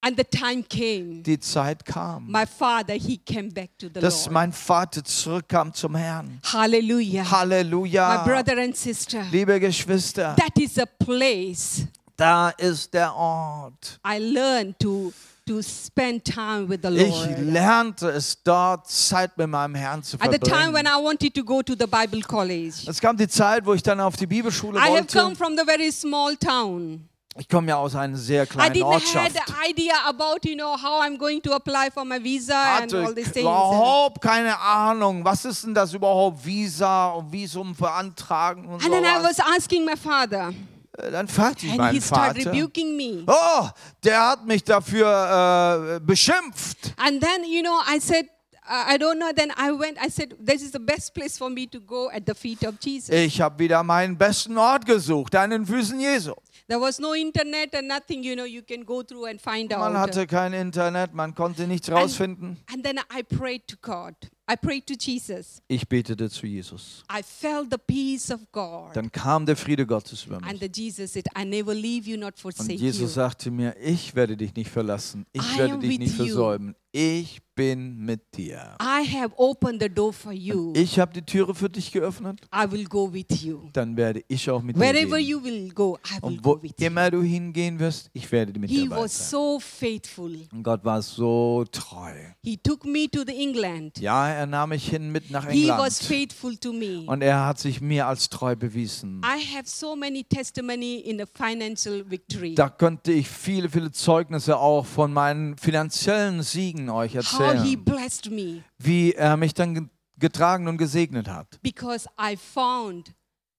And 0.02 0.16
the 0.16 0.22
time 0.24 0.62
came. 0.62 1.22
Die 1.22 1.40
Zeit 1.40 1.84
kam, 1.84 2.30
My 2.30 2.46
father, 2.46 2.94
he 2.94 3.18
came 3.18 3.50
back 3.50 3.70
to 3.78 3.88
the 3.92 3.98
dass 4.00 4.26
Lord. 4.26 4.32
mein 4.34 4.52
Vater 4.52 5.02
zurückkam 5.02 5.74
zum 5.74 5.96
Herrn. 5.96 6.40
Hallelujah. 6.44 7.24
My 7.24 7.28
Halleluja. 7.28 8.24
brother 8.24 8.56
and 8.62 8.76
sister, 8.76 9.24
Liebe 9.32 9.58
Geschwister, 9.58 10.36
that 10.36 10.56
is 10.60 10.78
a 10.78 10.86
place 10.86 11.86
da 12.16 12.50
ist 12.50 12.92
der 12.94 13.14
Ort. 13.14 13.98
I 14.06 14.18
learned 14.18 14.78
to, 14.80 15.12
to 15.46 15.60
spend 15.62 16.24
time 16.24 16.68
with 16.68 16.80
the 16.82 16.88
Ich 16.96 17.08
Lord. 17.10 17.38
lernte 17.40 18.08
es 18.10 18.42
dort, 18.42 18.88
Zeit 18.88 19.36
mit 19.36 19.48
meinem 19.48 19.74
Herrn 19.74 20.02
zu 20.02 20.16
At 20.20 20.32
the 20.32 20.38
time 20.38 20.72
when 20.72 20.86
verbringen. 20.86 21.00
I 21.00 21.04
wanted 21.04 21.34
to 21.34 21.44
go 21.44 21.62
to 21.62 21.74
the 21.78 21.86
Bible 21.86 22.22
college, 22.22 22.88
Es 22.88 23.00
kam 23.00 23.16
die 23.16 23.28
Zeit, 23.28 23.64
wo 23.66 23.74
ich 23.74 23.82
dann 23.82 24.00
auf 24.00 24.16
die 24.16 24.26
Bibelschule 24.26 24.78
I 24.78 24.82
have 24.96 25.06
come 25.06 25.24
wollte. 25.30 25.36
from 25.36 25.56
the 25.56 25.64
very 25.64 25.92
small 25.92 26.36
town. 26.36 27.08
Ich 27.38 27.46
komme 27.50 27.68
ja 27.68 27.76
aus 27.76 27.94
einer 27.94 28.16
sehr 28.16 28.44
I 28.44 28.46
kleinen 28.46 28.74
didn't 28.74 28.94
have 28.94 28.94
Ortschaft. 28.94 29.52
idea 29.68 29.92
about 30.08 30.38
you 30.48 30.54
know 30.54 30.74
how 30.74 31.02
I'm 31.02 31.18
going 31.18 31.42
to 31.42 31.52
apply 31.52 31.90
for 31.92 32.02
my 32.02 32.18
visa 32.18 32.54
and 32.80 32.94
all 32.94 33.02
hatte 33.02 33.14
these 33.14 33.30
things. 33.30 33.42
überhaupt 33.44 34.22
keine 34.22 34.58
Ahnung, 34.58 35.22
was 35.22 35.44
ist 35.44 35.64
denn 35.64 35.74
das 35.74 35.92
überhaupt, 35.92 36.42
Visa 36.46 37.08
und 37.10 37.30
Visum 37.30 37.74
beantragen 37.74 38.64
und 38.64 38.82
And 38.82 38.90
then 38.90 39.04
I 39.04 39.22
was 39.22 39.38
asking 39.38 39.84
my 39.84 39.96
father, 39.98 40.50
Dann 40.96 41.28
fragte 41.28 41.66
ich 41.66 41.72
and 41.72 41.78
meinen 41.80 41.94
he 41.94 42.00
started 42.00 42.42
Vater, 42.44 42.52
rebuking 42.52 42.96
me. 42.96 43.24
oh, 43.26 43.68
der 44.02 44.28
hat 44.30 44.46
mich 44.46 44.64
dafür 44.64 45.96
äh, 45.96 46.00
beschimpft. 46.00 46.92
And 46.96 47.20
then 47.22 47.44
you 47.44 47.62
know 47.62 47.78
I 47.86 47.98
said, 48.00 48.26
I 48.68 48.96
don't 48.98 49.18
know. 49.18 49.30
Then 49.32 49.52
I 49.56 49.70
went. 49.70 49.96
I 50.04 50.08
said, 50.10 50.34
this 50.44 50.60
is 50.62 50.72
the 50.72 50.80
best 50.80 51.14
place 51.14 51.38
for 51.38 51.48
me 51.48 51.66
to 51.68 51.78
go 51.80 52.10
at 52.10 52.26
the 52.26 52.34
feet 52.34 52.64
of 52.66 52.74
Jesus. 52.82 53.10
Ich 53.14 53.40
habe 53.40 53.58
wieder 53.60 53.82
meinen 53.84 54.16
besten 54.18 54.58
Ort 54.58 54.84
gesucht, 54.86 55.34
an 55.36 55.50
den 55.50 55.64
Füßen 55.66 56.00
Jesu. 56.00 56.32
There 56.68 56.80
was 56.80 56.98
no 56.98 57.14
internet 57.14 57.74
and 57.76 57.86
nothing. 57.86 58.24
You 58.24 58.34
know, 58.34 58.44
you 58.44 58.62
can 58.62 58.84
go 58.84 59.02
through 59.04 59.26
and 59.28 59.40
find 59.40 59.70
Man 59.70 59.80
out. 59.94 60.08
hatte 60.08 60.26
kein 60.26 60.52
Internet, 60.52 61.14
man 61.14 61.32
konnte 61.34 61.68
nichts 61.68 61.88
And- 61.88 61.98
rausfinden. 61.98 62.56
And 62.72 62.82
then 62.82 62.98
I 63.16 63.22
prayed 63.22 63.68
to 63.68 63.76
God. 63.80 64.14
I 64.48 64.54
prayed 64.56 64.86
to 64.86 64.94
Jesus. 64.98 65.60
Ich 65.66 65.88
betete 65.88 66.30
zu 66.30 66.46
Jesus. 66.46 67.02
I 67.10 67.20
felt 67.22 67.68
the 67.70 67.78
peace 67.78 68.30
of 68.30 68.40
God. 68.52 68.94
Dann 68.94 69.10
kam 69.10 69.44
der 69.44 69.56
Friede 69.56 69.84
Gottes 69.86 70.24
über 70.24 70.36
And 70.36 70.60
mich. 70.60 70.72
the 70.72 70.82
Jesus 70.82 71.12
said, 71.12 71.26
I 71.36 71.44
never 71.44 71.74
leave 71.74 72.08
you, 72.08 72.16
not 72.16 72.34
Und 72.44 72.70
Jesus 72.70 73.14
sagte 73.14 73.50
mir, 73.50 73.74
ich 73.82 74.14
werde 74.14 74.36
dich 74.36 74.54
nicht 74.54 74.70
verlassen. 74.70 75.26
Ich 75.32 75.42
I 75.42 75.58
werde 75.58 75.78
dich 75.78 75.98
nicht 75.98 76.16
you. 76.16 76.24
versäumen. 76.26 76.74
Ich 76.92 77.42
bin 77.54 77.98
mit 77.98 78.22
dir. 78.38 78.74
I 78.80 79.04
have 79.06 79.34
opened 79.36 79.82
the 79.82 79.88
door 79.88 80.12
for 80.14 80.32
you. 80.32 80.72
Ich 80.74 80.98
habe 80.98 81.12
die 81.12 81.20
Türe 81.20 81.54
für 81.54 81.68
dich 81.68 81.92
geöffnet. 81.92 82.40
I 82.54 82.70
will 82.70 82.84
go 82.84 83.12
with 83.12 83.26
you. 83.42 83.68
Dann 83.74 83.96
werde 83.98 84.22
ich 84.28 84.48
auch 84.48 84.62
mit 84.62 84.76
dir 84.76 84.80
Wherever 84.80 85.18
gehen. 85.18 85.26
you 85.28 85.42
will 85.44 85.68
go, 85.74 85.98
I 86.06 86.14
will 86.14 86.20
Und 86.22 86.44
wo 86.44 86.54
go 86.56 86.62
with 86.62 86.72
you. 86.78 86.86
immer 86.86 87.10
du 87.10 87.20
hingehen 87.22 87.78
wirst, 87.78 88.08
ich 88.14 88.30
werde 88.32 88.58
mit 88.58 88.70
He 88.70 88.84
dir 88.84 88.90
was 88.90 89.14
sein. 89.18 89.28
so 89.30 89.58
faithful. 89.60 90.38
Und 90.52 90.62
Gott 90.62 90.84
war 90.86 91.02
so 91.02 91.64
treu. 91.70 92.12
He 92.42 92.56
took 92.56 92.86
me 92.86 93.10
to 93.10 93.24
the 93.26 93.34
England. 93.36 93.98
Ja, 93.98 94.35
er 94.36 94.46
nahm 94.46 94.68
mich 94.70 94.88
hin 94.88 95.10
mit 95.10 95.30
nach 95.30 95.48
He 95.48 95.68
was 95.68 96.00
England. 96.00 96.30
faithful 96.30 96.56
to 96.58 96.72
me. 96.72 97.04
Und 97.06 97.22
er 97.22 97.46
hat 97.46 97.58
sich 97.58 97.80
mir 97.80 98.06
als 98.06 98.28
treu 98.28 98.54
bewiesen. 98.56 99.20
I 99.24 99.42
have 99.56 99.64
so 99.68 99.96
many 99.96 100.24
testimony 100.24 100.96
in 101.00 101.18
the 101.18 101.24
financial 101.32 102.08
victory. 102.08 102.54
Da 102.54 102.68
könnte 102.68 103.12
ich 103.12 103.28
viele, 103.28 103.68
viele 103.68 103.90
Zeugnisse 103.90 104.56
auch 104.58 104.86
von 104.86 105.12
meinen 105.12 105.56
finanziellen 105.58 106.42
Siegen 106.42 106.88
euch 106.90 107.16
How 107.16 107.26
he 107.28 107.38
erzählen. 107.54 107.84
blessed 107.84 108.30
me 108.30 108.62
Wie 108.78 109.12
er 109.12 109.36
mich 109.36 109.54
dann 109.54 109.74
ge- 109.74 109.84
getragen 110.18 110.68
und 110.68 110.78
gesegnet 110.78 111.28
hat. 111.28 111.58
because 111.62 112.06
I 112.20 112.36
found 112.36 113.12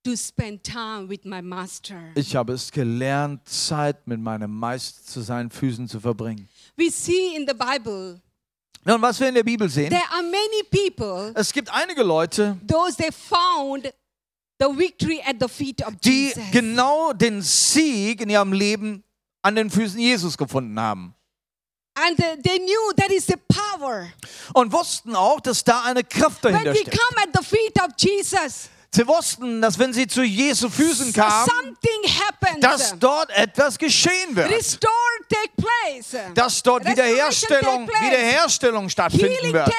to 0.04 0.16
spend 0.16 0.64
time 0.64 1.10
with 1.10 1.26
my 1.26 1.42
master. 1.42 1.96
Ich 2.16 2.36
habe 2.36 2.54
es 2.54 2.72
gelernt, 2.72 3.48
Zeit 3.50 4.08
mit 4.08 4.22
meinem 4.22 4.52
Meister 4.52 5.04
zu 5.04 5.20
seinen 5.22 5.50
Füßen 5.50 5.88
zu 5.90 6.00
verbringen. 6.00 6.48
We 6.78 6.90
see 6.90 7.36
in 7.36 7.46
the 7.46 7.54
Bible 7.54 8.22
Nun, 8.88 9.02
was 9.02 9.20
wir 9.20 9.28
in 9.28 9.36
der 9.36 9.44
Bibel 9.44 9.70
sehen, 9.70 9.90
there 9.90 10.10
are 10.12 10.24
many 10.24 10.64
people 10.72 11.34
es 11.36 11.52
gibt 11.52 11.70
einige 11.74 12.04
Leute, 12.04 12.58
those 12.66 12.96
they 12.96 13.10
found 13.12 13.92
the 14.60 14.68
victory 14.68 15.22
at 15.28 15.36
the 15.42 15.50
feet 15.50 15.86
of 15.86 15.94
die 16.02 16.28
Jesus. 16.30 16.44
genau 16.52 17.12
den 17.12 17.42
Sieg 17.42 18.22
in 18.22 18.30
ihrem 18.30 18.54
Leben 18.54 19.04
an 19.42 19.56
den 19.56 19.70
Füßen 19.70 20.00
Jesus 20.00 20.38
gefunden 20.38 20.80
haben. 20.80 21.14
And 21.96 22.18
they 22.18 22.60
knew 22.60 22.94
that 22.96 23.12
is 23.12 23.26
the 23.26 23.36
power. 23.50 24.08
Und 24.54 24.72
wussten 24.72 25.16
auch, 25.16 25.42
dass 25.42 25.64
da 25.64 25.84
eine 25.84 26.04
Kraft 26.04 26.44
When 26.44 26.54
dahinter 26.54 26.74
we 26.74 26.78
steckt. 26.78 26.98
come 26.98 27.24
at 27.24 27.30
the 27.34 27.44
feet 27.44 27.78
of 27.82 27.90
Jesus, 27.98 28.70
Sie 28.92 29.08
wussten, 29.08 29.62
dass 29.62 29.78
wenn 29.78 29.94
sie 29.94 30.08
zu 30.08 30.24
Jesu 30.24 30.70
Füßen 30.70 31.14
kamen, 31.14 31.78
dass 32.60 32.98
dort 32.98 33.30
etwas 33.32 33.78
geschehen 33.78 34.36
wird. 34.36 34.52
Dass 36.34 36.64
dort 36.64 36.86
Wiederherstellung. 36.86 37.88
Wiederherstellung 37.88 38.90
stattfinden 38.90 39.54
wird. 39.54 39.70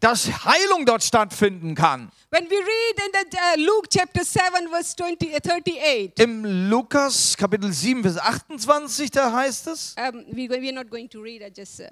Dass 0.00 0.26
Heilung 0.44 0.86
dort 0.86 1.04
stattfinden 1.04 1.74
kann. 1.74 2.10
When 2.30 2.50
we 2.50 2.56
read 2.56 2.98
in 2.98 3.12
the 3.30 3.64
Luke 3.64 3.88
chapter 3.88 4.24
7 4.24 4.68
verse 4.68 4.96
20, 4.96 5.32
38, 5.32 6.18
Im 6.18 6.68
Lukas 6.68 7.36
Kapitel 7.36 7.72
7, 7.72 8.02
Vers 8.02 8.18
28, 8.18 9.10
da 9.12 9.32
heißt 9.32 9.68
es, 9.68 9.94
um, 9.96 10.24
we, 10.32 10.48
we're 10.48 10.72
not 10.72 10.90
going 10.90 11.08
to 11.08 11.20
read, 11.22 11.40
I 11.40 11.50
just, 11.56 11.80
uh, 11.80 11.84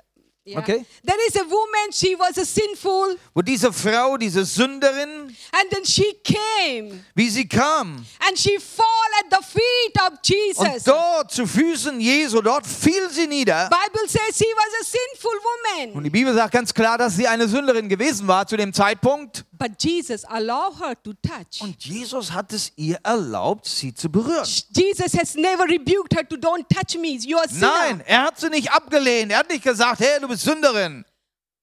yeah. 0.45 0.59
Okay. 0.59 0.85
There 1.03 1.27
is 1.27 1.37
a 1.37 1.45
woman, 1.45 1.91
she 1.93 2.15
was 2.17 2.37
a 2.39 2.45
sinful, 2.45 3.17
wo 3.35 3.43
diese 3.43 3.73
Frau, 3.73 4.17
diese 4.17 4.45
Sünderin, 4.45 5.35
and 5.53 5.71
then 5.71 5.85
she 5.85 6.15
came 6.23 7.05
wie 7.15 7.29
sie 7.31 7.47
kam 7.49 8.05
and 8.27 8.39
she 8.39 8.59
fall 8.59 8.87
at 9.21 9.31
the 9.31 9.43
feet 9.45 9.97
of 10.01 10.13
und 10.13 10.29
Jesus. 10.29 10.85
dort 10.85 11.31
zu 11.33 11.47
Füßen 11.47 11.99
Jesu, 12.01 12.41
dort 12.43 12.67
fiel 12.67 13.09
sie 13.11 13.27
nieder. 13.27 13.69
Bible 13.71 14.07
says 14.09 14.37
she 14.37 14.45
was 14.45 14.81
a 14.81 14.85
sinful 14.85 15.31
Und 15.87 15.95
woman. 15.95 16.05
die 16.05 16.11
Bibel 16.11 16.35
sagt 16.35 16.53
ganz 16.53 16.73
klar, 16.75 16.99
dass 16.99 17.17
sie 17.17 17.27
eine 17.27 17.49
Sünderin 17.49 17.89
gewesen 17.89 18.27
war 18.29 18.47
zu 18.47 18.57
dem 18.57 18.73
Zeitpunkt. 18.73 19.45
But 19.57 19.81
Jesus 19.83 20.25
allowed 20.25 20.81
her 20.81 20.95
to 21.03 21.13
touch. 21.23 21.61
Und 21.61 21.85
Jesus 21.85 22.33
hat 22.33 22.53
es 22.53 22.73
ihr 22.77 22.99
erlaubt, 23.03 23.67
sie 23.67 23.95
zu 23.95 24.09
berühren. 24.11 24.45
Jesus 24.75 25.15
has 25.17 25.35
never 25.37 25.65
rebuked 25.65 26.13
her 26.15 26.29
to 26.29 26.37
don't 26.37 26.67
touch 26.69 26.99
me. 27.01 27.17
You 27.21 27.39
are 27.39 27.49
sinner. 27.49 27.71
Nein, 27.89 28.01
er 28.07 28.23
hat 28.25 28.41
sie 28.41 28.51
nicht 28.51 28.71
abgelehnt. 28.73 29.31
Er 29.33 29.39
hat 29.39 29.49
nicht 29.51 29.63
gesagt, 29.63 30.01
hey, 30.01 30.21
du 30.21 30.29
bist 30.29 30.43
Sünderin. 30.43 31.05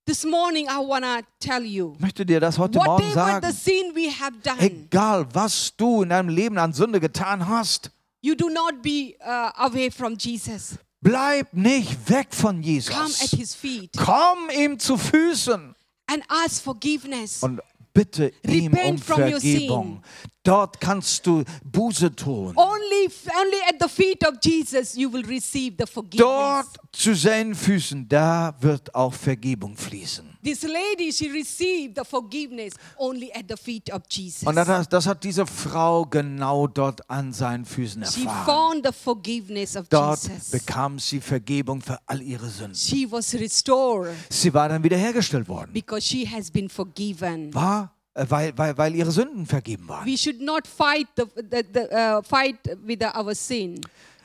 This 0.06 0.24
morning 0.26 0.66
I 0.68 0.78
wanna 0.80 1.20
tell 1.40 1.64
you, 1.64 1.94
Ich 1.96 2.00
möchte 2.02 2.26
dir 2.26 2.40
das 2.40 2.58
heute 2.58 2.80
Morgen 2.80 3.04
whatever 3.14 3.40
the 3.42 3.52
sagen. 3.52 3.54
sin 3.54 3.96
we 3.96 4.10
have 4.12 4.36
done, 4.44 4.60
Egal, 4.60 5.28
was 5.34 5.76
du 5.78 6.02
in 6.02 6.10
deinem 6.10 6.30
Leben 6.30 6.58
an 6.58 6.74
Sünde 6.74 7.00
getan 7.00 7.48
hast, 7.48 7.92
you 8.22 8.34
do 8.36 8.50
not 8.50 8.82
be 8.82 9.16
uh, 9.24 9.52
away 9.58 9.92
from 9.92 10.16
Jesus. 10.18 10.76
bleib 11.02 11.54
nicht 11.54 12.10
weg 12.10 12.30
von 12.32 12.56
Come 12.56 12.60
at 12.60 12.66
Jesus. 12.66 13.32
his 13.32 13.54
feet 13.54 13.92
Komm 13.96 14.50
ihm 14.50 14.80
zu 14.80 14.98
Füßen 14.98 15.76
and 16.08 16.24
ask 16.30 16.64
forgiveness. 16.64 17.44
und 17.44 17.62
bitte 17.94 18.32
ihm 18.44 18.74
um 18.74 18.98
Vergebung. 18.98 20.02
Dort 20.44 20.80
kannst 20.82 21.26
du 21.28 21.44
Buße 21.64 22.16
tun. 22.16 22.54
Only, 22.56 23.10
only 23.40 23.62
at 23.70 23.76
the 23.80 23.88
feet 23.88 24.28
of 24.28 24.36
Jesus 24.44 24.96
you 24.96 25.12
will 25.12 25.26
receive 25.26 25.76
the 25.78 25.86
forgiveness. 25.86 26.20
Dort 26.20 26.68
zu 26.92 27.14
seinen 27.14 27.54
Füßen, 27.54 28.08
da 28.08 28.56
wird 28.60 28.94
auch 28.96 29.14
Vergebung 29.14 29.76
fließen. 29.78 30.31
This 30.44 30.64
lady, 30.64 31.12
she 31.12 31.30
received 31.32 31.96
the 31.98 32.04
forgiveness 32.04 32.74
only 32.98 33.32
at 33.34 33.46
the 33.48 33.56
feet 33.58 33.92
of 33.94 34.02
Jesus. 34.10 34.48
Und 34.48 34.56
das, 34.56 34.90
das 34.90 35.06
hat 35.08 35.24
diese 35.24 35.46
Frau 35.46 36.06
genau 36.06 36.68
dort 36.68 37.08
an 37.10 37.32
seinen 37.34 37.66
Füßen 37.66 38.04
She 38.06 38.24
erfahren. 38.26 38.46
found 38.46 38.86
the 38.88 38.92
forgiveness 38.94 39.76
of 39.76 39.88
Dort 39.90 40.24
Jesus. 40.24 40.50
bekam 40.52 40.98
sie 41.00 41.20
Vergebung 41.22 41.82
für 41.82 42.00
all 42.08 42.22
ihre 42.22 42.50
Sünden. 42.50 42.76
She 42.76 43.06
was 43.12 43.34
restored 43.34 44.16
Sie 44.30 44.54
war 44.54 44.70
dann 44.70 44.84
wiederhergestellt 44.84 45.48
worden. 45.48 45.72
because 45.74 46.02
she 46.06 46.26
has 46.28 46.50
been 46.50 46.70
forgiven. 46.70 47.54
War, 47.54 47.94
äh, 48.14 48.26
weil, 48.28 48.58
weil, 48.58 48.78
weil 48.78 48.96
ihre 48.96 49.12
Sünden 49.12 49.46
vergeben 49.46 49.88
waren. 49.88 50.06
We 50.06 50.18
should 50.18 50.42
not 50.42 50.66
fight 50.68 51.08
the, 51.16 51.24
the, 51.36 51.64
the 51.74 51.82
uh, 51.94 52.22
fight 52.24 52.58
with 52.84 53.00
our 53.16 53.36
sin, 53.36 53.80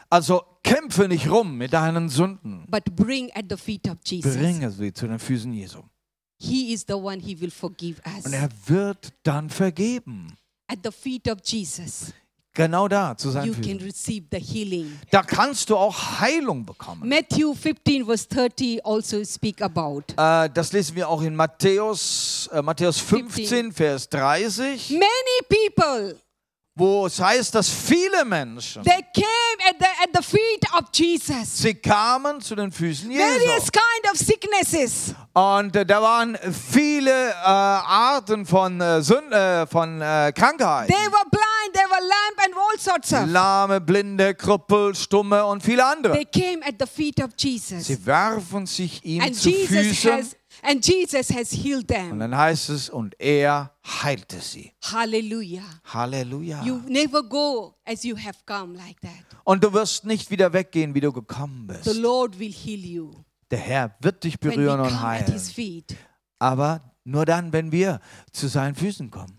Also 0.09 0.43
kämpfe 0.63 1.09
nicht 1.09 1.29
rum 1.29 1.57
mit 1.59 1.73
deinen 1.73 2.09
Sünden. 2.09 2.65
but 2.71 2.85
bring 2.97 3.31
at 3.35 3.45
the 3.51 3.57
feet 3.57 3.89
of 3.89 3.97
Jesus. 4.05 4.35
Bringe 4.37 4.71
sie 4.71 4.93
zu 4.93 5.07
den 5.07 5.19
Füßen 5.19 5.53
Jesu. 5.53 5.81
He 6.39 6.73
is 6.73 6.85
the 6.87 6.95
one 6.95 7.21
he 7.21 7.41
will 7.41 7.51
forgive 7.51 8.01
us. 8.07 8.25
Und 8.25 8.33
er 8.33 8.49
wird 8.67 9.13
dann 9.23 9.51
vergeben. 9.51 10.37
At 10.69 10.79
the 10.83 10.91
feet 10.91 11.29
of 11.29 11.39
Jesus, 11.45 12.13
Genau 12.57 12.89
da, 12.89 13.15
zu 13.15 13.31
seinen 13.31 13.49
you 13.49 13.55
can 13.55 13.77
receive 13.85 14.25
the 14.33 14.39
healing. 14.39 14.99
Da 15.11 15.23
kannst 15.23 15.69
du 15.69 15.77
auch 15.77 16.21
Heilung 16.21 16.65
bekommen. 16.65 17.07
Matthew 17.07 17.55
15 17.55 18.07
verse 18.07 18.27
30 18.29 18.81
also 18.85 19.23
speak 19.25 19.61
about. 19.61 20.05
Äh, 20.17 20.49
das 20.49 20.73
lesen 20.73 20.97
wir 20.97 21.07
auch 21.07 21.21
in 21.21 21.37
Matthäus, 21.37 22.49
äh, 22.51 22.63
Matthäus 22.63 22.99
15, 22.99 23.73
Vers 23.73 24.09
30, 24.09 24.91
Many 24.91 25.05
people 25.51 26.17
wo 26.79 27.07
es 27.07 27.19
heißt, 27.19 27.55
dass 27.55 27.71
viele 27.71 28.23
Menschen, 28.27 28.83
they 28.85 29.03
came 29.15 29.71
at 29.71 29.77
the 29.81 29.87
at 30.05 30.11
the 30.15 30.23
feet 30.23 30.63
of 30.75 30.85
Jesus. 30.93 31.57
sie 31.57 31.75
kamen 31.75 32.41
zu 32.43 32.55
den 32.55 32.71
Füßen 32.71 33.09
Various 33.09 33.65
Jesu. 33.65 33.71
kind 33.73 34.13
of 34.13 34.19
sicknesses. 34.19 35.15
Und 35.33 35.75
äh, 35.75 35.87
da 35.87 36.03
waren 36.03 36.37
viele 36.71 37.31
äh, 37.31 37.33
Arten 37.45 38.45
von, 38.45 38.81
äh, 38.81 39.01
Sünd, 39.03 39.33
äh, 39.33 39.67
von 39.67 40.01
äh, 40.03 40.33
Krankheiten. 40.35 40.93
They 40.93 41.07
were 41.07 41.31
blind, 41.31 41.73
they 41.73 41.85
were 41.85 42.01
lamp 42.01 42.45
and 42.45 42.55
all 42.55 42.79
sorts 42.79 43.13
of. 43.13 43.27
Lahme, 43.27 43.81
Blinde, 43.81 44.35
Krüppel, 44.35 44.95
Stumme 44.95 45.45
und 45.47 45.63
viele 45.63 45.85
andere. 45.85 46.13
They 46.15 46.25
came 46.27 46.63
at 46.67 46.75
the 46.79 46.87
feet 46.87 47.21
of 47.23 47.31
Jesus. 47.39 47.87
Sie 47.87 48.05
werfen 48.07 48.67
sich 48.67 49.03
ihm 49.05 49.23
And 49.23 49.35
zu 49.35 49.49
Jesus 49.49 49.69
Füßen. 49.99 50.31
And 50.69 50.85
Jesus 50.87 51.31
has 51.35 51.53
healed 51.53 51.91
Und 51.91 51.97
them. 51.97 52.19
dann 52.19 52.37
heißt 52.37 52.71
es, 52.71 52.91
und 52.91 53.15
er 53.21 53.73
heilte 53.85 54.41
sie. 54.41 54.73
Hallelujah. 54.83 55.63
Halleluja. 55.85 56.65
You 56.65 56.81
never 56.89 57.23
go 57.23 57.77
as 57.85 58.03
you 58.05 58.17
have 58.17 58.39
come 58.47 58.77
like 58.77 59.01
that. 59.01 59.13
Und 59.45 59.63
du 59.63 59.73
wirst 59.73 60.05
nicht 60.05 60.31
wieder 60.31 60.53
weggehen, 60.53 60.95
wie 60.95 61.01
du 61.01 61.13
gekommen 61.13 61.69
The 61.83 61.91
bist. 61.91 62.01
Lord 62.01 62.39
will 62.39 62.53
heal 62.53 62.81
you 62.85 63.13
Der 63.51 63.59
Herr 63.61 63.95
wird 64.01 64.25
dich 64.25 64.39
berühren 64.41 64.81
und 64.81 65.01
heilen. 65.01 65.33
his 65.33 65.51
feet. 65.53 65.95
Aber 66.39 66.81
nur 67.05 67.25
dann, 67.25 67.53
wenn 67.53 67.71
wir 67.71 68.01
zu 68.33 68.49
seinen 68.49 68.75
Füßen 68.75 69.11
kommen. 69.11 69.39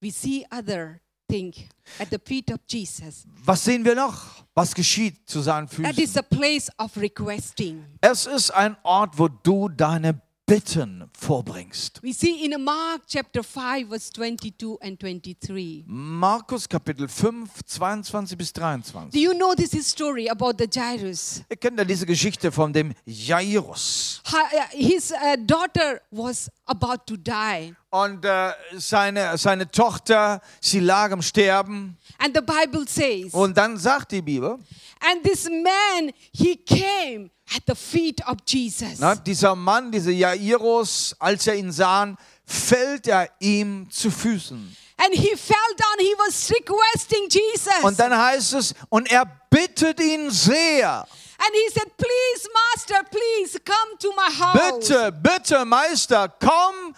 We 0.00 0.10
see 0.10 0.44
other 0.50 0.98
thing 1.28 1.52
at 1.98 2.08
the 2.10 2.18
feet 2.24 2.50
of 2.50 2.58
Jesus. 2.68 3.24
Was 3.44 3.64
sehen 3.64 3.84
wir 3.84 3.94
noch? 3.94 4.44
Was 4.54 4.74
geschieht 4.74 5.28
zu 5.28 5.40
seinen 5.42 5.68
That 5.68 5.98
is 5.98 6.12
Füßen? 6.12 6.18
a 6.18 6.22
place 6.22 6.70
of 6.78 6.96
requesting. 6.96 7.84
Es 8.00 8.26
ist 8.26 8.50
ein 8.50 8.76
Ort, 8.82 9.18
wo 9.18 9.28
du 9.28 9.68
deine 9.68 10.20
Bitten 10.46 11.08
vorbringst. 11.12 12.00
We 12.02 12.12
see 12.12 12.44
in 12.44 12.62
Mark 12.62 13.02
chapter 13.06 13.42
5 13.42 13.88
verse 13.88 14.10
22 14.10 14.78
and 14.82 14.98
23. 14.98 15.84
Markus 15.86 16.68
Kapitel 16.68 17.08
5, 17.08 17.64
22 17.64 18.36
bis 18.36 18.52
Do 18.52 18.60
23. 18.60 19.20
you 19.22 19.32
know 19.34 19.54
this 19.54 19.72
is 19.72 19.86
story 19.86 20.28
about 20.28 20.58
the 20.58 20.66
Jairus? 20.66 21.42
Ihr 21.48 21.56
kennt 21.56 21.78
ja 21.78 21.84
diese 21.84 22.06
Geschichte 22.06 22.50
von 22.50 22.72
dem 22.72 22.92
Jairus. 23.06 24.20
Uh, 24.32 24.36
His 24.72 25.12
uh, 25.12 25.36
daughter 25.36 26.00
was 26.10 26.50
about 26.66 27.06
to 27.06 27.16
die. 27.16 27.74
Und 27.94 28.24
äh, 28.24 28.52
seine, 28.78 29.36
seine 29.36 29.70
Tochter, 29.70 30.40
sie 30.62 30.80
lag 30.80 31.12
am 31.12 31.20
Sterben. 31.20 31.98
And 32.16 32.34
the 32.34 32.40
Bible 32.40 32.86
says, 32.88 33.34
Und 33.34 33.54
dann 33.54 33.76
sagt 33.76 34.12
die 34.12 34.22
Bibel, 34.22 34.58
and 35.00 35.22
this 35.22 35.44
man, 35.44 36.10
he 36.32 36.56
came 36.56 37.30
at 37.54 37.62
the 37.66 37.74
feet 37.74 38.26
of 38.26 38.38
Jesus. 38.46 38.98
na, 38.98 39.14
dieser 39.14 39.54
Mann, 39.54 39.92
dieser 39.92 40.10
Jairus, 40.10 41.14
als 41.18 41.46
er 41.46 41.56
ihn 41.56 41.70
sah, 41.70 42.16
fällt 42.46 43.08
er 43.08 43.28
ihm 43.40 43.90
zu 43.90 44.10
Füßen. 44.10 44.74
And 44.96 45.14
he 45.14 45.36
fell 45.36 45.56
down, 45.76 45.98
he 45.98 46.14
was 46.16 46.50
requesting 46.50 47.28
Jesus. 47.28 47.82
Und 47.82 47.98
dann 48.00 48.16
heißt 48.16 48.54
es, 48.54 48.74
und 48.88 49.10
er 49.12 49.26
bittet 49.50 50.00
ihn 50.00 50.30
sehr. 50.30 51.06
and 51.44 51.54
he 51.54 51.68
said, 51.74 51.90
Please, 51.96 52.48
Master, 52.54 53.04
please 53.10 53.58
come 53.58 53.96
to 53.98 54.12
my 54.14 54.30
house. 54.30 54.88
Bitte, 54.88 55.12
bitte, 55.12 55.64
Meister, 55.64 56.28
komm 56.40 56.94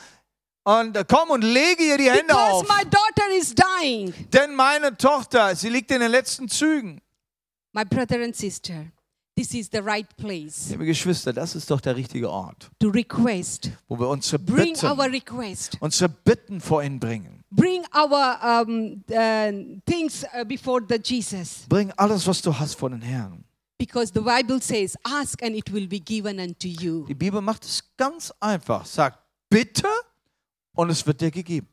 und 0.64 0.96
komm 1.08 1.30
und 1.30 1.42
lege 1.42 1.84
ihr 1.84 1.98
die 1.98 2.10
Hände 2.10 2.24
Because 2.28 2.52
auf. 2.52 2.68
my 2.68 2.84
daughter 2.84 3.30
is 3.38 3.54
dying. 3.54 4.12
Denn 4.32 4.54
meine 4.54 4.96
Tochter, 4.96 5.54
sie 5.54 5.68
liegt 5.68 5.90
in 5.90 6.00
den 6.00 6.10
letzten 6.10 6.48
Zügen. 6.48 7.00
My 7.72 7.84
brother 7.84 8.22
and 8.22 8.34
sister, 8.34 8.86
this 9.36 9.52
is 9.52 9.68
the 9.72 9.78
right 9.80 10.06
place 10.16 10.68
Liebe 10.70 10.84
Geschwister, 10.86 11.32
das 11.32 11.54
ist 11.56 11.70
doch 11.70 11.80
der 11.80 11.96
richtige 11.96 12.30
Ort, 12.30 12.70
to 12.78 12.88
request. 12.88 13.70
wo 13.88 13.98
wir 13.98 14.08
unsere 14.08 14.38
Bring 14.38 14.76
our 14.84 14.94
Bitten, 14.96 15.10
request. 15.10 15.76
unsere 15.80 16.08
Bitten 16.08 16.60
vor 16.60 16.82
ihn 16.82 16.98
bringen. 17.00 17.42
Bring 17.50 17.84
our 17.94 18.62
um, 18.66 19.04
uh, 19.10 19.80
things 19.86 20.24
uh, 20.34 20.44
before 20.44 20.80
the 20.88 20.98
Jesus. 21.02 21.64
Bring 21.68 21.92
alles, 21.96 22.26
was 22.26 22.40
du 22.42 22.56
hast, 22.58 22.74
vor 22.74 22.90
den 22.90 23.02
Herrn. 23.02 23.44
Because 23.76 24.12
the 24.14 24.20
Bible 24.20 24.60
says, 24.62 24.96
Ask 25.04 25.42
and 25.42 25.54
it 25.56 25.72
will 25.72 25.86
be 25.88 25.98
given 26.00 26.38
unto 26.38 26.68
you. 26.68 27.04
Die 27.06 27.14
Bibel 27.14 27.40
macht 27.40 27.64
es 27.64 27.82
ganz 27.96 28.32
einfach. 28.40 28.86
Sagt, 28.86 29.18
bitte 29.50 29.88
und 30.75 30.91
es 30.91 31.07
wird 31.07 31.20
dir 31.20 31.31
gegeben. 31.31 31.68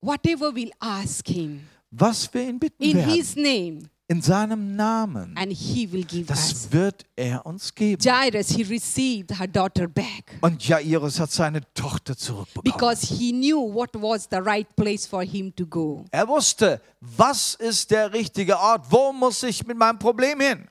Whatever 0.00 0.48
we'll 0.54 0.72
ask 0.80 1.26
him 1.28 1.60
Was 1.90 2.32
wir 2.32 2.48
ihn 2.48 2.58
bitten 2.58 2.82
in 2.82 2.96
werden, 2.96 3.12
his 3.14 3.36
name, 3.36 3.82
in 4.08 4.20
seinem 4.20 4.74
Namen, 4.76 5.34
and 5.36 5.52
he 5.52 5.90
will 5.90 6.04
give 6.04 6.28
us. 6.30 6.48
das 6.48 6.72
wird 6.72 7.04
er 7.16 7.44
uns 7.46 7.74
geben. 7.74 8.02
Jairus, 8.02 8.48
he 8.48 8.62
received 8.62 9.38
her 9.38 9.46
daughter 9.46 9.86
back 9.88 10.38
Und 10.40 10.66
Jairus 10.66 11.20
hat 11.20 11.30
seine 11.30 11.60
Tochter 11.74 12.16
zurückbekommen. 12.16 12.64
because 12.64 13.06
he 13.06 13.30
knew 13.32 13.58
what 13.72 13.90
was 13.94 14.26
the 14.30 14.38
right 14.38 14.66
place 14.76 15.06
for 15.06 15.22
him 15.22 15.54
to 15.54 15.64
go. 15.66 16.04
Er 16.10 16.26
wusste, 16.26 16.80
was 17.00 17.54
ist 17.54 17.90
der 17.90 18.12
richtige 18.12 18.58
Ort? 18.58 18.86
Wo 18.90 19.12
muss 19.12 19.42
ich 19.44 19.64
mit 19.66 19.76
meinem 19.78 19.98
Problem 19.98 20.40
hin? 20.40 20.68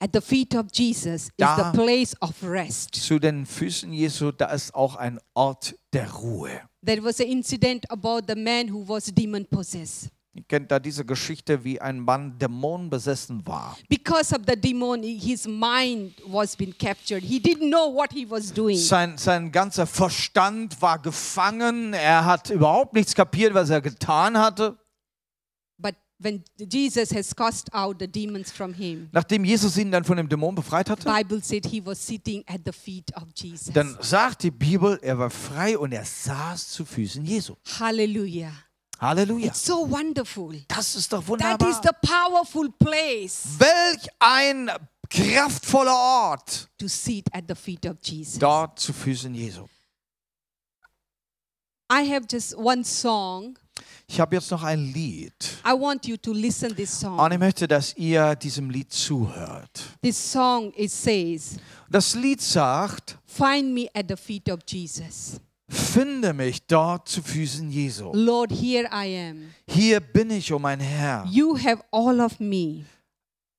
At 0.00 0.10
the 0.14 0.20
feet 0.20 0.54
of 0.54 0.66
Jesus 0.72 1.24
is 1.24 1.30
Da- 1.36 1.72
the 1.72 1.76
place 1.76 2.14
of 2.22 2.32
rest. 2.44 2.94
Zu 2.94 3.18
den 3.18 3.44
Füßen 3.44 3.92
Jesu, 3.92 4.30
da 4.30 4.46
ist 4.46 4.72
auch 4.74 4.94
ein 4.94 5.18
Ort 5.34 5.74
der 5.92 6.08
Ruhe. 6.12 6.60
There 6.88 7.02
was 7.02 7.20
an 7.20 7.26
incident 7.26 7.84
about 7.90 8.26
the 8.26 8.34
man 8.34 8.66
who 8.66 8.82
was 8.82 9.12
demon 9.12 9.44
possessed. 9.44 10.08
Ihr 10.32 10.44
kennt 10.44 10.70
da 10.70 10.78
diese 10.78 11.04
Geschichte, 11.04 11.62
wie 11.62 11.78
ein 11.78 12.00
Mann 12.00 12.38
dämonenbesessen 12.38 13.46
war. 13.46 13.76
Because 13.90 14.34
of 14.34 14.40
the 14.46 14.56
demon, 14.56 15.02
his 15.02 15.46
mind 15.46 16.14
was 16.26 16.56
being 16.56 16.72
captured. 16.78 17.22
He 17.22 17.38
didn't 17.38 17.68
know 17.68 17.94
what 17.94 18.10
he 18.14 18.24
was 18.26 18.50
doing. 18.50 18.78
Sein, 18.78 19.18
sein 19.18 19.52
ganzer 19.52 19.86
Verstand 19.86 20.80
war 20.80 20.98
gefangen. 20.98 21.92
Er 21.92 22.24
hat 22.24 22.48
überhaupt 22.48 22.94
nichts 22.94 23.14
kapiert, 23.14 23.52
was 23.52 23.68
er 23.68 23.82
getan 23.82 24.38
hatte. 24.38 24.78
When 26.20 26.42
Jesus 26.58 27.12
has 27.14 27.34
cast 27.34 27.72
out 27.72 27.96
the 28.00 28.08
demons 28.08 28.50
from 28.50 28.74
him, 28.74 29.08
Nachdem 29.12 29.44
Jesus 29.44 29.76
ihn 29.76 29.92
dann 29.92 30.02
von 30.02 30.16
dem 30.16 30.28
Dämon 30.28 30.54
befreit 30.54 30.90
hatte, 30.90 31.04
Bible 31.08 31.40
said 31.42 31.64
he 31.66 31.84
was 31.84 32.04
sitting 32.04 32.42
at 32.48 32.60
the 32.64 32.72
feet 32.72 33.14
of 33.16 33.24
Jesus. 33.36 33.72
dann 33.72 33.96
sagt 34.00 34.42
die 34.42 34.50
Bibel, 34.50 34.98
er 35.00 35.16
war 35.18 35.30
frei 35.30 35.78
und 35.78 35.92
er 35.92 36.04
saß 36.04 36.70
zu 36.70 36.84
Füßen 36.84 37.24
Jesu. 37.24 37.54
Hallelujah. 37.78 38.52
Halleluja. 39.00 39.46
It's 39.46 39.64
so 39.64 39.88
wonderful. 39.88 40.60
Das 40.66 40.96
ist 40.96 41.12
doch 41.12 41.20
That 41.20 41.28
wunderbar. 41.28 41.70
is 41.70 41.76
the 41.84 41.90
powerful 42.02 42.68
place 42.80 43.44
Welch 43.58 44.08
ein 44.18 44.68
kraftvoller 45.08 45.94
Ort 45.94 46.68
to 46.78 46.88
sit 46.88 47.32
at 47.32 47.44
the 47.46 47.54
feet 47.54 47.86
of 47.86 47.96
Jesus. 48.02 48.40
dort 48.40 48.80
zu 48.80 48.92
Füßen 48.92 49.32
Jesu. 49.36 49.66
I 51.90 52.02
have 52.02 52.26
just 52.28 52.56
one 52.56 52.82
song. 52.84 53.56
Ich 54.06 54.18
habe 54.20 54.36
jetzt 54.36 54.50
noch 54.50 54.62
ein 54.62 54.92
Lied. 54.92 55.34
I 55.66 55.70
want 55.72 56.06
you 56.06 56.16
to 56.16 56.32
listen 56.32 56.74
this 56.74 57.02
Und 57.04 57.18
song. 57.18 57.32
ich 57.32 57.38
möchte, 57.38 57.68
dass 57.68 57.94
ihr 57.96 58.34
diesem 58.36 58.70
Lied 58.70 58.92
zuhört. 58.92 59.82
This 60.02 60.32
song 60.32 60.72
it 60.76 60.90
says, 60.90 61.56
Das 61.90 62.14
Lied 62.14 62.40
sagt, 62.40 63.18
"Find 63.26 63.72
me 63.74 63.86
at 63.94 64.06
the 64.08 64.16
feet 64.16 64.50
of 64.50 64.60
Jesus. 64.66 65.40
finde 65.70 66.32
mich 66.32 66.66
dort 66.66 67.08
zu 67.08 67.22
Füßen 67.22 67.70
Jesu. 67.70 68.10
Lord, 68.14 68.50
here 68.50 68.88
I 68.90 69.28
am. 69.30 69.50
Hier 69.68 70.00
bin 70.00 70.30
ich, 70.30 70.50
oh 70.52 70.58
mein 70.58 70.80
Herr. 70.80 71.26
You 71.30 71.56
have 71.58 71.82
all 71.90 72.20
of 72.20 72.40
me. 72.40 72.84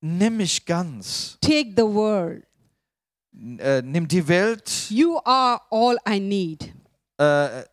Nimm 0.02 0.38
mich 0.38 0.66
ganz. 0.66 1.38
Take 1.42 1.74
the 1.76 1.84
world. 1.84 2.44
Äh, 3.60 3.82
nimm 3.84 4.08
die 4.08 4.28
Welt, 4.28 4.70
You 4.90 5.20
are 5.24 5.62
all 5.70 5.98
I 6.10 6.20
need. 6.20 6.74
äh, 7.20 7.64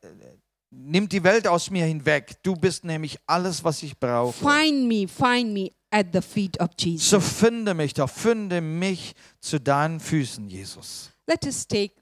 nimm 0.76 1.08
die 1.08 1.22
Welt 1.24 1.46
aus 1.46 1.70
mir 1.70 1.84
hinweg. 1.84 2.42
Du 2.42 2.54
bist 2.54 2.84
nämlich 2.84 3.18
alles, 3.26 3.64
was 3.64 3.82
ich 3.82 3.98
brauche. 3.98 4.32
Find 4.32 4.86
me, 4.86 5.08
find 5.08 5.52
me 5.52 5.72
at 5.90 6.08
the 6.12 6.20
feet 6.20 6.60
of 6.60 6.70
Jesus. 6.78 7.10
So 7.10 7.20
finde 7.20 7.74
mich 7.74 7.94
doch, 7.94 8.10
finde 8.10 8.60
mich 8.60 9.14
zu 9.40 9.58
deinen 9.58 10.00
Füßen, 10.00 10.48
Jesus. 10.48 11.10
Let 11.26 11.44
us 11.46 11.66
take 11.66 11.94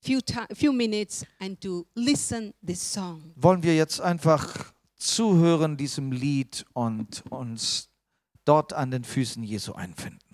few 0.00 0.20
few 0.54 0.72
minutes 0.72 1.24
and 1.38 1.60
to 1.60 1.86
listen 1.94 2.54
this 2.64 2.80
song. 2.80 3.32
Wollen 3.36 3.62
wir 3.62 3.74
jetzt 3.74 4.00
einfach 4.00 4.72
zuhören 4.96 5.76
diesem 5.76 6.12
Lied 6.12 6.64
und 6.74 7.24
uns 7.30 7.88
dort 8.44 8.72
an 8.72 8.90
den 8.90 9.04
Füßen 9.04 9.42
Jesu 9.42 9.72
einfinden. 9.72 10.31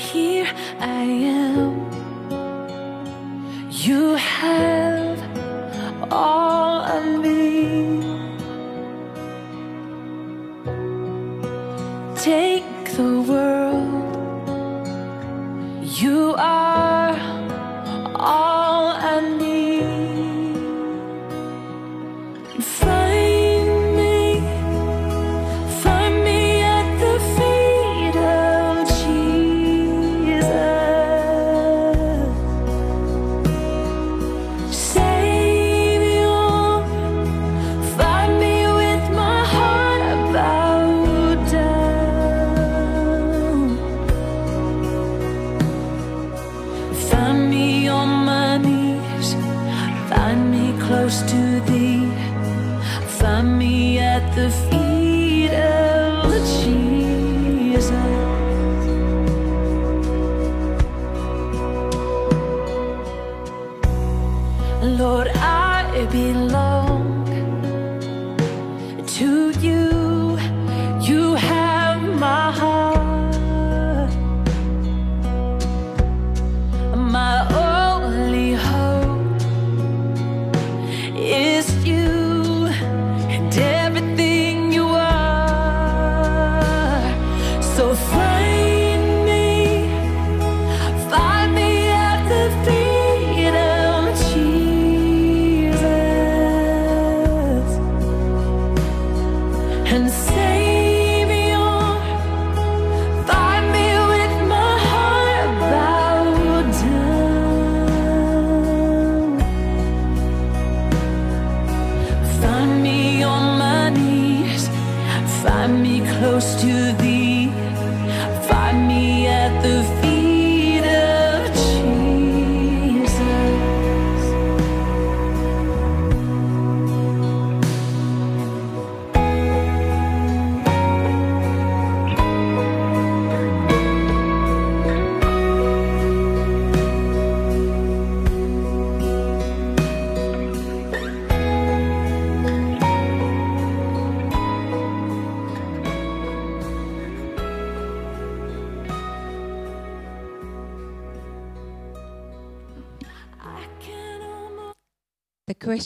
Here 0.00 0.46
I 0.80 1.02
am. 1.02 1.59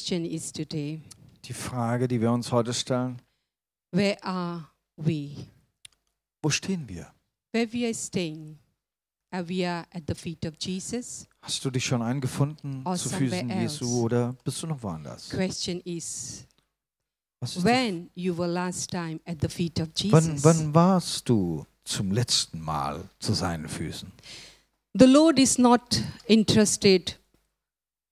Question 0.04 0.26
is 0.26 0.52
today 0.52 1.00
Die 1.46 1.54
Frage, 1.54 2.08
die 2.08 2.20
wir 2.20 2.30
uns 2.30 2.52
heute 2.52 2.74
stellen, 2.74 3.22
where 3.90 4.22
are 4.22 4.68
we? 4.96 5.30
wo 6.42 6.50
stehen 6.50 6.86
wir? 6.88 7.10
Where 7.52 7.72
we 7.72 7.86
are 7.86 7.94
staying? 7.94 8.58
Are 9.30 9.48
we 9.48 9.66
at 9.66 10.02
the 10.06 10.14
feet 10.14 10.44
of 10.44 10.54
Jesus? 10.60 11.26
Hast 11.40 11.64
du 11.64 11.70
dich 11.70 11.86
schon 11.86 12.02
eingefunden 12.02 12.86
Or 12.86 12.96
zu 12.96 13.08
Füßen. 13.08 13.48
Jesu 13.48 14.02
oder 14.02 14.34
bist 14.44 14.62
du 14.62 14.66
noch 14.66 14.82
woanders? 14.82 15.30
Question 15.30 15.80
is 15.86 16.46
when 17.62 18.10
you 18.14 18.36
were 18.36 18.50
last 18.50 18.90
time 18.90 19.20
at 19.24 19.38
the 19.40 19.48
feet 19.48 19.80
of 19.80 19.88
Wann, 20.10 20.26
Jesus? 20.34 20.44
wann 20.44 20.74
warst 20.74 21.26
du 21.30 21.64
zum 21.84 22.10
letzten 22.12 22.60
Mal 22.60 23.08
zu 23.20 23.32
seinen 23.32 23.68
Füßen? 23.68 24.12
The 24.92 25.06
Lord 25.06 25.38
is 25.38 25.56
not 25.56 26.02
interested 26.26 27.18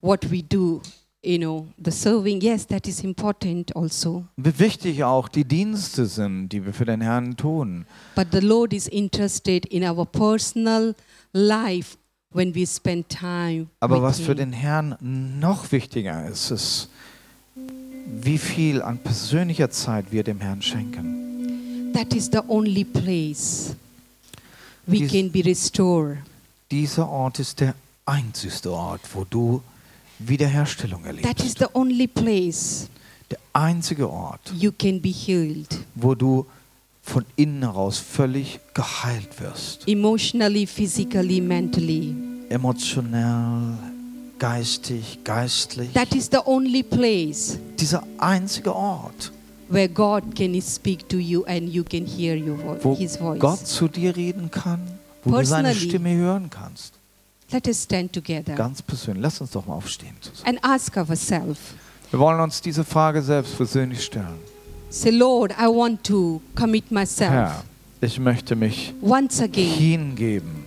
what 0.01 0.29
we 0.31 0.41
do, 0.41 0.81
you 1.23 1.37
know, 1.37 1.67
the 1.83 1.91
serving. 1.91 2.41
Yes, 2.41 2.67
that 2.67 2.87
is 2.87 3.03
important 3.03 3.75
also. 3.75 4.25
Wie 4.37 4.57
wichtig 4.59 5.03
auch 5.03 5.27
die 5.29 5.45
Dienste 5.45 6.05
sind, 6.05 6.49
die 6.49 6.65
wir 6.65 6.73
für 6.73 6.85
den 6.85 7.01
Herrn 7.01 7.35
tun. 7.37 7.85
But 8.15 8.27
the 8.31 8.39
Lord 8.39 8.73
is 8.73 8.87
interested 8.87 9.65
in 9.67 9.83
our 9.83 10.05
personal 10.05 10.95
life 11.31 11.97
when 12.33 12.53
we 12.53 12.65
spend 12.65 13.07
time 13.09 13.67
Aber 13.79 14.01
was 14.01 14.19
für 14.19 14.31
him. 14.31 14.37
den 14.37 14.53
Herrn 14.53 14.95
noch 15.39 15.71
wichtiger 15.71 16.27
ist, 16.27 16.51
ist, 16.51 16.89
wie 18.21 18.37
viel 18.37 18.81
an 18.81 18.97
persönlicher 18.97 19.69
Zeit 19.69 20.11
wir 20.11 20.23
dem 20.23 20.39
Herrn 20.41 20.61
schenken. 20.61 21.91
That 21.93 22.13
is 22.13 22.25
the 22.31 22.39
only 22.47 22.83
place 22.83 23.75
we 24.87 24.97
Dies- 24.97 25.11
can 25.11 25.31
be 25.31 25.45
restored. 25.45 26.17
Dieser 26.71 27.07
Ort 27.07 27.37
ist 27.39 27.59
der 27.59 27.75
einzigste 28.05 28.71
Ort, 28.71 29.01
wo 29.13 29.25
du 29.29 29.61
Wiederherstellung 30.27 31.03
That 31.21 31.43
is 31.43 31.55
the 31.55 31.67
only 31.73 32.07
place 32.07 32.87
Der 33.31 33.37
einzige 33.53 34.09
Ort, 34.09 34.51
you 34.57 34.71
can 34.71 35.01
be 35.01 35.09
healed 35.09 35.67
wo 35.95 36.13
du 36.15 36.45
von 37.01 37.25
innen 37.35 37.61
heraus 37.63 37.97
völlig 37.99 38.59
geheilt 38.73 39.39
wirst. 39.41 39.87
emotionally, 39.87 40.65
physically, 40.67 41.41
mentally. 41.41 42.15
Emotionell, 42.49 43.77
geistig, 44.39 45.19
geistlich. 45.23 45.91
That 45.93 46.13
is 46.15 46.29
the 46.29 46.39
only 46.45 46.83
place 46.83 47.57
Dieser 47.79 48.03
einzige 48.17 48.73
Ort, 48.75 49.31
where 49.69 49.87
God 49.89 50.35
can 50.35 50.59
speak 50.61 51.07
to 51.09 51.17
you 51.17 51.43
and 51.45 51.69
you 51.69 51.83
can 51.83 52.05
hear 52.05 52.35
your 52.35 52.57
vo- 52.57 52.77
wo 52.83 52.95
his 52.95 53.17
voice. 53.17 53.39
Gott 53.39 53.65
zu 53.67 53.87
dir 53.87 54.15
reden 54.15 54.49
kann, 54.51 54.79
wo 55.23 55.31
du 55.39 55.45
seine 55.45 55.69
Personally. 55.69 55.89
Stimme 55.89 56.15
hören 56.15 56.49
kannst. 56.49 56.92
Let 57.53 57.67
us 57.67 57.83
stand 57.83 58.11
together 58.11 58.55
Ganz 58.55 58.81
persönlich. 58.81 59.21
Lass 59.21 59.39
uns 59.39 59.51
doch 59.51 59.65
mal 59.67 59.75
aufstehen 59.75 60.15
zusammen. 60.21 60.57
and 60.57 60.59
ask 60.65 60.97
ourselves. 60.97 61.59
Wir 62.09 62.19
wollen 62.19 62.39
uns 62.39 62.61
diese 62.61 62.83
Frage 62.83 63.21
selbst 63.21 63.55
persönlich 63.55 64.03
stellen. 64.03 64.39
Say, 64.89 65.11
Lord, 65.11 65.51
I 65.59 65.65
want 65.67 66.03
to 66.05 66.41
commit 66.55 66.91
myself 66.91 67.31
Herr, 67.31 67.63
ich 68.01 68.19
möchte 68.19 68.55
mich 68.55 68.93
once 69.01 69.39
again 69.41 69.71
hingeben, 69.71 70.65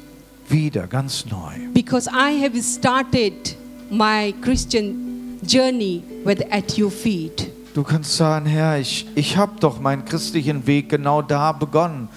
wieder 0.48 0.86
ganz 0.86 1.26
neu. 1.26 1.52
because 1.74 2.08
I 2.08 2.40
have 2.42 2.60
started 2.62 3.56
my 3.90 4.32
Christian 4.42 5.38
journey 5.46 6.02
with 6.24 6.40
at 6.50 6.78
your 6.78 6.90
feet. 6.90 7.50
Du 7.74 7.82
kannst 7.82 8.16
sagen, 8.16 8.46
Herr, 8.46 8.78
ich, 8.78 9.06
ich 9.16 9.36
habe 9.36 9.52
doch 9.60 9.80
meinen 9.80 10.04
christlichen 10.04 10.66
Weg 10.66 10.88
genau 10.88 11.20
da 11.20 11.52
begonnen, 11.52 12.08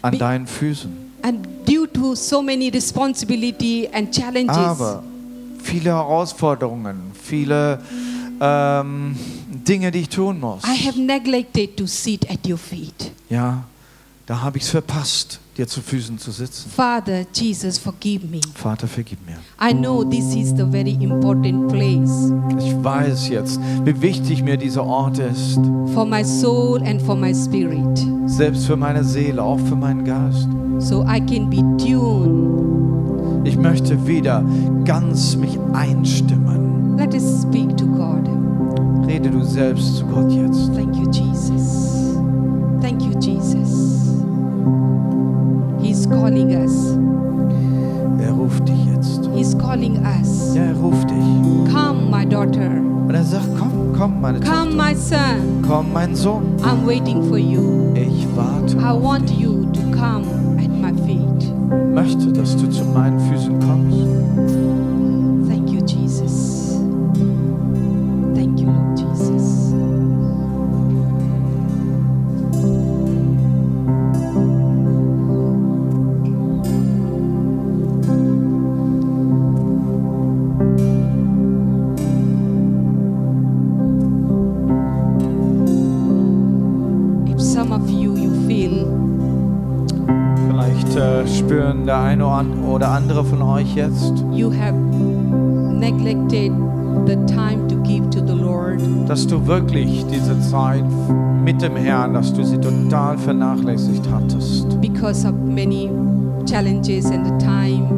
an 0.00 0.14
Wie- 0.14 0.18
deinen 0.18 0.46
Füßen. 0.46 1.01
And 1.22 1.46
due 1.64 1.86
to 1.86 2.14
so 2.16 2.42
many 2.42 2.68
responsibility 2.70 3.88
and 3.92 4.12
challenges, 4.12 4.56
Aber 4.56 5.02
viele 5.62 5.90
Herausforderungen, 5.90 7.12
viele 7.14 7.80
ähm, 8.40 9.16
Dinge, 9.48 9.90
die 9.90 10.00
ich 10.00 10.08
tun 10.08 10.40
muss. 10.40 10.64
I 10.64 10.86
have 10.86 11.00
neglected 11.00 11.76
to 11.76 11.86
sit 11.86 12.28
at 12.30 12.46
your 12.46 12.58
feet. 12.58 13.12
Ja, 13.30 13.64
da 14.26 14.40
habe 14.40 14.58
ich 14.58 14.64
es 14.64 14.70
verpasst, 14.70 15.38
dir 15.56 15.66
zu 15.66 15.80
Füßen 15.82 16.18
zu 16.18 16.30
sitzen. 16.30 16.70
Father, 16.70 17.24
Jesus, 17.34 17.76
forgive 17.78 18.26
me. 18.26 18.40
Vater, 18.54 18.86
vergib 18.86 19.18
mir. 19.26 19.36
I 19.60 19.74
know 19.74 20.02
this 20.02 20.34
is 20.34 20.50
the 20.56 20.64
very 20.64 20.92
important 21.00 21.68
place 21.68 22.32
Ich 22.58 22.74
weiß 22.82 23.28
jetzt, 23.28 23.60
wie 23.84 24.00
wichtig 24.00 24.42
mir 24.42 24.56
dieser 24.56 24.84
Ort 24.84 25.18
ist. 25.18 25.58
for 25.92 26.06
my 26.06 26.24
soul 26.24 26.80
and 26.86 27.02
for 27.02 27.14
my 27.16 27.34
spirit. 27.34 27.98
Selbst 28.26 28.64
für 28.66 28.76
meine 28.76 29.04
Seele, 29.04 29.42
auch 29.42 29.58
für 29.60 29.76
meinen 29.76 30.04
Geist. 30.04 30.48
So 30.78 31.02
I 31.04 31.20
can 31.20 31.50
be 31.50 31.58
tuned. 31.76 33.46
Ich 33.46 33.56
möchte 33.58 34.06
wieder 34.06 34.42
ganz 34.84 35.36
mich 35.36 35.58
einstimmen. 35.72 36.96
Let 36.96 37.12
us 37.14 37.42
speak 37.42 37.76
to 37.76 37.84
God. 37.86 38.28
Rede 39.06 39.30
du 39.30 39.44
selbst 39.44 39.96
zu 39.96 40.06
Gott 40.06 40.30
jetzt. 40.32 40.72
Thank 40.74 40.96
you, 40.96 41.10
Jesus. 41.10 42.16
Thank 42.80 43.02
you, 43.02 43.12
Jesus. 43.20 43.81
He's 46.12 46.20
calling 46.20 46.54
us. 46.54 46.98
Er 48.20 48.32
ruft 48.32 48.68
dich 48.68 48.84
jetzt. 48.86 49.30
He's 49.34 49.56
calling 49.58 49.96
us. 50.04 50.54
Ja, 50.54 50.64
er 50.64 50.74
ruft 50.76 51.08
dich. 51.08 51.72
Come, 51.72 52.10
my 52.10 52.26
daughter. 52.26 52.70
Und 53.08 53.14
er 53.14 53.24
sagt, 53.24 53.48
komm, 53.58 53.70
komm, 53.96 54.20
meine 54.20 54.38
Come, 54.40 54.70
Tochter. 54.70 54.76
my 54.76 54.94
son. 54.94 55.62
Komm, 55.66 55.92
mein 55.94 56.14
Sohn. 56.14 56.42
I'm 56.62 56.86
waiting 56.86 57.22
for 57.28 57.38
you. 57.38 57.94
Ich 57.94 58.26
warte. 58.36 58.76
I 58.76 58.92
want 59.02 59.28
dich. 59.30 59.40
you 59.40 59.64
to 59.72 59.80
come 59.90 60.24
at 60.58 60.68
my 60.70 60.92
feet. 61.06 61.52
möchte, 61.94 62.30
dass 62.32 62.56
du 62.56 62.68
zu 62.68 62.84
meinen 62.84 63.18
Füßen 63.18 63.58
kommst. 63.60 64.06
Oder 92.72 92.90
andere 92.90 93.24
von 93.24 93.42
euch 93.42 93.74
jetzt, 93.74 94.24
you 94.32 94.50
have 94.50 94.74
neglected 95.78 96.52
the 97.06 97.16
time 97.26 97.66
to 97.68 97.76
give 97.82 98.08
to 98.10 98.20
the 98.26 98.32
Lord, 98.32 98.80
dass 99.08 99.26
du 99.26 99.46
wirklich 99.46 100.04
diese 100.06 100.38
Zeit 100.40 100.84
mit 101.44 101.60
dem 101.60 101.76
Herrn, 101.76 102.14
dass 102.14 102.32
du 102.32 102.42
sie 102.44 102.58
total 102.58 103.18
vernachlässigt 103.18 104.08
hattest. 104.12 104.80
because 104.80 105.26
of 105.26 105.34
many 105.34 105.90
challenges 106.46 107.06
and 107.10 107.26
the 107.26 107.44
time. 107.44 107.88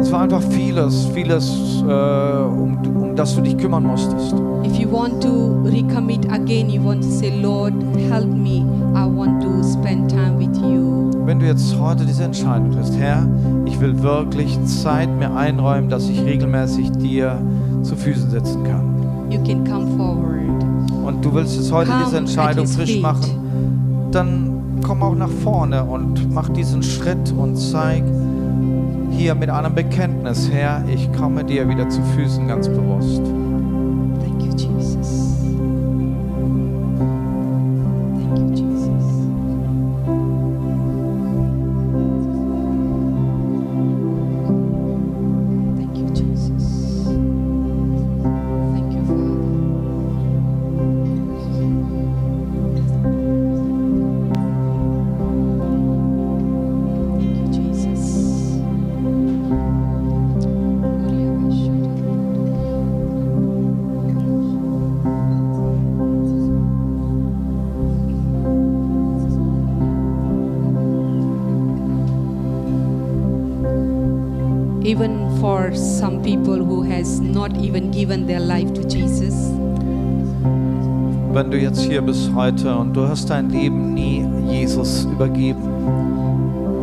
Es 0.00 0.10
war 0.10 0.22
einfach 0.22 0.42
vieles, 0.42 1.06
vieles, 1.14 1.82
äh, 1.86 1.92
um, 1.92 2.76
um 3.00 3.14
das 3.16 3.36
du 3.36 3.42
dich 3.42 3.56
kümmern 3.56 3.84
musstest. 3.84 4.34
If 4.64 4.76
you 4.78 4.90
want 4.90 5.22
to 5.22 5.62
recommit 5.64 6.28
again, 6.32 6.68
you 6.68 6.82
want 6.84 7.02
to 7.02 7.08
say, 7.08 7.30
Lord, 7.40 7.72
help 8.10 8.26
me. 8.26 8.64
I 8.96 9.06
want 9.06 9.42
to 9.42 9.62
spend 9.62 10.10
time 10.10 10.36
with 10.38 10.56
you. 10.58 11.10
Wenn 11.24 11.38
du 11.38 11.46
jetzt 11.46 11.78
heute 11.78 12.04
diese 12.04 12.24
Entscheidung 12.24 12.72
triffst, 12.72 12.96
Herr, 12.98 13.26
will 13.84 14.02
wirklich 14.02 14.58
Zeit 14.64 15.10
mir 15.18 15.36
einräumen, 15.36 15.90
dass 15.90 16.08
ich 16.08 16.24
regelmäßig 16.24 16.90
dir 16.92 17.38
zu 17.82 17.94
Füßen 17.94 18.30
sitzen 18.30 18.64
kann. 18.64 19.30
You 19.30 19.38
can 19.44 19.62
come 19.64 19.86
forward. 19.98 20.64
Und 21.04 21.22
du 21.22 21.34
willst 21.34 21.56
jetzt 21.56 21.70
heute 21.70 21.90
Come 21.90 22.04
diese 22.04 22.16
Entscheidung 22.16 22.66
frisch 22.66 22.98
machen, 23.00 24.08
dann 24.10 24.80
komm 24.82 25.02
auch 25.02 25.14
nach 25.14 25.28
vorne 25.28 25.84
und 25.84 26.32
mach 26.32 26.48
diesen 26.48 26.82
Schritt 26.82 27.30
und 27.36 27.56
zeig 27.56 28.02
hier 29.10 29.34
mit 29.34 29.50
einem 29.50 29.74
Bekenntnis, 29.74 30.50
Herr, 30.50 30.82
ich 30.88 31.12
komme 31.12 31.44
dir 31.44 31.68
wieder 31.68 31.86
zu 31.90 32.00
Füßen 32.16 32.48
ganz 32.48 32.68
bewusst. 32.68 33.22
Given 78.04 78.26
their 78.26 78.40
life 78.40 78.70
to 78.74 78.82
Jesus. 78.82 79.34
Wenn 81.32 81.50
du 81.50 81.58
jetzt 81.58 81.80
hier 81.80 82.02
bist 82.02 82.30
heute 82.34 82.76
und 82.76 82.94
du 82.94 83.08
hast 83.08 83.30
dein 83.30 83.48
Leben 83.48 83.94
nie 83.94 84.26
Jesus 84.46 85.06
übergeben, 85.10 85.62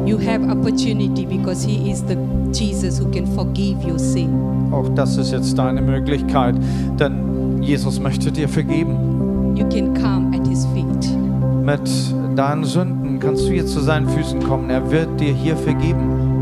You 0.03 0.17
have 0.17 0.41
opportunity 0.49 1.27
because 1.27 1.63
he 1.63 1.91
is 1.91 2.03
the 2.07 2.17
Jesus 2.51 2.99
who 2.99 3.05
can 3.11 3.27
forgive 3.35 3.77
your 3.87 3.99
sin. 3.99 4.31
auch 4.71 4.89
das 4.95 5.15
ist 5.17 5.31
jetzt 5.31 5.55
deine 5.59 5.79
Möglichkeit, 5.79 6.55
denn 6.99 7.61
Jesus 7.61 7.99
möchte 7.99 8.31
dir 8.31 8.49
vergeben. 8.49 9.55
You 9.55 9.69
can 9.69 9.93
come 9.93 10.35
at 10.35 10.47
his 10.47 10.65
feet. 10.73 11.17
Mit 11.63 12.35
deinen 12.35 12.63
Sünden 12.63 13.19
kannst 13.19 13.47
du 13.47 13.53
jetzt 13.53 13.73
zu 13.73 13.79
seinen 13.79 14.09
Füßen 14.09 14.41
kommen. 14.41 14.71
Er 14.71 14.89
wird 14.89 15.19
dir 15.19 15.33
hier 15.33 15.55
vergeben. 15.55 16.40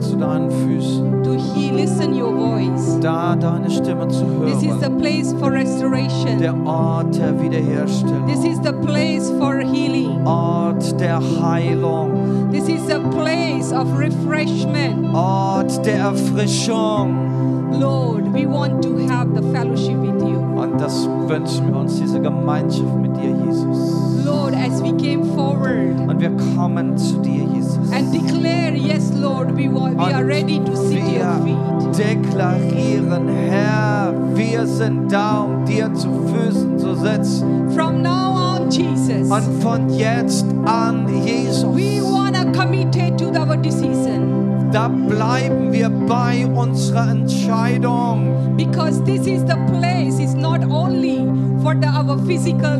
Zu 0.00 0.16
deinen 0.16 0.50
Füßen, 0.50 1.22
to 1.22 1.32
hear, 1.34 1.72
listen 1.74 2.12
your 2.14 2.32
voice. 2.34 2.98
da 3.00 3.34
deine 3.36 3.70
Stimme 3.70 4.08
zu 4.08 4.24
This 4.46 4.62
is 4.62 4.74
the 4.80 4.86
hören. 4.86 4.98
place 4.98 5.32
for 5.38 5.50
restoration. 5.52 6.38
Der 6.38 6.54
Ort 6.66 7.16
der 7.18 7.32
This 7.32 7.38
is 7.38 7.42
Wiederherstellung. 7.42 8.62
the 8.64 8.72
place 8.86 9.30
for 9.38 9.54
healing. 9.58 10.26
Ort 10.26 10.98
der 11.00 11.20
Heilung. 11.42 12.50
This 12.50 12.68
is 12.68 12.88
a 12.90 12.98
place 13.10 13.72
of 13.72 13.86
refreshment. 13.98 15.14
Ort 15.14 15.84
der 15.84 15.98
Erfrischung. 16.00 17.70
Lord, 17.72 18.32
we 18.32 18.46
want 18.46 18.82
to 18.82 18.96
have 19.08 19.28
the 19.34 19.42
fellowship 19.52 19.96
with 19.98 20.22
you. 20.22 20.38
Und 20.60 20.80
das 20.80 21.08
wünschen 21.26 21.68
wir 21.72 21.80
uns, 21.80 21.98
diese 22.00 22.20
Gemeinschaft 22.20 22.96
mit 23.00 23.14
dir, 23.16 23.34
Jesus. 23.46 24.24
Lord, 24.24 24.54
as 24.54 24.82
we 24.82 24.92
came 24.96 25.22
forward 25.34 26.08
Und 26.08 26.20
wir 26.20 26.30
kommen 26.56 26.96
zu 26.96 27.18
dir, 27.18 27.44
Jesus. 27.44 27.57
And 27.92 28.12
declare, 28.12 28.74
yes, 28.74 29.10
Lord, 29.12 29.52
we, 29.52 29.68
we 29.68 30.12
are 30.12 30.24
ready 30.24 30.58
to 30.60 30.76
sit 30.76 31.02
at 31.02 31.12
your 31.12 31.44
feet. 31.44 31.96
deklarieren, 31.96 33.28
Herr, 33.28 34.12
wir 34.34 34.66
sind 34.66 35.10
da, 35.12 35.40
um 35.42 35.64
dir 35.64 35.92
zu 35.94 36.08
Füßen 36.28 36.78
zu 36.78 36.94
sitzen. 36.94 37.70
From 37.74 38.02
now 38.02 38.56
on, 38.56 38.70
Jesus, 38.70 39.30
Und 39.30 39.62
von 39.62 39.88
jetzt 39.90 40.46
an, 40.64 41.06
Jesus, 41.24 41.64
we 41.64 42.00
want 42.02 42.36
to 42.36 42.44
commit 42.52 42.92
to 42.92 43.26
our 43.38 43.56
decision 43.56 44.68
da 44.70 44.88
bleiben 44.88 45.72
wir 45.72 45.88
bei 45.88 46.46
unserer 46.46 47.10
Entscheidung. 47.10 48.54
because 48.56 49.02
this 49.04 49.26
is 49.26 49.42
the 49.46 49.56
place, 49.72 50.18
it's 50.18 50.34
not 50.34 50.62
only 50.70 51.24
for 51.62 51.74
the, 51.74 51.86
our 51.88 52.18
physical 52.26 52.76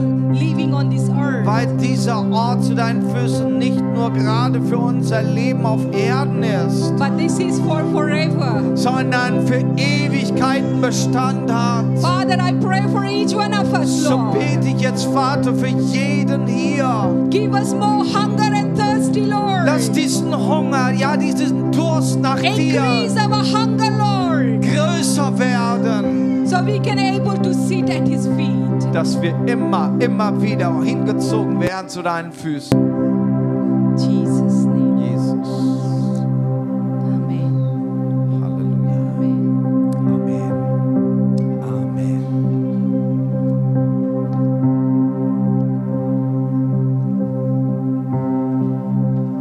Weil 1.45 1.67
dieser 1.79 2.31
Ort 2.31 2.65
zu 2.65 2.75
deinen 2.75 3.03
Füßen 3.15 3.59
nicht 3.59 3.81
nur 3.81 4.13
gerade 4.13 4.61
für 4.61 4.79
unser 4.79 5.23
Leben 5.23 5.65
auf 5.65 5.81
Erden 5.93 6.43
ist, 6.43 6.95
but 6.99 7.17
this 7.17 7.39
is 7.39 7.59
for 7.61 7.83
forever. 7.93 8.63
sondern 8.75 9.47
für 9.47 9.61
Ewigkeiten 9.77 10.81
Bestand 10.81 11.51
hat. 11.53 11.85
Father, 12.01 12.37
I 12.39 12.53
pray 12.61 12.83
for 12.93 13.05
each 13.05 13.35
one 13.35 13.53
of 13.59 13.73
us, 13.73 14.05
So 14.05 14.19
bete 14.33 14.69
ich 14.69 14.81
jetzt, 14.83 15.07
Vater, 15.07 15.55
für 15.55 15.69
jeden 15.69 16.47
hier. 16.47 17.27
Give 17.31 17.53
us 17.55 17.73
more 17.75 18.05
hunger 18.05 18.53
and 18.55 18.77
thirsty, 18.77 19.21
Lord. 19.25 19.65
Lass 19.67 19.91
diesen 19.91 20.35
Hunger, 20.37 20.93
ja, 20.93 21.17
diesen 21.17 21.73
Durst 21.73 22.21
nach 22.21 22.41
dir 22.41 22.51
Increase 22.51 23.17
our 23.17 23.43
hunger, 23.43 23.91
Lord, 23.99 24.63
größer 24.63 25.39
werden, 25.39 26.47
so 26.47 26.57
we 26.65 26.79
can 26.81 26.99
able 26.99 27.37
to 27.43 27.53
sit 27.53 27.89
at 27.91 28.07
His 28.07 28.27
feet. 28.37 28.78
Dass 28.93 29.21
wir 29.21 29.35
immer, 29.47 29.95
immer 30.01 30.41
wieder 30.41 30.83
hingezogen 30.83 31.61
werden 31.61 31.89
zu 31.89 32.03
deinen 32.03 32.33
Füßen. 32.33 32.88